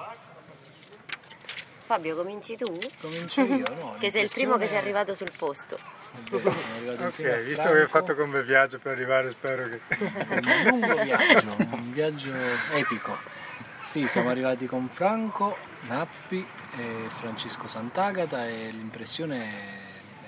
Fabio, 1.91 2.15
cominci 2.15 2.57
tu? 2.57 2.79
Comincio 3.01 3.41
io, 3.41 3.65
no? 3.75 3.95
che 3.99 4.13
sei 4.13 4.23
il 4.23 4.31
primo 4.33 4.57
che 4.57 4.69
sei 4.69 4.77
arrivato 4.77 5.13
sul 5.13 5.33
posto. 5.37 5.77
ok, 6.31 7.43
visto 7.43 7.69
che 7.69 7.81
hai 7.81 7.87
fatto 7.89 8.15
un 8.17 8.31
bel 8.31 8.45
viaggio 8.45 8.79
per 8.79 8.93
arrivare, 8.93 9.31
spero 9.31 9.65
che... 9.69 9.81
un 9.99 10.63
lungo 10.67 11.03
viaggio, 11.03 11.57
un 11.59 11.91
viaggio 11.91 12.33
epico. 12.75 13.17
Sì, 13.83 14.07
siamo 14.07 14.29
arrivati 14.29 14.67
con 14.67 14.89
Franco, 14.89 15.57
Nappi 15.89 16.47
e 16.77 17.09
Francesco 17.09 17.67
Sant'Agata 17.67 18.47
e 18.47 18.69
l'impressione 18.71 19.43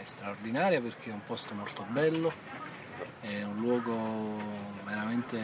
è 0.01 0.03
straordinaria 0.03 0.81
perché 0.81 1.11
è 1.11 1.13
un 1.13 1.25
posto 1.25 1.55
molto 1.55 1.87
bello, 1.89 2.33
è 3.21 3.41
un 3.45 3.61
luogo 3.61 4.37
veramente 4.85 5.39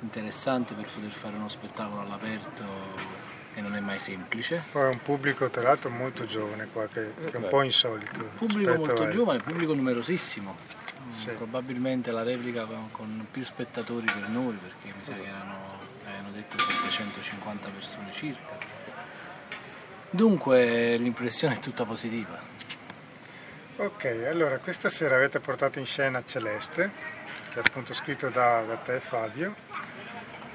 interessante 0.00 0.74
per 0.74 0.84
poter 0.84 1.12
fare 1.12 1.34
uno 1.34 1.48
spettacolo 1.48 2.02
all'aperto 2.02 3.23
che 3.54 3.60
non 3.60 3.74
è 3.76 3.80
mai 3.80 3.98
semplice. 3.98 4.62
Poi 4.72 4.90
è 4.90 4.92
un 4.92 5.00
pubblico 5.00 5.48
tra 5.48 5.62
l'altro 5.62 5.88
molto 5.88 6.26
giovane 6.26 6.66
qua 6.72 6.86
che, 6.88 7.14
che 7.24 7.30
è 7.30 7.36
un 7.36 7.48
po' 7.48 7.62
insolito. 7.62 8.30
Pubblico 8.36 8.74
molto 8.74 9.08
giovane, 9.08 9.38
pubblico 9.38 9.72
numerosissimo. 9.74 10.56
Sì. 11.10 11.28
Probabilmente 11.30 12.10
la 12.10 12.24
replica 12.24 12.66
con 12.90 13.26
più 13.30 13.44
spettatori 13.44 14.06
per 14.06 14.28
noi 14.28 14.56
perché 14.56 14.92
mi 14.96 15.04
sa 15.04 15.12
che 15.12 15.22
erano, 15.22 15.78
avevano 16.04 16.30
detto 16.32 16.58
750 16.58 17.68
persone 17.68 18.12
circa. 18.12 18.58
Dunque 20.10 20.96
l'impressione 20.96 21.54
è 21.54 21.58
tutta 21.58 21.84
positiva. 21.84 22.52
Ok, 23.76 24.26
allora 24.28 24.58
questa 24.58 24.88
sera 24.88 25.16
avete 25.16 25.40
portato 25.40 25.78
in 25.78 25.86
scena 25.86 26.24
Celeste, 26.24 26.90
che 27.50 27.58
è 27.58 27.62
appunto 27.64 27.92
scritto 27.92 28.28
da, 28.28 28.62
da 28.62 28.76
te 28.76 29.00
Fabio, 29.00 29.54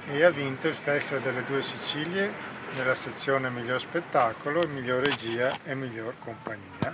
e 0.10 0.24
ha 0.24 0.30
vinto 0.30 0.68
il 0.68 0.76
Festival 0.76 1.22
delle 1.22 1.44
Due 1.44 1.62
Sicilie 1.62 2.49
nella 2.76 2.96
sezione 2.96 3.50
miglior 3.50 3.80
spettacolo, 3.80 4.68
miglior 4.68 5.04
regia 5.04 5.58
e 5.64 5.76
miglior 5.76 6.16
compagnia 6.20 6.92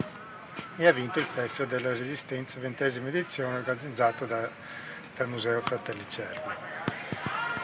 e 0.77 0.87
ha 0.87 0.91
vinto 0.91 1.19
il 1.19 1.25
Festival 1.25 1.69
della 1.69 1.93
Resistenza, 1.93 2.59
ventesima 2.59 3.07
edizione 3.07 3.57
organizzato 3.57 4.25
da, 4.25 4.49
dal 5.15 5.27
Museo 5.27 5.61
Fratelli 5.61 6.05
Cervi. 6.07 6.53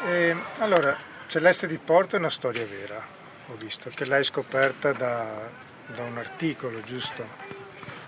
E, 0.05 0.35
allora, 0.59 0.97
Celeste 1.27 1.67
di 1.67 1.77
Porto 1.77 2.15
è 2.15 2.19
una 2.19 2.29
storia 2.29 2.65
vera, 2.65 3.05
ho 3.47 3.53
visto, 3.55 3.89
che 3.93 4.05
l'hai 4.05 4.23
scoperta 4.23 4.93
da, 4.93 5.49
da 5.87 6.03
un 6.03 6.17
articolo, 6.17 6.81
giusto? 6.83 7.50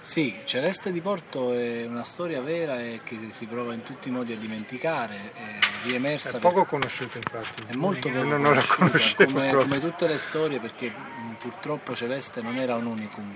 Sì, 0.03 0.35
Celeste 0.43 0.91
di 0.91 0.99
Porto 0.99 1.53
è 1.53 1.85
una 1.85 2.03
storia 2.03 2.41
vera 2.41 2.77
e 2.77 2.99
che 3.05 3.17
si 3.29 3.45
prova 3.45 3.73
in 3.73 3.83
tutti 3.83 4.09
i 4.09 4.11
modi 4.11 4.33
a 4.33 4.37
dimenticare, 4.37 5.31
è 5.33 5.59
riemersa. 5.85 6.37
È 6.37 6.41
poco 6.41 6.65
conosciuta 6.65 7.19
infatti. 7.19 7.63
È 7.67 7.75
molto 7.75 8.09
poco 8.09 8.21
non, 8.21 8.41
non 8.41 8.61
conosciuta, 8.67 9.23
come, 9.23 9.53
come, 9.53 9.79
tutte 9.79 10.05
le 10.05 10.17
storie 10.17 10.59
perché 10.59 10.93
purtroppo 11.39 11.95
Celeste 11.95 12.41
non 12.41 12.57
era 12.57 12.75
un 12.75 12.87
unicum, 12.87 13.33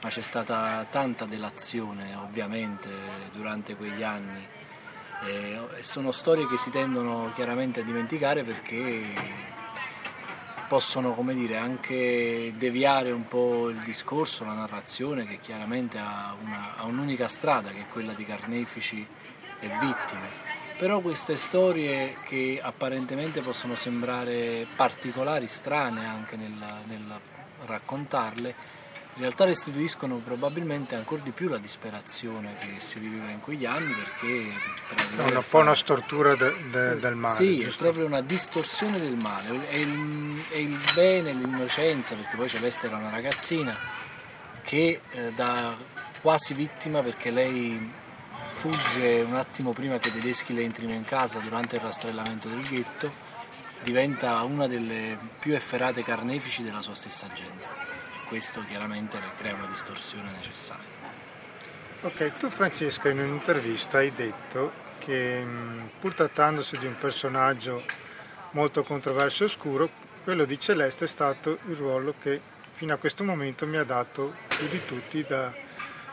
ma 0.00 0.08
c'è 0.08 0.22
stata 0.22 0.86
tanta 0.88 1.26
delazione 1.26 2.14
ovviamente 2.14 2.88
durante 3.30 3.76
quegli 3.76 4.02
anni. 4.02 4.48
E 5.26 5.60
sono 5.80 6.10
storie 6.10 6.48
che 6.48 6.56
si 6.56 6.70
tendono 6.70 7.32
chiaramente 7.34 7.80
a 7.80 7.82
dimenticare 7.82 8.44
perché 8.44 9.04
possono 10.68 11.16
dire, 11.32 11.56
anche 11.56 12.52
deviare 12.56 13.10
un 13.10 13.26
po' 13.26 13.70
il 13.70 13.78
discorso, 13.78 14.44
la 14.44 14.52
narrazione 14.52 15.26
che 15.26 15.38
chiaramente 15.40 15.98
ha, 15.98 16.36
una, 16.40 16.76
ha 16.76 16.84
un'unica 16.84 17.26
strada 17.26 17.70
che 17.70 17.80
è 17.80 17.86
quella 17.90 18.12
di 18.12 18.24
carnefici 18.24 19.04
e 19.60 19.68
vittime. 19.80 20.46
Però 20.78 21.00
queste 21.00 21.34
storie 21.36 22.18
che 22.22 22.60
apparentemente 22.62 23.40
possono 23.40 23.74
sembrare 23.74 24.66
particolari, 24.76 25.48
strane 25.48 26.06
anche 26.06 26.36
nel, 26.36 26.52
nel 26.86 27.20
raccontarle, 27.66 28.54
in 29.18 29.24
realtà 29.24 29.46
restituiscono 29.46 30.18
probabilmente 30.18 30.94
ancora 30.94 31.20
di 31.22 31.32
più 31.32 31.48
la 31.48 31.58
disperazione 31.58 32.54
che 32.60 32.78
si 32.78 33.00
viveva 33.00 33.30
in 33.30 33.40
quegli 33.40 33.66
anni 33.66 33.92
perché 33.92 34.52
è 35.16 35.34
un 35.34 35.44
po' 35.48 35.58
una 35.58 35.74
stortura 35.74 36.36
de, 36.36 36.54
de, 36.70 36.98
del 37.00 37.16
male 37.16 37.34
sì, 37.34 37.58
giusto? 37.58 37.82
è 37.82 37.86
proprio 37.86 38.06
una 38.06 38.20
distorsione 38.20 39.00
del 39.00 39.16
male 39.16 39.68
è 39.70 39.74
il, 39.74 40.44
è 40.50 40.56
il 40.58 40.78
bene, 40.94 41.32
l'innocenza 41.32 42.14
perché 42.14 42.36
poi 42.36 42.48
Celeste 42.48 42.86
era 42.86 42.96
una 42.96 43.10
ragazzina 43.10 43.76
che 44.62 45.00
eh, 45.10 45.32
da 45.34 45.76
quasi 46.20 46.54
vittima 46.54 47.02
perché 47.02 47.32
lei 47.32 47.92
fugge 48.54 49.20
un 49.22 49.34
attimo 49.34 49.72
prima 49.72 49.98
che 49.98 50.10
i 50.10 50.12
tedeschi 50.12 50.54
le 50.54 50.62
entrino 50.62 50.92
in 50.92 51.04
casa 51.04 51.40
durante 51.40 51.74
il 51.74 51.82
rastrellamento 51.82 52.46
del 52.46 52.62
ghetto 52.62 53.12
diventa 53.82 54.40
una 54.42 54.68
delle 54.68 55.18
più 55.40 55.54
efferate 55.54 56.04
carnefici 56.04 56.62
della 56.62 56.82
sua 56.82 56.94
stessa 56.94 57.26
gente 57.34 57.77
questo 58.28 58.62
chiaramente 58.68 59.18
crea 59.38 59.54
una 59.54 59.66
distorsione 59.66 60.30
necessaria. 60.32 60.96
Ok, 62.02 62.38
tu 62.38 62.48
Francesco 62.48 63.08
in 63.08 63.18
un'intervista 63.18 63.98
hai 63.98 64.12
detto 64.12 64.86
che 64.98 65.44
pur 65.98 66.14
trattandosi 66.14 66.78
di 66.78 66.86
un 66.86 66.96
personaggio 66.96 67.82
molto 68.52 68.84
controverso 68.84 69.42
e 69.42 69.46
oscuro, 69.46 69.88
quello 70.22 70.44
di 70.44 70.60
Celeste 70.60 71.06
è 71.06 71.08
stato 71.08 71.58
il 71.68 71.74
ruolo 71.74 72.14
che 72.20 72.40
fino 72.74 72.94
a 72.94 72.96
questo 72.96 73.24
momento 73.24 73.66
mi 73.66 73.78
ha 73.78 73.84
dato 73.84 74.36
più 74.46 74.68
di 74.68 74.84
tutti 74.84 75.24
da 75.26 75.52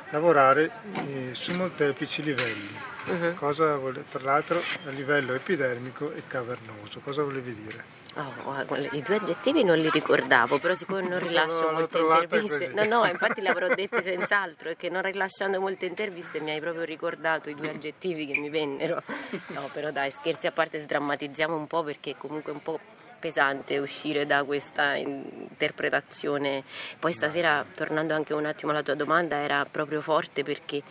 lavorare 0.10 0.72
eh, 1.06 1.30
su 1.34 1.54
molteplici 1.54 2.24
livelli. 2.24 2.76
Uh-huh. 3.08 3.34
Cosa 3.36 3.76
vole, 3.76 4.06
tra 4.10 4.24
l'altro 4.24 4.60
a 4.86 4.90
livello 4.90 5.34
epidermico 5.34 6.12
e 6.14 6.24
cavernoso, 6.26 7.02
cosa 7.02 7.22
volevi 7.22 7.54
dire? 7.54 7.84
Oh, 8.18 8.56
I 8.92 9.02
due 9.02 9.16
aggettivi 9.16 9.64
non 9.64 9.78
li 9.78 9.90
ricordavo, 9.90 10.58
però 10.60 10.74
siccome 10.74 11.02
non 11.02 11.20
rilascio 11.28 11.72
molte 11.72 11.98
interviste, 11.98 12.72
no, 12.74 12.86
no, 12.86 13.06
infatti 13.06 13.42
li 13.42 13.48
avrò 13.48 13.68
detti 13.68 14.02
senz'altro, 14.02 14.70
e 14.70 14.78
che 14.78 14.90
non 14.90 15.02
rilasciando 15.02 15.60
molte 15.60 15.86
interviste 15.86 16.40
mi 16.40 16.52
hai 16.52 16.62
proprio 16.62 16.84
ricordato 16.84 17.50
i 17.50 17.56
due 17.56 17.70
aggettivi 17.70 18.26
che 18.26 18.40
mi 18.40 18.50
vennero. 18.50 19.04
No, 19.48 19.70
però 19.74 19.92
dai, 19.92 20.12
scherzi 20.12 20.48
a 20.48 20.52
parte, 20.52 20.80
sdrammatizziamo 20.80 21.56
un 21.56 21.68
po' 21.68 21.84
perché 21.84 22.16
comunque 22.18 22.54
è 22.54 22.56
un 22.56 22.62
po' 22.62 22.80
pesante 23.20 23.80
uscire 23.80 24.26
da 24.26 24.44
questa 24.44 24.96
interpretazione. 24.96 26.64
Poi 27.00 27.12
stasera, 27.12 27.66
tornando 27.76 28.14
anche 28.14 28.34
un 28.34 28.46
attimo 28.46 28.72
alla 28.72 28.84
tua 28.84 28.96
domanda, 28.96 29.38
era 29.38 29.66
proprio 29.66 30.00
forte 30.00 30.44
perché 30.44 30.82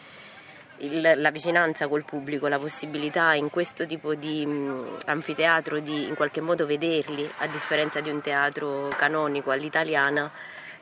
il, 0.78 1.14
la 1.16 1.30
vicinanza 1.30 1.88
col 1.88 2.04
pubblico, 2.04 2.48
la 2.48 2.58
possibilità 2.58 3.34
in 3.34 3.50
questo 3.50 3.86
tipo 3.86 4.14
di 4.14 4.44
mh, 4.44 4.98
anfiteatro 5.06 5.78
di 5.80 6.06
in 6.06 6.14
qualche 6.14 6.40
modo 6.40 6.66
vederli, 6.66 7.28
a 7.38 7.46
differenza 7.46 8.00
di 8.00 8.10
un 8.10 8.20
teatro 8.20 8.88
canonico 8.96 9.50
all'italiana, 9.50 10.30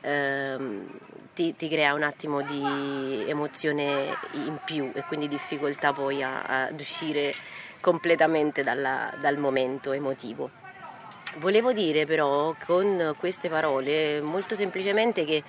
ehm, 0.01 0.87
ti, 1.33 1.55
ti, 1.55 1.67
crea 1.67 1.93
un 1.93 2.03
attimo 2.03 2.41
di 2.41 3.23
emozione 3.27 4.15
in 4.33 4.59
più 4.63 4.91
e 4.93 5.03
quindi 5.03 5.27
difficoltà 5.27 5.93
poi 5.93 6.21
a, 6.21 6.67
ad 6.67 6.79
uscire 6.79 7.33
completamente 7.79 8.63
dalla, 8.63 9.11
dal 9.19 9.37
momento 9.37 9.91
emotivo. 9.91 10.61
Volevo 11.37 11.73
dire 11.73 12.05
però 12.05 12.55
con 12.65 13.15
queste 13.17 13.49
parole 13.49 14.21
molto 14.21 14.53
semplicemente 14.53 15.25
che 15.25 15.43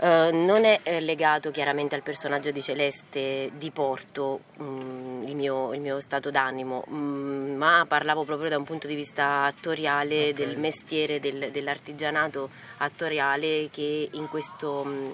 Uh, 0.00 0.30
non 0.32 0.64
è 0.64 0.78
eh, 0.84 1.00
legato 1.00 1.50
chiaramente 1.50 1.96
al 1.96 2.02
personaggio 2.02 2.52
di 2.52 2.62
Celeste 2.62 3.50
di 3.56 3.72
Porto 3.72 4.42
um, 4.58 5.24
il, 5.26 5.34
mio, 5.34 5.74
il, 5.74 5.80
mio, 5.80 5.98
stato 5.98 6.30
d'animo, 6.30 6.84
um, 6.86 7.54
ma 7.56 7.84
parlavo 7.88 8.22
proprio 8.22 8.48
da 8.48 8.56
un 8.56 8.62
punto 8.62 8.86
di 8.86 8.94
vista 8.94 9.42
attoriale 9.42 10.30
okay. 10.30 10.32
del 10.34 10.56
mestiere, 10.56 11.18
del, 11.18 11.50
dell'artigianato 11.50 12.48
attoriale 12.76 13.70
che 13.72 14.08
in 14.12 14.28
questo 14.28 14.82
um, 14.84 15.12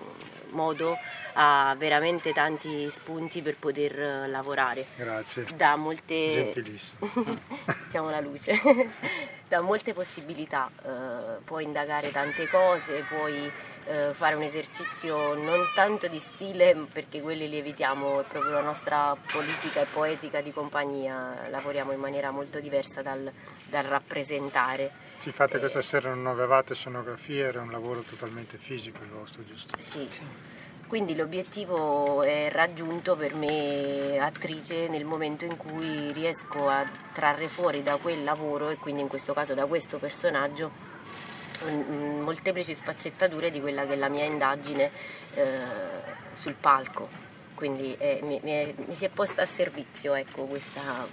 modo 0.51 0.99
ha 1.33 1.75
veramente 1.79 2.35
tanti 2.35 2.89
spunti 2.91 3.41
per 3.41 3.57
poter 3.57 4.27
uh, 4.27 4.31
lavorare. 4.31 4.85
Grazie. 4.97 5.47
Da 5.57 5.77
molte... 5.77 6.31
Gentilissimo. 6.31 7.39
Siamo 7.89 8.11
la 8.11 8.21
luce. 8.21 8.53
da 9.49 9.63
molte 9.63 9.95
possibilità, 9.95 10.71
uh, 10.83 11.43
puoi 11.43 11.65
indagare 11.65 12.11
tante 12.11 12.47
cose, 12.49 13.05
puoi 13.09 13.51
eh, 13.87 14.13
fare 14.13 14.35
un 14.35 14.43
esercizio 14.43 15.35
non 15.35 15.61
tanto 15.75 16.09
di 16.09 16.19
stile 16.19 16.87
perché 16.91 17.21
quelli 17.21 17.49
li 17.49 17.59
evitiamo, 17.59 18.21
è 18.21 18.25
proprio 18.25 18.53
la 18.53 18.61
nostra 18.61 19.17
politica 19.31 19.83
e 19.83 19.87
poetica 19.93 20.41
di 20.41 20.53
compagnia, 20.53 21.49
lavoriamo 21.51 21.93
in 21.93 22.01
maniera 22.01 22.31
molto 22.31 22.61
diversa 22.61 23.03
dal, 23.03 23.31
dal 23.69 23.85
rappresentare. 23.85 24.91
Ci 25.19 25.31
fate 25.31 25.57
eh, 25.57 25.61
questa 25.61 25.81
sera 25.81 26.15
non 26.15 26.27
avevate 26.27 26.75
scenografia, 26.75 27.47
era 27.47 27.61
un 27.61 27.71
lavoro 27.71 28.01
totalmente 28.01 28.57
fisico 28.59 29.03
il 29.03 29.11
vostro, 29.11 29.45
giusto? 29.45 29.77
Sì. 29.81 30.07
sì. 30.09 30.23
Quindi 30.87 31.17
l'obiettivo 31.17 32.23
è 32.23 32.51
raggiunto 32.53 33.17
per 33.17 33.35
me 33.35 34.19
attrice 34.19 34.87
nel 34.87 35.05
momento 35.05 35.45
in 35.45 35.57
cui 35.57 36.13
riesco 36.13 36.69
a 36.69 36.87
trarre 37.13 37.49
fuori 37.49 37.83
da 37.83 37.97
quel 37.97 38.23
lavoro 38.23 38.69
e 38.69 38.77
quindi 38.77 39.01
in 39.01 39.09
questo 39.09 39.33
caso 39.33 39.55
da 39.55 39.65
questo 39.65 39.99
personaggio 39.99 40.93
molteplici 41.71 42.75
sfaccettature 42.75 43.51
di 43.51 43.61
quella 43.61 43.87
che 43.87 43.95
è 43.95 43.97
la 43.97 44.09
mia 44.09 44.25
indagine 44.25 44.91
eh, 45.35 45.59
sul 46.33 46.55
palco. 46.55 47.09
Quindi 47.55 47.95
eh, 47.99 48.21
mi, 48.23 48.41
mi, 48.43 48.75
mi, 48.87 48.95
si 48.95 49.05
è 49.05 49.09
posta 49.09 49.43
a 49.43 49.47
servizio 49.47 50.15
ecco, 50.15 50.45
questa, 50.45 51.07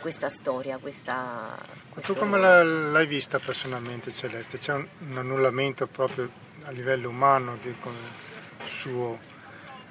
questa, 0.00 0.28
storia. 0.28 0.78
Questa, 0.78 1.56
questo... 1.90 2.12
Tu 2.12 2.18
come 2.18 2.38
l'hai 2.38 3.06
vista 3.06 3.38
personalmente 3.38 4.12
Celeste? 4.14 4.58
C'è 4.58 4.74
un, 4.74 4.86
un 5.10 5.18
annullamento 5.18 5.86
proprio 5.86 6.30
a 6.64 6.70
livello 6.70 7.08
umano 7.08 7.56
di, 7.60 7.74
suo? 8.66 9.18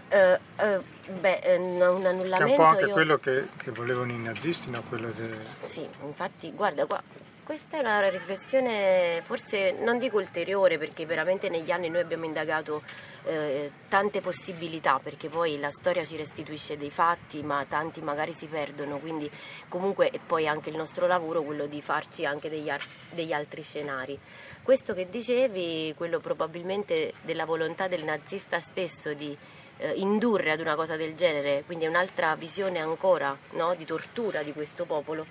Uh, 0.09 0.63
uh, 0.63 0.83
beh, 1.19 1.57
un 1.57 2.05
annullamento. 2.05 2.37
Che 2.37 2.43
è 2.43 2.49
un 2.49 2.55
po' 2.55 2.63
anche 2.63 2.85
io... 2.85 2.93
quello 2.93 3.17
che, 3.17 3.47
che, 3.57 3.71
volevano 3.71 4.11
i 4.11 4.17
nazisti, 4.17 4.69
no? 4.69 4.81
Quello 4.83 5.09
de... 5.09 5.29
Sì, 5.63 5.85
infatti, 6.03 6.51
guarda, 6.53 6.85
qua, 6.85 7.01
questa 7.47 7.77
è 7.77 7.79
una 7.79 8.09
riflessione 8.09 9.21
forse 9.23 9.71
non 9.71 9.99
dico 9.99 10.17
ulteriore 10.17 10.77
perché 10.77 11.05
veramente 11.05 11.47
negli 11.47 11.71
anni 11.71 11.87
noi 11.87 12.01
abbiamo 12.01 12.25
indagato 12.25 12.81
eh, 13.23 13.71
tante 13.87 14.19
possibilità 14.19 14.99
perché 15.01 15.29
poi 15.29 15.57
la 15.57 15.69
storia 15.69 16.03
ci 16.03 16.17
restituisce 16.17 16.75
dei 16.75 16.91
fatti 16.91 17.41
ma 17.43 17.63
tanti 17.63 18.01
magari 18.01 18.33
si 18.33 18.47
perdono 18.47 18.97
quindi 18.97 19.31
comunque 19.69 20.09
è 20.09 20.19
poi 20.19 20.45
anche 20.45 20.71
il 20.71 20.75
nostro 20.75 21.07
lavoro 21.07 21.41
quello 21.41 21.67
di 21.67 21.81
farci 21.81 22.25
anche 22.25 22.49
degli, 22.49 22.67
ar- 22.67 22.85
degli 23.11 23.31
altri 23.31 23.61
scenari. 23.61 24.19
Questo 24.61 24.93
che 24.93 25.07
dicevi, 25.09 25.93
quello 25.95 26.19
probabilmente 26.19 27.13
della 27.21 27.45
volontà 27.45 27.87
del 27.87 28.03
nazista 28.03 28.59
stesso 28.59 29.13
di 29.13 29.35
eh, 29.77 29.93
indurre 29.93 30.51
ad 30.51 30.59
una 30.59 30.75
cosa 30.75 30.97
del 30.97 31.15
genere, 31.15 31.63
quindi 31.65 31.85
è 31.85 31.87
un'altra 31.87 32.35
visione 32.35 32.79
ancora 32.79 33.37
no, 33.51 33.73
di 33.75 33.85
tortura 33.85 34.43
di 34.43 34.51
questo 34.51 34.83
popolo 34.83 35.25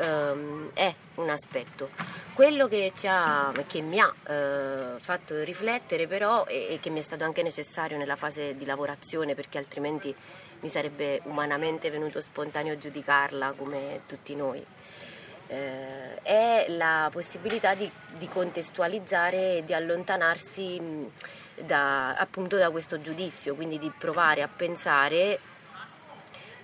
ehm, 0.00 0.70
è 0.74 0.92
un 1.16 1.28
aspetto. 1.28 1.90
Quello 2.32 2.68
che, 2.68 2.92
ha, 3.04 3.52
che 3.66 3.80
mi 3.80 4.00
ha 4.00 4.12
eh, 4.26 4.98
fatto 4.98 5.42
riflettere 5.42 6.06
però 6.06 6.46
e, 6.46 6.68
e, 6.70 6.80
che 6.80 6.90
mi 6.90 7.00
è 7.00 7.02
stato 7.02 7.24
anche 7.24 7.42
necessario 7.42 7.98
nella 7.98 8.16
fase 8.16 8.56
di 8.56 8.64
lavorazione 8.64 9.34
perché 9.34 9.58
altrimenti 9.58 10.14
mi 10.60 10.68
sarebbe 10.68 11.20
umanamente 11.24 11.90
venuto 11.90 12.20
spontaneo 12.20 12.76
giudicarla 12.76 13.54
come 13.56 14.02
tutti 14.06 14.34
noi, 14.34 14.64
eh, 15.46 16.14
è 16.22 16.66
la 16.68 17.08
possibilità 17.10 17.74
di, 17.74 17.90
di 18.18 18.28
contestualizzare 18.28 19.58
e 19.58 19.64
di 19.64 19.72
allontanarsi 19.72 21.08
da, 21.64 22.14
appunto 22.14 22.56
da 22.56 22.70
questo 22.70 23.00
giudizio, 23.00 23.54
quindi 23.54 23.78
di 23.78 23.90
provare 23.98 24.42
a 24.42 24.48
pensare 24.48 25.38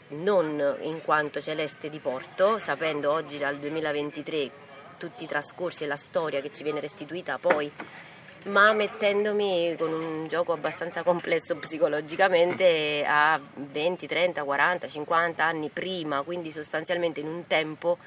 non 0.09 0.77
in 0.83 1.03
quanto 1.03 1.41
celeste 1.41 1.91
di 1.91 1.99
Porto, 1.99 2.59
sapendo 2.59 3.11
oggi 3.11 3.39
dal 3.39 3.57
2023 3.57 4.65
tutti 4.99 5.25
i 5.25 5.27
trascorsi 5.27 5.85
e 5.85 5.87
la 5.87 5.97
storia 5.97 6.41
che 6.41 6.53
ci 6.53 6.63
viene 6.63 6.81
restituita 6.81 7.39
poi, 7.39 7.71
ma 8.45 8.73
mettendomi 8.73 9.75
con 9.79 9.93
un 9.93 10.29
gioco 10.29 10.53
abbastanza 10.53 11.03
complesso 11.03 11.57
psicologicamente 11.59 13.05
a 13.07 13.41
20, 13.55 14.07
30, 14.07 14.45
40, 14.45 14.89
50 14.89 15.45
anni 15.45 15.69
prima, 15.69 16.23
quindi 16.23 16.51
sostanzialmente 16.51 17.21
in 17.21 17.27
un 17.27 17.47
tempo 17.47 17.99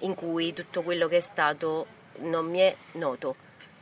in 0.00 0.14
cui 0.14 0.52
tutto 0.52 0.82
quello 0.82 1.08
che 1.08 1.16
è 1.16 1.20
stato 1.20 1.86
non 2.18 2.46
mi 2.46 2.60
è 2.60 2.74
noto. 2.92 3.36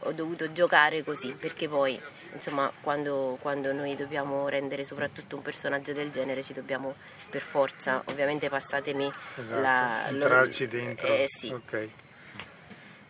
Ho 0.04 0.12
dovuto 0.12 0.52
giocare 0.52 1.04
così 1.04 1.32
perché 1.32 1.68
poi 1.68 2.00
insomma 2.34 2.72
quando, 2.80 3.38
quando, 3.40 3.72
noi 3.72 3.94
dobbiamo 3.94 4.48
rendere 4.48 4.84
soprattutto 4.84 5.36
un 5.36 5.42
personaggio 5.42 5.92
del 5.92 6.10
genere 6.10 6.42
ci 6.42 6.52
dobbiamo 6.52 6.94
per 7.32 7.40
forza 7.40 8.02
ovviamente 8.04 8.50
passatemi 8.50 9.10
esatto, 9.36 9.60
la, 9.60 10.06
entrarci 10.06 10.64
lo, 10.64 10.70
dentro 10.70 11.06
eh, 11.06 11.24
sì. 11.26 11.48
okay. 11.48 11.90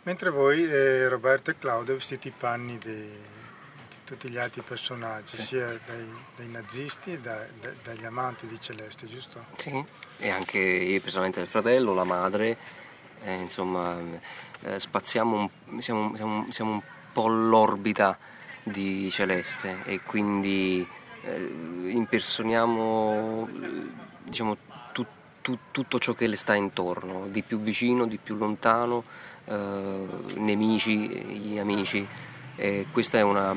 mentre 0.04 0.30
voi 0.30 0.64
eh, 0.64 1.08
Roberto 1.08 1.50
e 1.50 1.58
Claudio 1.58 1.94
vestite 1.94 2.28
i 2.28 2.30
panni 2.30 2.78
di, 2.78 2.92
di 2.92 3.96
tutti 4.04 4.28
gli 4.28 4.38
altri 4.38 4.62
personaggi 4.62 5.34
sì. 5.34 5.42
sia 5.42 5.66
dai, 5.84 6.08
dai 6.36 6.46
nazisti 6.46 7.20
da, 7.20 7.44
da, 7.60 7.70
dagli 7.82 8.04
amanti 8.04 8.46
di 8.46 8.60
Celeste 8.60 9.08
giusto? 9.08 9.44
sì 9.56 9.84
e 10.18 10.30
anche 10.30 10.58
io 10.58 11.00
personalmente 11.00 11.40
il 11.40 11.48
fratello 11.48 11.92
la 11.92 12.04
madre 12.04 12.56
eh, 13.24 13.34
insomma 13.34 13.98
eh, 14.60 14.78
spaziamo 14.78 15.50
siamo, 15.78 16.14
siamo, 16.14 16.46
siamo 16.48 16.70
un 16.70 16.82
po' 17.12 17.26
l'orbita 17.26 18.16
di 18.62 19.10
Celeste 19.10 19.82
e 19.82 20.00
quindi 20.02 20.86
eh, 21.22 21.90
impersoniamo 21.90 23.48
diciamo, 24.24 24.56
tu, 24.92 25.06
tu, 25.40 25.58
tutto 25.70 25.98
ciò 25.98 26.14
che 26.14 26.26
le 26.26 26.36
sta 26.36 26.54
intorno, 26.54 27.26
di 27.28 27.42
più 27.42 27.58
vicino, 27.58 28.06
di 28.06 28.18
più 28.18 28.36
lontano, 28.36 29.04
eh, 29.44 30.06
nemici, 30.36 31.08
gli 31.08 31.58
amici. 31.58 32.06
E 32.56 32.86
questa 32.92 33.18
è 33.18 33.22
una 33.22 33.56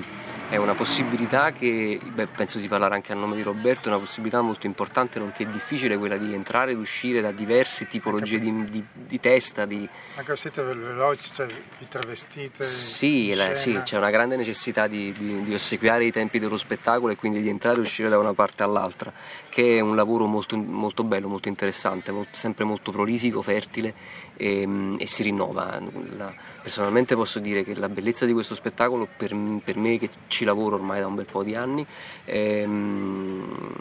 è 0.56 0.58
una 0.58 0.74
possibilità 0.74 1.52
che, 1.52 2.00
beh, 2.02 2.28
penso 2.28 2.60
di 2.60 2.68
parlare 2.68 2.96
anche 2.96 3.12
a 3.12 3.16
nome 3.16 3.36
di 3.36 3.42
Roberto, 3.42 3.90
è 3.90 3.92
una 3.92 4.00
possibilità 4.00 4.42
molto 4.42 4.66
importante, 4.66 5.20
nonché 5.20 5.48
difficile 5.48 5.98
quella 5.98 6.16
di 6.16 6.34
entrare 6.34 6.72
ed 6.72 6.78
uscire 6.78 7.20
da 7.20 7.32
diverse 7.32 7.88
tipologie 7.88 8.40
di, 8.40 8.64
di, 8.64 8.84
di 8.94 9.20
testa. 9.20 9.66
Di... 9.66 9.88
Anche 10.16 10.36
siete 10.38 10.64
veloci, 10.64 11.30
cioè 11.34 11.48
vi 11.48 11.88
travestite? 11.90 12.64
Sì, 12.64 13.34
la, 13.34 13.54
sì, 13.54 13.80
c'è 13.84 13.98
una 13.98 14.10
grande 14.10 14.38
necessità 14.38 14.88
di, 14.88 15.14
di, 15.14 15.54
ossequiare 15.54 16.06
i 16.06 16.12
tempi 16.12 16.40
dello 16.40 16.58
spettacolo 16.58 17.12
e 17.12 17.18
quindi 17.18 17.42
di 17.42 17.50
entrare 17.50 17.78
e 17.78 17.82
uscire 17.82 18.08
da 18.08 18.18
una 18.18 18.34
parte 18.34 18.64
all'altra, 18.64 19.12
che 19.50 19.78
è 19.78 19.80
un 19.82 19.96
lavoro 19.96 20.26
molto, 20.26 20.58
molto 20.58 21.04
bello, 21.04 21.28
molto 21.28 21.50
interessante, 21.50 22.12
molto, 22.12 22.32
sempre 22.32 22.64
molto 22.64 22.92
prolifico, 22.92 23.42
fertile 23.42 23.94
e, 24.38 24.96
e 24.98 25.08
si 25.08 25.24
rinnova. 25.24 25.82
La, 26.18 26.34
personalmente 26.62 27.16
posso 27.16 27.40
dire 27.40 27.64
che 27.64 27.76
la 27.76 27.90
bellezza 27.90 28.26
di 28.26 28.34
questo 28.34 28.56
spettacolo 28.56 29.08
per, 29.16 29.36
per 29.64 29.78
me 29.78 29.98
che 29.98 30.10
ci 30.28 30.46
lavoro 30.46 30.76
ormai 30.76 31.00
da 31.00 31.08
un 31.08 31.16
bel 31.16 31.26
po' 31.26 31.44
di 31.44 31.56
anni, 31.56 31.86
ehm, 32.26 33.72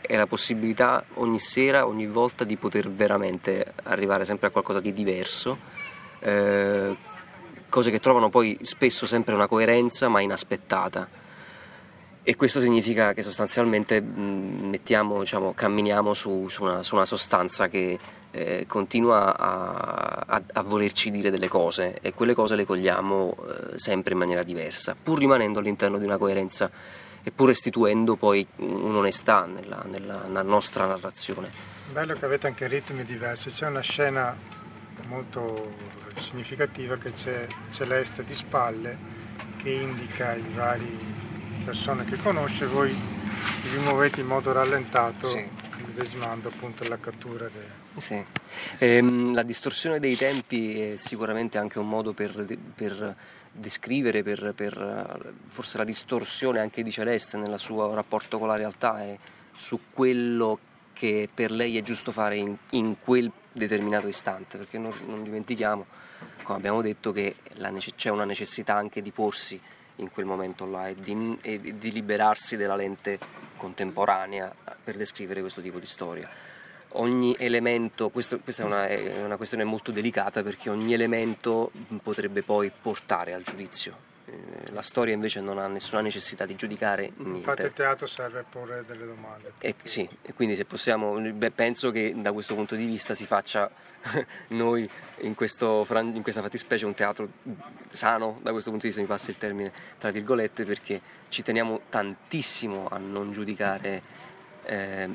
è 0.00 0.16
la 0.16 0.26
possibilità 0.26 1.04
ogni 1.14 1.38
sera, 1.38 1.86
ogni 1.86 2.06
volta 2.06 2.44
di 2.44 2.56
poter 2.56 2.90
veramente 2.90 3.72
arrivare 3.84 4.24
sempre 4.24 4.48
a 4.48 4.50
qualcosa 4.50 4.80
di 4.80 4.92
diverso, 4.92 5.58
eh, 6.20 6.96
cose 7.68 7.90
che 7.90 8.00
trovano 8.00 8.28
poi 8.28 8.58
spesso 8.62 9.06
sempre 9.06 9.34
una 9.34 9.48
coerenza 9.48 10.08
ma 10.08 10.20
inaspettata. 10.20 11.22
E 12.26 12.36
questo 12.36 12.58
significa 12.58 13.12
che 13.12 13.22
sostanzialmente 13.22 14.00
mettiamo, 14.00 15.20
diciamo, 15.20 15.52
camminiamo 15.52 16.14
su, 16.14 16.48
su, 16.48 16.62
una, 16.62 16.82
su, 16.82 16.94
una, 16.94 17.04
sostanza 17.04 17.68
che 17.68 17.98
eh, 18.30 18.64
continua 18.66 19.36
a, 19.36 20.24
a, 20.26 20.42
a, 20.54 20.62
volerci 20.62 21.10
dire 21.10 21.30
delle 21.30 21.48
cose 21.48 21.98
e 22.00 22.14
quelle 22.14 22.32
cose 22.32 22.56
le 22.56 22.64
cogliamo 22.64 23.36
eh, 23.36 23.78
sempre 23.78 24.14
in 24.14 24.20
maniera 24.20 24.42
diversa, 24.42 24.96
pur 25.00 25.18
rimanendo 25.18 25.58
all'interno 25.58 25.98
di 25.98 26.06
una 26.06 26.16
coerenza 26.16 26.70
e 27.22 27.30
pur 27.30 27.48
restituendo 27.48 28.16
poi 28.16 28.46
un'onestà 28.56 29.44
nella, 29.44 29.84
nella, 29.86 30.22
nella 30.24 30.42
nostra 30.42 30.86
narrazione. 30.86 31.50
Bello 31.92 32.14
che 32.14 32.24
avete 32.24 32.46
anche 32.46 32.66
ritmi 32.68 33.04
diversi, 33.04 33.50
c'è 33.50 33.66
una 33.66 33.80
scena 33.80 34.34
molto 35.08 35.74
significativa 36.16 36.96
che 36.96 37.12
c'è 37.12 37.46
Celeste 37.70 38.24
di 38.24 38.32
spalle 38.32 38.96
che 39.58 39.70
indica 39.70 40.34
i 40.34 40.44
vari 40.54 41.13
persone 41.64 42.04
che 42.04 42.16
conosce, 42.18 42.66
voi 42.66 42.94
vi 42.94 43.78
muovete 43.78 44.20
in 44.20 44.26
modo 44.26 44.52
rallentato, 44.52 45.26
sì. 45.26 45.48
medesimando 45.86 46.48
appunto 46.48 46.86
la 46.86 46.98
cattura. 46.98 47.48
De... 47.48 48.00
Sì. 48.00 48.22
Ehm, 48.78 49.34
la 49.34 49.42
distorsione 49.42 49.98
dei 49.98 50.16
tempi 50.16 50.80
è 50.80 50.96
sicuramente 50.96 51.58
anche 51.58 51.78
un 51.78 51.88
modo 51.88 52.12
per, 52.12 52.44
per 52.74 53.16
descrivere, 53.50 54.22
per, 54.22 54.52
per, 54.54 55.32
forse 55.46 55.78
la 55.78 55.84
distorsione 55.84 56.60
anche 56.60 56.82
di 56.82 56.90
Celeste 56.90 57.36
nel 57.38 57.58
suo 57.58 57.94
rapporto 57.94 58.38
con 58.38 58.48
la 58.48 58.56
realtà 58.56 59.00
è 59.00 59.16
su 59.56 59.80
quello 59.92 60.58
che 60.92 61.28
per 61.32 61.50
lei 61.50 61.76
è 61.76 61.82
giusto 61.82 62.12
fare 62.12 62.36
in, 62.36 62.56
in 62.70 62.96
quel 63.00 63.30
determinato 63.52 64.06
istante, 64.06 64.58
perché 64.58 64.78
non, 64.78 64.92
non 65.06 65.22
dimentichiamo, 65.22 65.86
come 66.42 66.58
abbiamo 66.58 66.82
detto, 66.82 67.10
che 67.12 67.36
nece- 67.56 67.94
c'è 67.94 68.10
una 68.10 68.24
necessità 68.24 68.74
anche 68.74 69.00
di 69.00 69.10
porsi 69.10 69.60
in 69.96 70.10
quel 70.10 70.26
momento 70.26 70.66
là 70.66 70.88
e 70.88 70.94
di, 70.96 71.38
e 71.42 71.78
di 71.78 71.92
liberarsi 71.92 72.56
della 72.56 72.76
lente 72.76 73.18
contemporanea 73.56 74.54
per 74.82 74.96
descrivere 74.96 75.40
questo 75.40 75.60
tipo 75.60 75.78
di 75.78 75.86
storia. 75.86 76.28
Ogni 76.96 77.34
elemento, 77.38 78.10
questo, 78.10 78.38
questa 78.38 78.62
è 78.62 78.66
una, 78.66 78.86
è 78.86 79.22
una 79.22 79.36
questione 79.36 79.64
molto 79.64 79.90
delicata 79.90 80.42
perché 80.42 80.70
ogni 80.70 80.92
elemento 80.92 81.70
potrebbe 82.02 82.42
poi 82.42 82.70
portare 82.70 83.32
al 83.32 83.42
giudizio 83.42 84.12
la 84.72 84.82
storia 84.82 85.12
invece 85.12 85.40
non 85.40 85.58
ha 85.58 85.66
nessuna 85.66 86.00
necessità 86.00 86.46
di 86.46 86.56
giudicare 86.56 87.12
niente. 87.16 87.36
Infatti 87.36 87.62
il 87.62 87.72
teatro 87.72 88.06
serve 88.06 88.40
a 88.40 88.44
porre 88.48 88.82
delle 88.86 89.04
domande. 89.04 89.52
E, 89.58 89.74
sì, 89.82 90.08
e 90.22 90.32
quindi 90.32 90.56
se 90.56 90.64
possiamo, 90.64 91.20
beh, 91.20 91.50
penso 91.50 91.90
che 91.90 92.14
da 92.16 92.32
questo 92.32 92.54
punto 92.54 92.74
di 92.74 92.86
vista 92.86 93.14
si 93.14 93.26
faccia 93.26 93.70
noi 94.48 94.88
in, 95.18 95.34
questo, 95.34 95.86
in, 95.90 96.22
questa 96.22 96.40
fattispecie 96.40 96.86
un 96.86 96.94
teatro 96.94 97.28
sano, 97.88 98.38
da 98.42 98.52
questo 98.52 98.70
punto 98.70 98.86
di 98.86 98.92
vista 98.92 99.00
mi 99.00 99.06
passa 99.08 99.30
il 99.30 99.36
termine 99.36 99.72
tra 99.98 100.10
virgolette, 100.10 100.64
perché 100.64 101.00
ci 101.28 101.42
teniamo 101.42 101.82
tantissimo 101.88 102.88
a 102.90 102.98
non 102.98 103.30
giudicare 103.30 104.02
eh, 104.64 105.08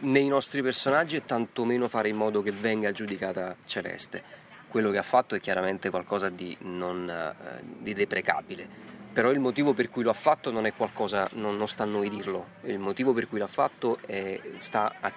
nei 0.00 0.26
nostri 0.26 0.62
personaggi 0.62 1.16
e 1.16 1.24
tantomeno 1.24 1.88
fare 1.88 2.08
in 2.08 2.16
modo 2.16 2.42
che 2.42 2.52
venga 2.52 2.92
giudicata 2.92 3.56
Celeste 3.64 4.46
quello 4.68 4.90
che 4.90 4.98
ha 4.98 5.02
fatto 5.02 5.34
è 5.34 5.40
chiaramente 5.40 5.90
qualcosa 5.90 6.28
di, 6.28 6.56
non, 6.60 7.08
eh, 7.08 7.62
di 7.78 7.94
deprecabile, 7.94 8.68
però 9.12 9.30
il 9.30 9.40
motivo 9.40 9.72
per 9.72 9.88
cui 9.88 10.02
lo 10.02 10.10
ha 10.10 10.14
fatto 10.14 10.50
non 10.50 10.66
è 10.66 10.74
qualcosa, 10.74 11.28
non, 11.32 11.56
non 11.56 11.66
sta 11.66 11.82
a 11.82 11.86
noi 11.86 12.08
dirlo, 12.08 12.46
il 12.64 12.78
motivo 12.78 13.12
per 13.12 13.28
cui 13.28 13.38
l'ha 13.38 13.46
fatto 13.46 13.98
è, 14.06 14.40
sta 14.56 14.94
a 15.00 15.12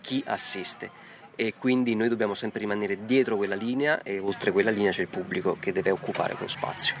chi 0.00 0.22
assiste 0.26 0.90
e 1.36 1.54
quindi 1.58 1.94
noi 1.94 2.08
dobbiamo 2.08 2.34
sempre 2.34 2.60
rimanere 2.60 3.04
dietro 3.04 3.36
quella 3.36 3.54
linea 3.54 4.02
e 4.02 4.18
oltre 4.18 4.52
quella 4.52 4.70
linea 4.70 4.90
c'è 4.90 5.02
il 5.02 5.08
pubblico 5.08 5.56
che 5.60 5.70
deve 5.70 5.90
occupare 5.90 6.34
quello 6.34 6.50
spazio. 6.50 6.94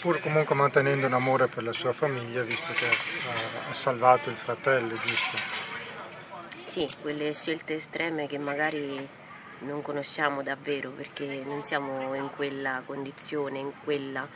Pur 0.00 0.20
comunque 0.20 0.54
mantenendo 0.54 1.06
un 1.06 1.12
amore 1.12 1.48
per 1.48 1.62
la 1.62 1.72
sua 1.72 1.92
famiglia, 1.92 2.42
visto 2.42 2.72
che 2.74 2.86
ha 3.68 3.72
salvato 3.72 4.28
il 4.28 4.36
fratello, 4.36 4.94
giusto? 4.96 5.38
Sì, 6.62 6.86
quelle 7.00 7.32
scelte 7.32 7.76
estreme 7.76 8.26
che 8.26 8.36
magari 8.36 9.08
non 9.60 9.82
conosciamo 9.82 10.42
davvero 10.42 10.90
perché 10.90 11.42
non 11.44 11.62
siamo 11.62 12.14
in 12.14 12.30
quella 12.34 12.82
condizione, 12.84 13.58
in 13.58 13.72
quella, 13.82 14.26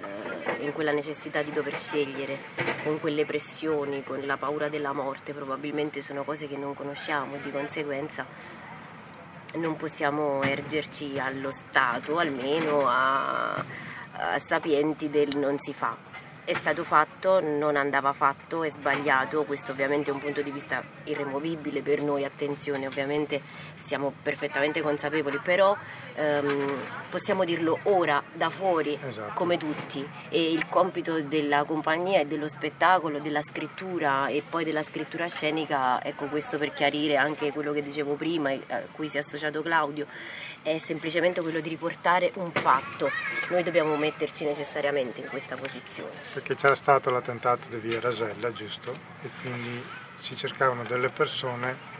eh, 0.00 0.64
in 0.64 0.72
quella 0.72 0.92
necessità 0.92 1.42
di 1.42 1.52
dover 1.52 1.76
scegliere, 1.76 2.38
con 2.82 3.00
quelle 3.00 3.24
pressioni, 3.24 4.02
con 4.02 4.24
la 4.24 4.36
paura 4.36 4.68
della 4.68 4.92
morte, 4.92 5.32
probabilmente 5.32 6.00
sono 6.00 6.24
cose 6.24 6.46
che 6.46 6.56
non 6.56 6.74
conosciamo 6.74 7.36
e 7.36 7.40
di 7.40 7.50
conseguenza 7.50 8.26
non 9.54 9.76
possiamo 9.76 10.42
ergerci 10.42 11.18
allo 11.18 11.50
Stato, 11.50 12.18
almeno 12.18 12.86
a, 12.86 13.54
a 13.54 14.38
sapienti 14.38 15.10
del 15.10 15.36
non 15.36 15.58
si 15.58 15.72
fa 15.72 16.13
è 16.44 16.52
stato 16.52 16.84
fatto, 16.84 17.40
non 17.40 17.76
andava 17.76 18.12
fatto, 18.12 18.64
è 18.64 18.70
sbagliato, 18.70 19.44
questo 19.44 19.72
ovviamente 19.72 20.10
è 20.10 20.12
un 20.12 20.20
punto 20.20 20.42
di 20.42 20.50
vista 20.50 20.82
irremovibile 21.04 21.80
per 21.80 22.02
noi, 22.02 22.24
attenzione, 22.24 22.86
ovviamente 22.86 23.40
siamo 23.76 24.12
perfettamente 24.22 24.82
consapevoli, 24.82 25.40
però 25.42 25.76
ehm, 26.14 26.72
possiamo 27.08 27.44
dirlo 27.44 27.78
ora, 27.84 28.22
da 28.32 28.50
fuori, 28.50 28.98
esatto. 29.02 29.32
come 29.34 29.56
tutti, 29.56 30.06
e 30.28 30.52
il 30.52 30.68
compito 30.68 31.20
della 31.20 31.64
compagnia 31.64 32.20
e 32.20 32.26
dello 32.26 32.48
spettacolo, 32.48 33.18
della 33.20 33.42
scrittura 33.42 34.28
e 34.28 34.42
poi 34.48 34.64
della 34.64 34.82
scrittura 34.82 35.26
scenica, 35.26 36.02
ecco 36.04 36.26
questo 36.26 36.58
per 36.58 36.72
chiarire 36.74 37.16
anche 37.16 37.52
quello 37.52 37.72
che 37.72 37.82
dicevo 37.82 38.14
prima, 38.14 38.50
a 38.50 38.82
cui 38.92 39.08
si 39.08 39.16
è 39.16 39.20
associato 39.20 39.62
Claudio, 39.62 40.06
è 40.64 40.78
semplicemente 40.78 41.42
quello 41.42 41.60
di 41.60 41.68
riportare 41.68 42.32
un 42.36 42.50
fatto, 42.50 43.10
noi 43.50 43.62
dobbiamo 43.62 43.96
metterci 43.96 44.44
necessariamente 44.44 45.20
in 45.20 45.28
questa 45.28 45.56
posizione. 45.56 46.10
Perché 46.32 46.54
c'era 46.54 46.74
stato 46.74 47.10
l'attentato 47.10 47.68
di 47.68 47.76
Via 47.76 48.00
Rasella, 48.00 48.50
giusto? 48.50 48.96
E 49.22 49.28
quindi 49.42 49.84
si 50.16 50.34
cercavano 50.34 50.82
delle 50.84 51.10
persone 51.10 51.92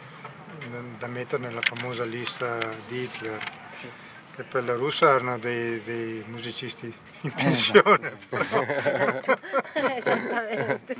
da 0.99 1.07
mettere 1.09 1.43
nella 1.43 1.61
famosa 1.61 2.05
lista 2.05 2.59
di 2.89 3.03
Hitler. 3.03 3.39
Sì. 3.73 3.87
Che 4.35 4.43
per 4.45 4.65
la 4.65 4.75
russa 4.75 5.11
erano 5.11 5.39
dei, 5.39 5.83
dei 5.83 6.25
musicisti 6.27 6.87
in 7.21 7.31
eh, 7.31 7.43
pensione. 7.43 8.17
Esatto. 8.33 9.39
Esattamente. 9.95 10.97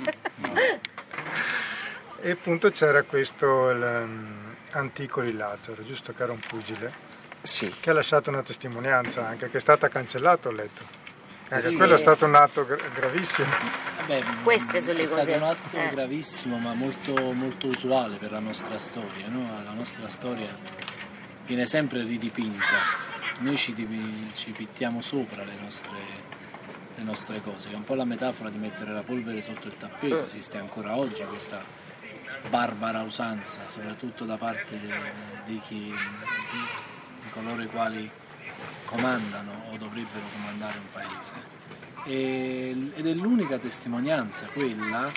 e 2.21 2.31
appunto 2.31 2.69
c'era 2.69 3.01
questo 3.03 3.47
um, 3.47 4.55
Anticoli 4.71 5.33
Lazzaro, 5.33 5.83
giusto 5.83 6.13
che 6.13 6.23
era 6.23 6.31
un 6.31 6.39
pugile 6.39 7.14
sì. 7.45 7.73
che 7.79 7.89
ha 7.89 7.93
lasciato 7.93 8.29
una 8.29 8.43
testimonianza 8.43 9.27
anche, 9.27 9.49
che 9.49 9.57
è 9.57 9.61
stata 9.61 9.87
cancellata, 9.87 10.49
ho 10.49 10.51
letto. 10.51 11.03
Anche 11.49 11.67
sì. 11.67 11.75
quello 11.75 11.93
è 11.93 11.97
stato 11.97 12.25
un 12.25 12.33
atto 12.33 12.65
gravissimo. 12.65 13.47
Vabbè, 13.99 14.23
Queste 14.43 14.81
sono 14.81 14.97
le 14.97 15.03
è 15.03 15.07
cose. 15.07 15.19
È 15.19 15.23
stato 15.23 15.37
un 15.37 15.49
atto 15.49 15.77
eh. 15.77 15.89
gravissimo, 15.89 16.57
ma 16.57 16.73
molto, 16.73 17.31
molto, 17.33 17.67
usuale 17.67 18.17
per 18.17 18.31
la 18.31 18.39
nostra 18.39 18.77
storia. 18.79 19.27
No? 19.27 19.47
La 19.63 19.73
nostra 19.73 20.07
storia 20.09 20.47
viene 21.45 21.67
sempre 21.67 22.01
ridipinta. 22.03 23.03
Noi 23.41 23.57
ci, 23.57 23.75
ci 24.33 24.51
pittiamo 24.51 25.01
sopra 25.01 25.43
le 25.43 25.55
nostre, 25.61 25.97
le 26.95 27.03
nostre, 27.03 27.41
cose, 27.41 27.67
che 27.67 27.73
è 27.75 27.77
un 27.77 27.83
po' 27.83 27.95
la 27.95 28.05
metafora 28.05 28.49
di 28.49 28.57
mettere 28.57 28.91
la 28.91 29.03
polvere 29.03 29.43
sotto 29.43 29.67
il 29.67 29.77
tappeto. 29.77 30.21
Mm. 30.21 30.25
Esiste 30.25 30.57
ancora 30.57 30.97
oggi 30.97 31.23
questa 31.25 31.63
barbara 32.49 33.01
usanza, 33.01 33.61
soprattutto 33.67 34.25
da 34.25 34.37
parte 34.37 34.79
di, 34.79 34.91
di 35.45 35.61
chi. 35.63 35.93
Di, 35.93 36.84
coloro 37.35 37.61
i 37.61 37.67
quali 37.67 38.09
comandano 38.85 39.51
o 39.71 39.77
dovrebbero 39.77 40.25
comandare 40.31 40.77
un 40.77 40.89
paese. 40.91 41.33
E, 42.05 42.91
ed 42.93 43.05
è 43.05 43.13
l'unica 43.13 43.57
testimonianza 43.57 44.47
quella 44.47 45.11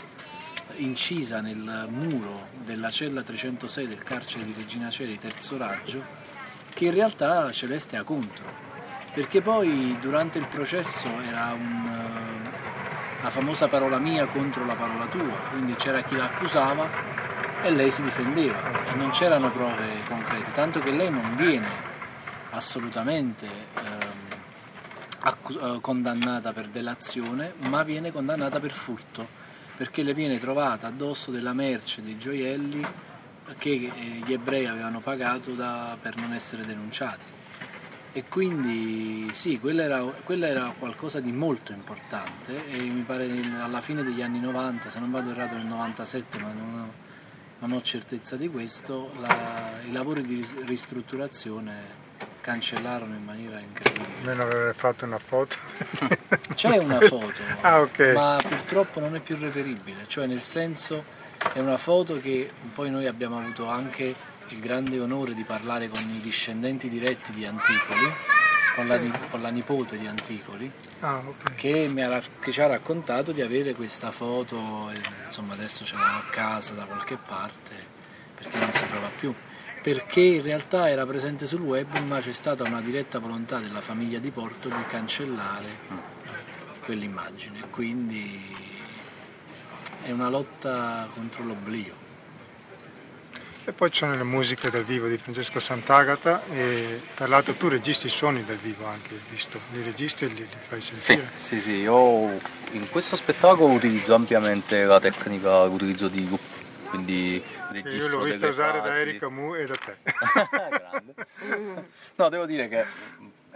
incisa 0.77 1.41
nel 1.41 1.87
muro 1.89 2.49
della 2.65 2.91
cella 2.91 3.23
306 3.23 3.87
del 3.87 4.03
carcere 4.03 4.45
di 4.45 4.55
Regina 4.57 4.91
Ceri, 4.91 5.17
terzo 5.17 5.57
raggio, 5.57 6.03
che 6.75 6.87
in 6.87 6.95
realtà 6.95 7.51
Celeste 7.53 7.97
ha 7.97 8.03
contro, 8.03 8.45
perché 9.13 9.41
poi 9.41 9.97
durante 10.01 10.39
il 10.39 10.47
processo 10.47 11.09
era 11.27 11.53
un, 11.53 11.91
la 13.23 13.31
famosa 13.31 13.69
parola 13.69 13.99
mia 13.99 14.27
contro 14.27 14.65
la 14.65 14.75
parola 14.75 15.07
tua, 15.07 15.37
quindi 15.51 15.75
c'era 15.75 16.03
chi 16.03 16.17
l'accusava 16.17 17.17
e 17.63 17.71
lei 17.71 17.91
si 17.91 18.03
difendeva. 18.03 18.85
E 18.85 18.95
non 18.95 19.11
c'erano 19.11 19.51
prove 19.51 20.03
concrete, 20.07 20.53
tanto 20.53 20.81
che 20.81 20.91
lei 20.91 21.11
non 21.11 21.35
viene 21.35 21.88
assolutamente 22.59 23.47
ehm, 23.47 24.19
eh, 25.25 25.81
condannata 25.81 26.53
per 26.53 26.69
delazione, 26.69 27.55
ma 27.69 27.83
viene 27.83 28.13
condannata 28.13 28.61
per 28.61 28.73
furto, 28.73 29.27
perché 29.77 30.03
le 30.03 30.13
viene 30.13 30.39
trovata 30.39 30.89
addosso 30.89 31.31
della 31.31 31.53
merce, 31.53 32.03
dei 32.03 32.19
gioielli 32.19 32.85
che 33.57 33.71
eh, 33.71 33.91
gli 34.25 34.33
ebrei 34.33 34.67
avevano 34.67 35.01
pagato 35.01 35.53
da, 35.53 35.97
per 36.01 36.17
non 36.17 36.35
essere 36.35 36.65
denunciati. 36.65 37.37
E 38.13 38.25
quindi 38.29 39.29
sì, 39.33 39.59
quella 39.61 39.83
era, 39.83 40.01
quella 40.01 40.49
era, 40.49 40.75
qualcosa 40.77 41.21
di 41.21 41.31
molto 41.31 41.73
importante 41.73 42.69
e 42.69 42.79
mi 42.79 43.03
pare 43.03 43.31
alla 43.61 43.81
fine 43.81 44.03
degli 44.03 44.23
anni 44.23 44.41
90, 44.41 44.91
se 44.91 44.99
non 44.99 45.11
vado 45.11 45.31
errato 45.31 45.57
nel 45.57 45.67
97, 45.67 46.39
ma 46.39 46.53
non 46.53 46.81
ho, 46.81 46.93
non 47.61 47.73
ho 47.73 47.83
certezza 47.83 48.37
di 48.37 48.49
questo, 48.49 49.11
la, 49.21 49.81
i 49.87 49.93
lavori 49.93 50.25
di 50.25 50.45
ristrutturazione 50.65 52.07
cancellarono 52.41 53.15
in 53.15 53.25
maniera 53.25 53.59
incredibile. 53.59 54.07
Almeno 54.21 54.43
avere 54.43 54.73
fatto 54.73 55.05
una 55.05 55.19
foto. 55.19 55.57
C'è 56.55 56.79
una 56.79 57.01
foto, 57.07 57.43
ah, 57.61 57.81
okay. 57.81 58.15
ma 58.15 58.41
purtroppo 58.43 59.01
non 59.01 59.15
è 59.15 59.21
più 59.21 59.37
reperibile, 59.39 60.05
cioè 60.07 60.27
nel 60.27 60.43
senso 60.43 61.05
è 61.53 61.61
una 61.61 61.77
foto 61.77 62.17
che 62.17 62.51
poi 62.75 62.91
noi 62.91 63.07
abbiamo 63.07 63.39
avuto 63.39 63.69
anche 63.69 64.15
il 64.49 64.61
grande 64.61 64.99
onore 64.99 65.35
di 65.35 65.45
parlare 65.45 65.89
con 65.89 66.01
i 66.01 66.21
discendenti 66.21 66.89
diretti 66.89 67.33
di 67.33 67.45
Anticoli, 67.45 68.13
con 68.75 68.87
la, 68.87 68.99
con 69.31 69.43
la 69.43 69.51
nipote 69.51 69.99
di 69.99 70.07
Anticoli, 70.07 70.71
ah, 71.01 71.23
okay. 71.27 71.55
che, 71.55 72.03
ha, 72.03 72.23
che, 72.41 72.51
ci 72.51 72.61
ha 72.61 72.67
raccontato 72.67 73.33
di 73.33 73.43
avere 73.43 73.75
questa 73.75 74.11
foto, 74.11 74.91
e, 74.91 75.01
insomma 75.27 75.53
adesso 75.53 75.85
ce 75.85 75.95
l'hanno 75.97 76.19
a 76.19 76.25
casa 76.31 76.73
da 76.73 76.85
qualche 76.85 77.17
parte 77.17 77.97
perché 78.35 78.59
non 78.59 78.73
si 78.73 78.89
trova 78.89 79.11
più 79.19 79.35
perché 79.81 80.21
in 80.21 80.43
realtà 80.43 80.89
era 80.89 81.07
presente 81.07 81.47
sul 81.47 81.61
web 81.61 81.97
ma 82.07 82.21
c'è 82.21 82.33
stata 82.33 82.65
una 82.65 82.81
diretta 82.81 83.19
volontà 83.19 83.59
della 83.59 83.81
famiglia 83.81 84.19
di 84.19 84.31
Porto 84.31 84.69
di 84.69 84.85
cancellare 84.89 85.67
quell'immagine, 86.85 87.65
quindi 87.71 88.57
è 90.03 90.11
una 90.11 90.29
lotta 90.29 91.09
contro 91.13 91.45
l'oblio. 91.45 92.07
E 93.65 93.73
poi 93.73 93.91
ci 93.91 93.99
sono 93.99 94.17
le 94.17 94.25
musiche 94.25 94.71
dal 94.71 94.85
vivo 94.85 95.09
di 95.09 95.19
Francesco 95.19 95.61
Sant'Agata 95.61 96.43
e 96.51 97.03
tra 97.15 97.27
l'altro 97.27 97.53
tu 97.53 97.69
registri 97.69 98.09
i 98.09 98.11
suoni 98.11 98.43
dal 98.43 98.57
vivo 98.57 98.87
anche, 98.87 99.11
visto? 99.29 99.61
Li 99.73 99.83
registri 99.83 100.25
e 100.25 100.29
li, 100.31 100.37
li 100.37 100.47
fai 100.67 100.81
sentire? 100.81 101.33
Sì, 101.37 101.57
sì, 101.57 101.61
sì, 101.61 101.73
io 101.73 102.31
in 102.71 102.89
questo 102.91 103.15
spettacolo 103.17 103.75
utilizzo 103.75 104.15
ampiamente 104.15 104.85
la 104.85 104.99
tecnica, 104.99 105.65
l'utilizzo 105.65 106.09
di 106.09 106.27
loop, 106.27 106.41
quindi 106.89 107.43
registro 107.83 108.13
Io 108.13 108.19
l'ho 108.19 108.25
vista 108.25 108.49
usare 108.49 108.79
fasi. 108.81 108.91
da 108.91 108.99
Erika 108.99 109.29
Mu 109.29 109.55
e 109.55 109.67
da 109.67 109.77
te. 109.77 109.97
Grande. 110.71 111.15
No, 112.19 112.29
devo 112.29 112.47
dire 112.47 112.69
che 112.69 112.85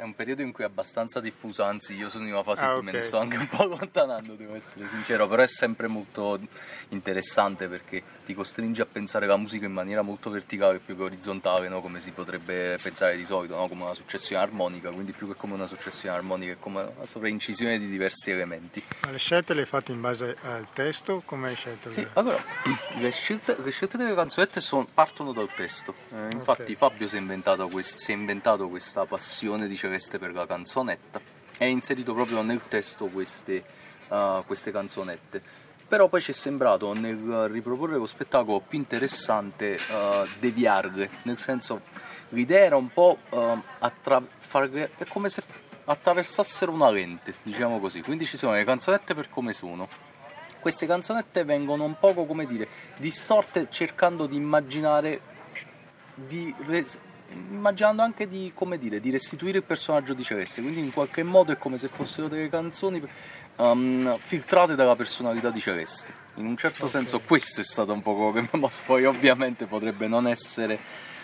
è 0.02 0.04
un 0.04 0.14
periodo 0.16 0.42
in 0.42 0.50
cui 0.50 0.64
è 0.64 0.66
abbastanza 0.66 1.20
diffuso, 1.20 1.62
anzi 1.62 1.94
io 1.94 2.10
sono 2.10 2.24
in 2.26 2.32
una 2.32 2.42
fase 2.42 2.64
Ah, 2.64 2.70
in 2.70 2.74
cui 2.74 2.82
me 2.86 2.90
ne 2.92 3.00
sto 3.02 3.18
anche 3.18 3.36
un 3.36 3.46
po' 3.46 3.62
allontanando, 3.62 4.34
devo 4.34 4.56
essere 4.56 4.88
sincero, 4.88 5.28
però 5.28 5.42
è 5.42 5.46
sempre 5.46 5.86
molto 5.86 6.40
interessante 6.88 7.68
perché 7.68 8.02
ti 8.24 8.34
costringe 8.34 8.82
a 8.82 8.86
pensare 8.86 9.26
la 9.26 9.36
musica 9.36 9.66
in 9.66 9.72
maniera 9.72 10.02
molto 10.02 10.28
verticale 10.30 10.78
più 10.78 10.96
che 10.96 11.02
orizzontale, 11.04 11.68
no? 11.68 11.80
come 11.80 12.00
si 12.00 12.10
potrebbe 12.10 12.76
pensare 12.82 13.16
di 13.16 13.24
solito, 13.24 13.54
no? 13.56 13.68
come 13.68 13.84
una 13.84 13.94
successione 13.94 14.42
armonica, 14.42 14.90
quindi 14.90 15.12
più 15.12 15.28
che 15.28 15.34
come 15.34 15.54
una 15.54 15.66
successione 15.66 16.16
armonica 16.16 16.52
è 16.52 16.56
come 16.58 16.82
una 16.96 17.06
sovraincisione 17.06 17.78
di 17.78 17.88
diversi 17.88 18.30
elementi. 18.32 18.82
Ma 19.04 19.10
le 19.12 19.18
scelte 19.18 19.54
le 19.54 19.60
hai 19.60 19.66
fatte 19.66 19.92
in 19.92 20.00
base 20.00 20.36
al 20.42 20.66
testo? 20.72 21.22
Come 21.24 21.50
hai 21.50 21.54
scelto? 21.54 21.90
Sì, 21.90 22.00
le- 22.00 22.10
allora, 22.14 22.42
le 22.98 23.10
scelte, 23.10 23.56
le 23.62 23.70
scelte 23.70 23.96
delle 23.96 24.14
canzonette 24.14 24.60
sono- 24.60 24.86
partono 24.92 25.32
dal 25.32 25.48
testo. 25.54 25.94
Eh, 26.12 26.32
infatti 26.32 26.72
Ok. 26.72 26.76
Fabio 26.78 27.06
si 27.06 27.14
è, 27.16 27.18
inventato 27.20 27.68
quest- 27.68 27.98
si 27.98 28.10
è 28.10 28.14
inventato 28.14 28.68
questa 28.68 29.04
passione 29.06 29.68
di 29.68 29.76
Celeste 29.92 30.18
per 30.18 30.32
la 30.32 30.46
canzonetta 30.46 31.20
e 31.58 31.64
ha 31.66 31.68
inserito 31.68 32.14
proprio 32.14 32.40
nel 32.40 32.62
testo 32.66 33.06
queste, 33.06 33.62
uh, 34.08 34.42
queste 34.46 34.70
canzonette. 34.70 35.42
Però 35.86 36.08
poi 36.08 36.22
ci 36.22 36.30
è 36.30 36.34
sembrato 36.34 36.94
nel 36.94 37.48
riproporre 37.50 37.98
lo 37.98 38.06
spettacolo 38.06 38.60
più 38.60 38.78
interessante 38.78 39.74
uh, 39.74 40.26
deviarle, 40.38 41.10
nel 41.24 41.36
senso 41.36 41.82
l'idea 42.30 42.64
era 42.64 42.76
un 42.76 42.88
po' 42.88 43.18
uh, 43.28 43.62
attra- 43.80 44.22
farle- 44.38 44.92
è 44.96 45.04
come 45.06 45.28
se 45.28 45.42
attraversassero 45.84 46.72
una 46.72 46.88
lente, 46.88 47.34
diciamo 47.42 47.78
così. 47.78 48.00
Quindi 48.00 48.24
ci 48.24 48.38
sono 48.38 48.54
le 48.54 48.64
canzonette 48.64 49.14
per 49.14 49.28
come 49.28 49.52
sono, 49.52 49.86
queste 50.60 50.86
canzonette 50.86 51.44
vengono 51.44 51.84
un 51.84 51.98
poco, 51.98 52.24
come 52.24 52.46
dire, 52.46 52.66
distorte 52.96 53.66
cercando 53.68 54.26
di 54.26 54.36
immaginare, 54.36 55.20
di 56.14 56.54
immaginando 57.32 58.02
anche 58.02 58.26
di, 58.26 58.52
come 58.54 58.78
dire, 58.78 59.00
di 59.00 59.10
restituire 59.10 59.58
il 59.58 59.64
personaggio 59.64 60.14
di 60.14 60.22
Celeste, 60.22 60.60
quindi 60.60 60.80
in 60.80 60.92
qualche 60.92 61.22
modo 61.22 61.52
è 61.52 61.58
come 61.58 61.78
se 61.78 61.88
fossero 61.88 62.28
delle 62.28 62.48
canzoni 62.48 63.02
um, 63.56 64.16
filtrate 64.18 64.74
dalla 64.74 64.96
personalità 64.96 65.50
di 65.50 65.60
Celeste. 65.60 66.12
In 66.36 66.46
un 66.46 66.56
certo 66.56 66.88
senso 66.88 67.20
questo 67.20 67.60
è 67.60 67.64
stato 67.64 67.92
un 67.92 68.02
po' 68.02 68.14
quello 68.14 68.48
che 68.48 68.70
poi 68.86 69.04
ovviamente 69.04 69.66
potrebbe 69.66 70.06
non 70.06 70.26
essere 70.26 70.78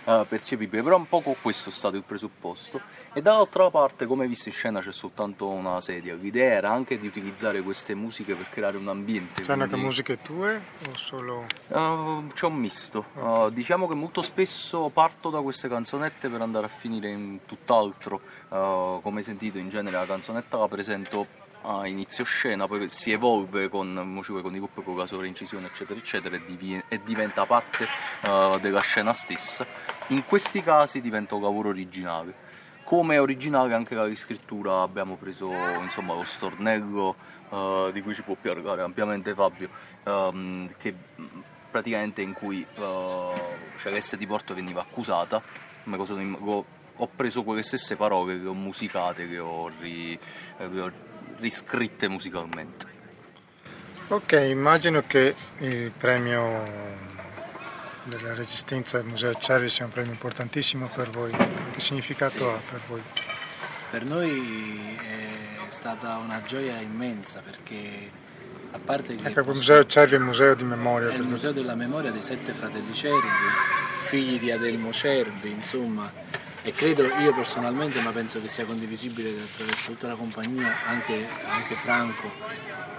uh, 0.09 0.27
percepibile, 0.27 0.83
però 0.83 0.97
un 0.97 1.07
poco 1.07 1.37
questo 1.41 1.69
è 1.69 1.73
stato 1.73 1.97
il 1.97 2.03
presupposto. 2.03 2.81
E 3.13 3.23
dall'altra 3.23 3.71
parte, 3.71 4.07
come 4.07 4.27
visto 4.27 4.49
in 4.49 4.55
scena, 4.55 4.81
c'è 4.81 4.93
soltanto 4.93 5.49
una 5.49 5.81
sedia. 5.81 6.15
L'idea 6.15 6.53
era 6.53 6.71
anche 6.71 6.99
di 6.99 7.07
utilizzare 7.07 7.61
queste 7.63 7.95
musiche 7.95 8.35
per 8.35 8.49
creare 8.49 8.77
un 8.77 8.89
ambiente. 8.89 9.43
Anche 9.51 9.67
quindi- 9.67 9.85
musiche 9.85 10.23
tue 10.23 10.61
o 10.89 10.97
solo... 10.97 11.47
Uh, 11.69 12.27
c'è 12.33 12.47
un 12.47 12.55
misto. 12.55 13.07
Uh, 13.15 13.51
diciamo 13.51 13.87
che 13.87 13.95
molto 13.95 14.23
spesso 14.23 14.91
parto 14.93 15.31
da 15.31 15.41
queste 15.41 15.69
canzonette 15.69 16.29
per 16.29 16.41
andare 16.41 16.67
a 16.67 16.69
finire 16.69 17.11
in 17.11 17.41
tutt'altro. 17.47 18.21
Uh, 18.49 19.01
come 19.03 19.19
hai 19.19 19.25
sentito, 19.25 19.59
in 19.59 19.69
genere 19.69 19.97
la 19.97 20.07
canzonetta 20.07 20.57
la 20.57 20.69
presento 20.69 21.38
a 21.63 21.87
inizio 21.87 22.25
scena, 22.25 22.67
poi 22.67 22.89
si 22.91 23.11
evolve 23.13 23.69
con, 23.69 24.23
con 24.25 24.55
i 24.55 24.59
gruppi, 24.59 24.83
con 24.83 24.97
la 24.97 25.07
sovraincisione, 25.07 25.67
eccetera, 25.67 25.99
eccetera, 25.99 26.37
e, 26.37 26.45
divi- 26.45 26.83
e 26.89 27.01
diventa 27.03 27.47
parte 27.47 27.87
uh, 28.25 28.59
della 28.61 28.81
scena 28.81 29.13
stessa. 29.13 29.67
In 30.09 30.25
questi 30.25 30.63
casi 30.63 31.01
diventa 31.01 31.35
un 31.35 31.43
lavoro 31.43 31.69
originale. 31.69 32.47
Come 32.85 33.19
originale 33.19 33.75
anche 33.75 33.95
la 33.95 34.07
riscrittura, 34.07 34.81
abbiamo 34.81 35.17
preso 35.17 35.53
insomma, 35.53 36.15
lo 36.15 36.25
stornello 36.25 37.17
eh, 37.51 37.91
di 37.93 38.01
cui 38.01 38.15
ci 38.15 38.23
può 38.23 38.35
parlare 38.41 38.81
ampiamente 38.81 39.35
Fabio, 39.35 39.69
ehm, 40.05 40.73
che 40.79 40.95
praticamente 41.71 42.23
in 42.23 42.33
cui 42.33 42.65
eh, 42.77 43.33
Celeste 43.77 44.17
di 44.17 44.27
Porto 44.27 44.55
veniva 44.55 44.81
accusata, 44.81 45.43
im- 45.85 46.39
lo- 46.43 46.65
ho 46.97 47.09
preso 47.15 47.43
quelle 47.45 47.63
stesse 47.63 47.95
parole 47.95 48.41
che 48.41 48.47
ho 48.47 48.55
musicate, 48.55 49.29
che 49.29 49.39
ho, 49.39 49.71
ri- 49.81 50.19
che 50.57 50.81
ho 50.81 50.91
riscritte 51.39 52.09
musicalmente. 52.09 52.87
Ok, 54.09 54.33
immagino 54.49 55.05
che 55.07 55.35
il 55.59 55.91
premio 55.97 56.97
della 58.05 58.33
Resistenza 58.35 58.97
del 58.99 59.07
Museo 59.07 59.35
Cervi 59.35 59.69
sia 59.69 59.85
un 59.85 59.91
premio 59.91 60.13
importantissimo 60.13 60.89
per 60.95 61.11
voi. 61.11 61.31
Che 61.31 61.81
significato 61.81 62.37
Sì. 62.37 62.43
ha 62.43 62.61
per 62.71 62.81
voi? 62.87 63.03
Per 63.91 64.05
noi 64.05 64.97
è 64.97 65.71
stata 65.71 66.17
una 66.17 66.43
gioia 66.47 66.79
immensa 66.81 67.41
perché 67.41 68.11
a 68.71 68.79
parte 68.79 69.15
che 69.15 69.29
Ecco, 69.29 69.41
il 69.41 69.47
Museo 69.47 69.85
Cervi 69.87 70.15
è 70.15 70.19
il 70.19 70.25
museo 70.25 70.55
di 70.55 70.65
memoria. 70.65 71.11
è 71.11 71.15
il 71.15 71.23
museo 71.23 71.53
della 71.53 71.75
memoria 71.75 72.11
dei 72.11 72.23
sette 72.23 72.53
fratelli 72.53 72.93
Cervi, 72.95 73.29
figli 74.07 74.39
di 74.39 74.51
Adelmo 74.51 74.91
Cervi, 74.93 75.51
insomma, 75.51 76.11
e 76.63 76.73
credo 76.73 77.05
io 77.19 77.33
personalmente, 77.33 78.01
ma 78.01 78.11
penso 78.11 78.41
che 78.41 78.49
sia 78.49 78.65
condivisibile 78.65 79.31
attraverso 79.43 79.93
tutta 79.93 80.09
la 80.09 80.15
compagnia, 80.15 80.87
anche, 80.87 81.27
anche 81.47 81.75
Franco, 81.75 82.31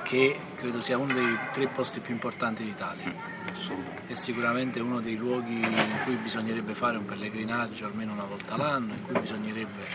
che 0.04 0.40
credo 0.56 0.82
sia 0.82 0.98
uno 0.98 1.14
dei 1.14 1.38
tre 1.52 1.68
posti 1.68 2.00
più 2.00 2.14
importanti 2.14 2.64
d'Italia. 2.64 3.14
È 4.08 4.14
sicuramente 4.16 4.80
uno 4.80 5.00
dei 5.00 5.16
luoghi 5.16 5.60
in 5.60 6.00
cui 6.04 6.16
bisognerebbe 6.16 6.74
fare 6.74 6.98
un 6.98 7.06
pellegrinaggio 7.06 7.86
almeno 7.86 8.14
una 8.14 8.24
volta 8.24 8.58
l'anno, 8.58 8.94
in 8.94 9.04
cui 9.04 9.20
bisognerebbe 9.20 9.86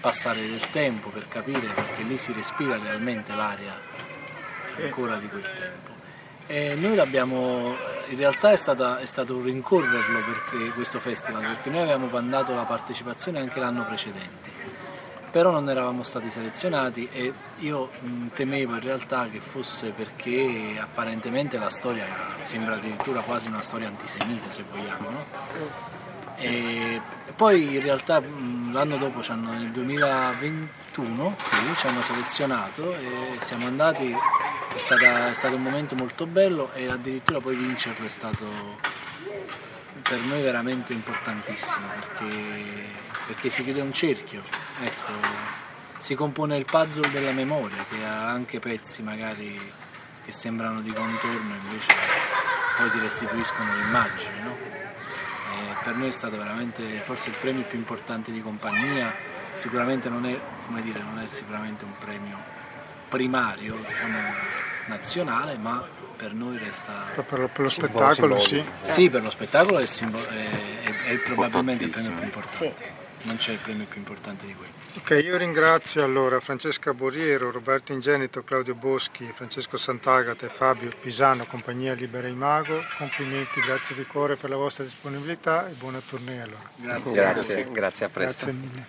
passare 0.00 0.40
del 0.40 0.68
tempo 0.70 1.10
per 1.10 1.28
capire 1.28 1.68
perché 1.68 2.02
lì 2.02 2.16
si 2.16 2.32
respira 2.32 2.78
realmente 2.78 3.34
l'aria 3.34 3.76
ancora 4.82 5.16
di 5.16 5.28
quel 5.28 5.42
tempo. 5.52 5.94
E 6.46 6.74
noi 6.76 6.94
l'abbiamo, 6.94 7.76
in 8.08 8.16
realtà 8.16 8.52
è, 8.52 8.56
stata- 8.56 8.98
è 8.98 9.04
stato 9.04 9.36
un 9.36 9.44
rincorrerlo 9.44 10.20
perché, 10.20 10.70
questo 10.70 10.98
festival, 10.98 11.42
perché 11.42 11.70
noi 11.70 11.80
avevamo 11.80 12.06
mandato 12.06 12.54
la 12.54 12.64
partecipazione 12.64 13.38
anche 13.40 13.60
l'anno 13.60 13.84
precedente, 13.84 14.50
però 15.30 15.50
non 15.50 15.68
eravamo 15.68 16.02
stati 16.02 16.30
selezionati 16.30 17.08
e 17.12 17.32
io 17.58 17.90
mh, 18.00 18.28
temevo 18.34 18.74
in 18.74 18.80
realtà 18.80 19.28
che 19.28 19.40
fosse 19.40 19.90
perché 19.90 20.76
apparentemente 20.80 21.58
la 21.58 21.70
storia 21.70 22.06
sembra 22.42 22.76
addirittura 22.76 23.20
quasi 23.20 23.48
una 23.48 23.62
storia 23.62 23.88
antisemita 23.88 24.50
se 24.50 24.64
vogliamo, 24.70 25.10
no? 25.10 25.24
E 26.38 27.00
poi 27.34 27.74
in 27.74 27.82
realtà 27.82 28.20
mh, 28.20 28.72
l'anno 28.72 28.96
dopo, 28.98 29.22
nel 29.34 29.70
2021, 29.70 31.36
sì, 31.42 31.56
ci 31.78 31.86
hanno 31.86 32.02
selezionato 32.02 32.94
e 32.94 33.36
siamo 33.38 33.66
andati, 33.66 34.14
è, 34.76 34.78
stata- 34.78 35.30
è 35.30 35.34
stato 35.34 35.54
un 35.54 35.62
momento 35.62 35.94
molto 35.94 36.26
bello 36.26 36.70
e 36.74 36.88
addirittura 36.88 37.40
poi 37.40 37.56
vincerlo 37.56 38.04
è 38.04 38.10
stato 38.10 38.44
per 40.02 40.20
noi 40.20 40.42
veramente 40.42 40.92
importantissimo 40.92 41.86
perché, 41.88 42.36
perché 43.26 43.48
si 43.48 43.64
chiude 43.64 43.80
un 43.80 43.92
cerchio, 43.92 44.42
ecco, 44.82 45.12
si 45.96 46.14
compone 46.14 46.58
il 46.58 46.66
puzzle 46.66 47.10
della 47.10 47.32
memoria 47.32 47.84
che 47.88 48.04
ha 48.04 48.28
anche 48.28 48.58
pezzi 48.58 49.02
magari 49.02 49.58
che 50.22 50.32
sembrano 50.32 50.82
di 50.82 50.92
contorno 50.92 51.54
e 51.54 51.58
invece 51.64 51.94
poi 52.76 52.90
ti 52.90 52.98
restituiscono 52.98 53.74
l'immagine. 53.76 54.40
No? 54.42 54.56
E 54.56 55.74
per 55.82 55.94
noi 55.94 56.08
è 56.08 56.12
stato 56.12 56.36
veramente 56.36 56.82
forse 56.98 57.30
il 57.30 57.36
premio 57.40 57.62
più 57.62 57.78
importante 57.78 58.30
di 58.30 58.42
compagnia, 58.42 59.14
sicuramente 59.52 60.10
non 60.10 60.26
è, 60.26 60.38
dire, 60.82 61.00
non 61.00 61.18
è 61.18 61.26
sicuramente 61.26 61.84
un 61.84 61.96
premio 61.98 62.36
primario, 63.08 63.76
diciamo, 63.86 64.18
nazionale, 64.86 65.56
ma 65.58 65.86
per 66.16 66.32
noi 66.32 66.56
resta... 66.58 67.04
Per, 67.14 67.38
lo- 67.38 67.48
per 67.48 67.60
lo 67.62 67.68
spettacolo 67.68 68.40
sì. 68.40 68.64
Sì, 68.82 69.10
per 69.10 69.22
lo 69.22 69.30
spettacolo 69.30 69.78
è, 69.78 69.86
simbolo- 69.86 70.26
è- 70.26 70.84
è- 70.84 71.10
è 71.12 71.16
probabilmente 71.18 71.84
il 71.84 71.90
premio 71.90 72.10
più 72.12 72.22
Importantissimo. 72.24 72.64
importante. 72.68 73.04
Non 73.22 73.36
c'è 73.36 73.52
il 73.52 73.58
premio 73.58 73.86
più 73.86 73.98
importante 73.98 74.46
di 74.46 74.54
quello. 74.54 74.72
Ok, 74.98 75.22
io 75.22 75.36
ringrazio 75.36 76.02
allora 76.04 76.40
Francesca 76.40 76.94
Boriero, 76.94 77.50
Roberto 77.50 77.92
Ingenito, 77.92 78.42
Claudio 78.44 78.74
Boschi, 78.74 79.30
Francesco 79.34 79.76
Sant'Agata 79.76 80.46
e 80.46 80.48
Fabio 80.48 80.90
Pisano, 80.98 81.44
compagnia 81.44 81.92
Libera 81.92 82.28
Imago. 82.28 82.82
Complimenti, 82.96 83.60
grazie 83.60 83.94
di 83.94 84.06
cuore 84.06 84.36
per 84.36 84.48
la 84.48 84.56
vostra 84.56 84.84
disponibilità 84.84 85.68
e 85.68 85.72
buona 85.72 86.00
tournée 86.06 86.40
allora. 86.40 86.70
Grazie. 86.76 87.12
Grazie, 87.12 87.68
grazie, 87.72 88.06
a 88.06 88.08
presto. 88.08 88.44
Grazie 88.46 88.52
mille. 88.68 88.86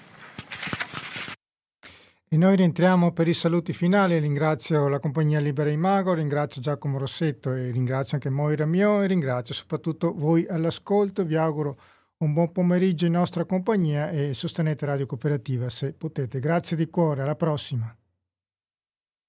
E 2.30 2.36
noi 2.36 2.58
rientriamo 2.58 3.14
per 3.14 3.30
i 3.30 3.34
saluti 3.34 3.72
finali. 3.72 4.20
Ringrazio 4.20 4.90
la 4.90 5.00
compagnia 5.00 5.40
Libera 5.40 5.70
Imago, 5.70 6.14
ringrazio 6.14 6.60
Giacomo 6.60 6.98
Rossetto 6.98 7.54
e 7.54 7.72
ringrazio 7.72 8.16
anche 8.16 8.30
Moira 8.30 8.66
Mio 8.66 9.02
e 9.02 9.08
ringrazio 9.08 9.54
soprattutto 9.54 10.14
voi 10.14 10.46
all'ascolto. 10.46 11.24
Vi 11.24 11.38
auguro 11.38 11.80
un 12.18 12.34
buon 12.34 12.52
pomeriggio 12.52 13.06
in 13.06 13.14
nostra 13.14 13.46
compagnia 13.46 14.10
e 14.10 14.34
sostenete 14.34 14.86
Radio 14.86 15.06
Cooperativa 15.06 15.70
se 15.70 15.94
potete. 15.94 16.42
Grazie 16.42 16.76
di 16.76 16.90
cuore, 16.90 17.22
alla 17.22 17.38
prossima. 17.38 17.97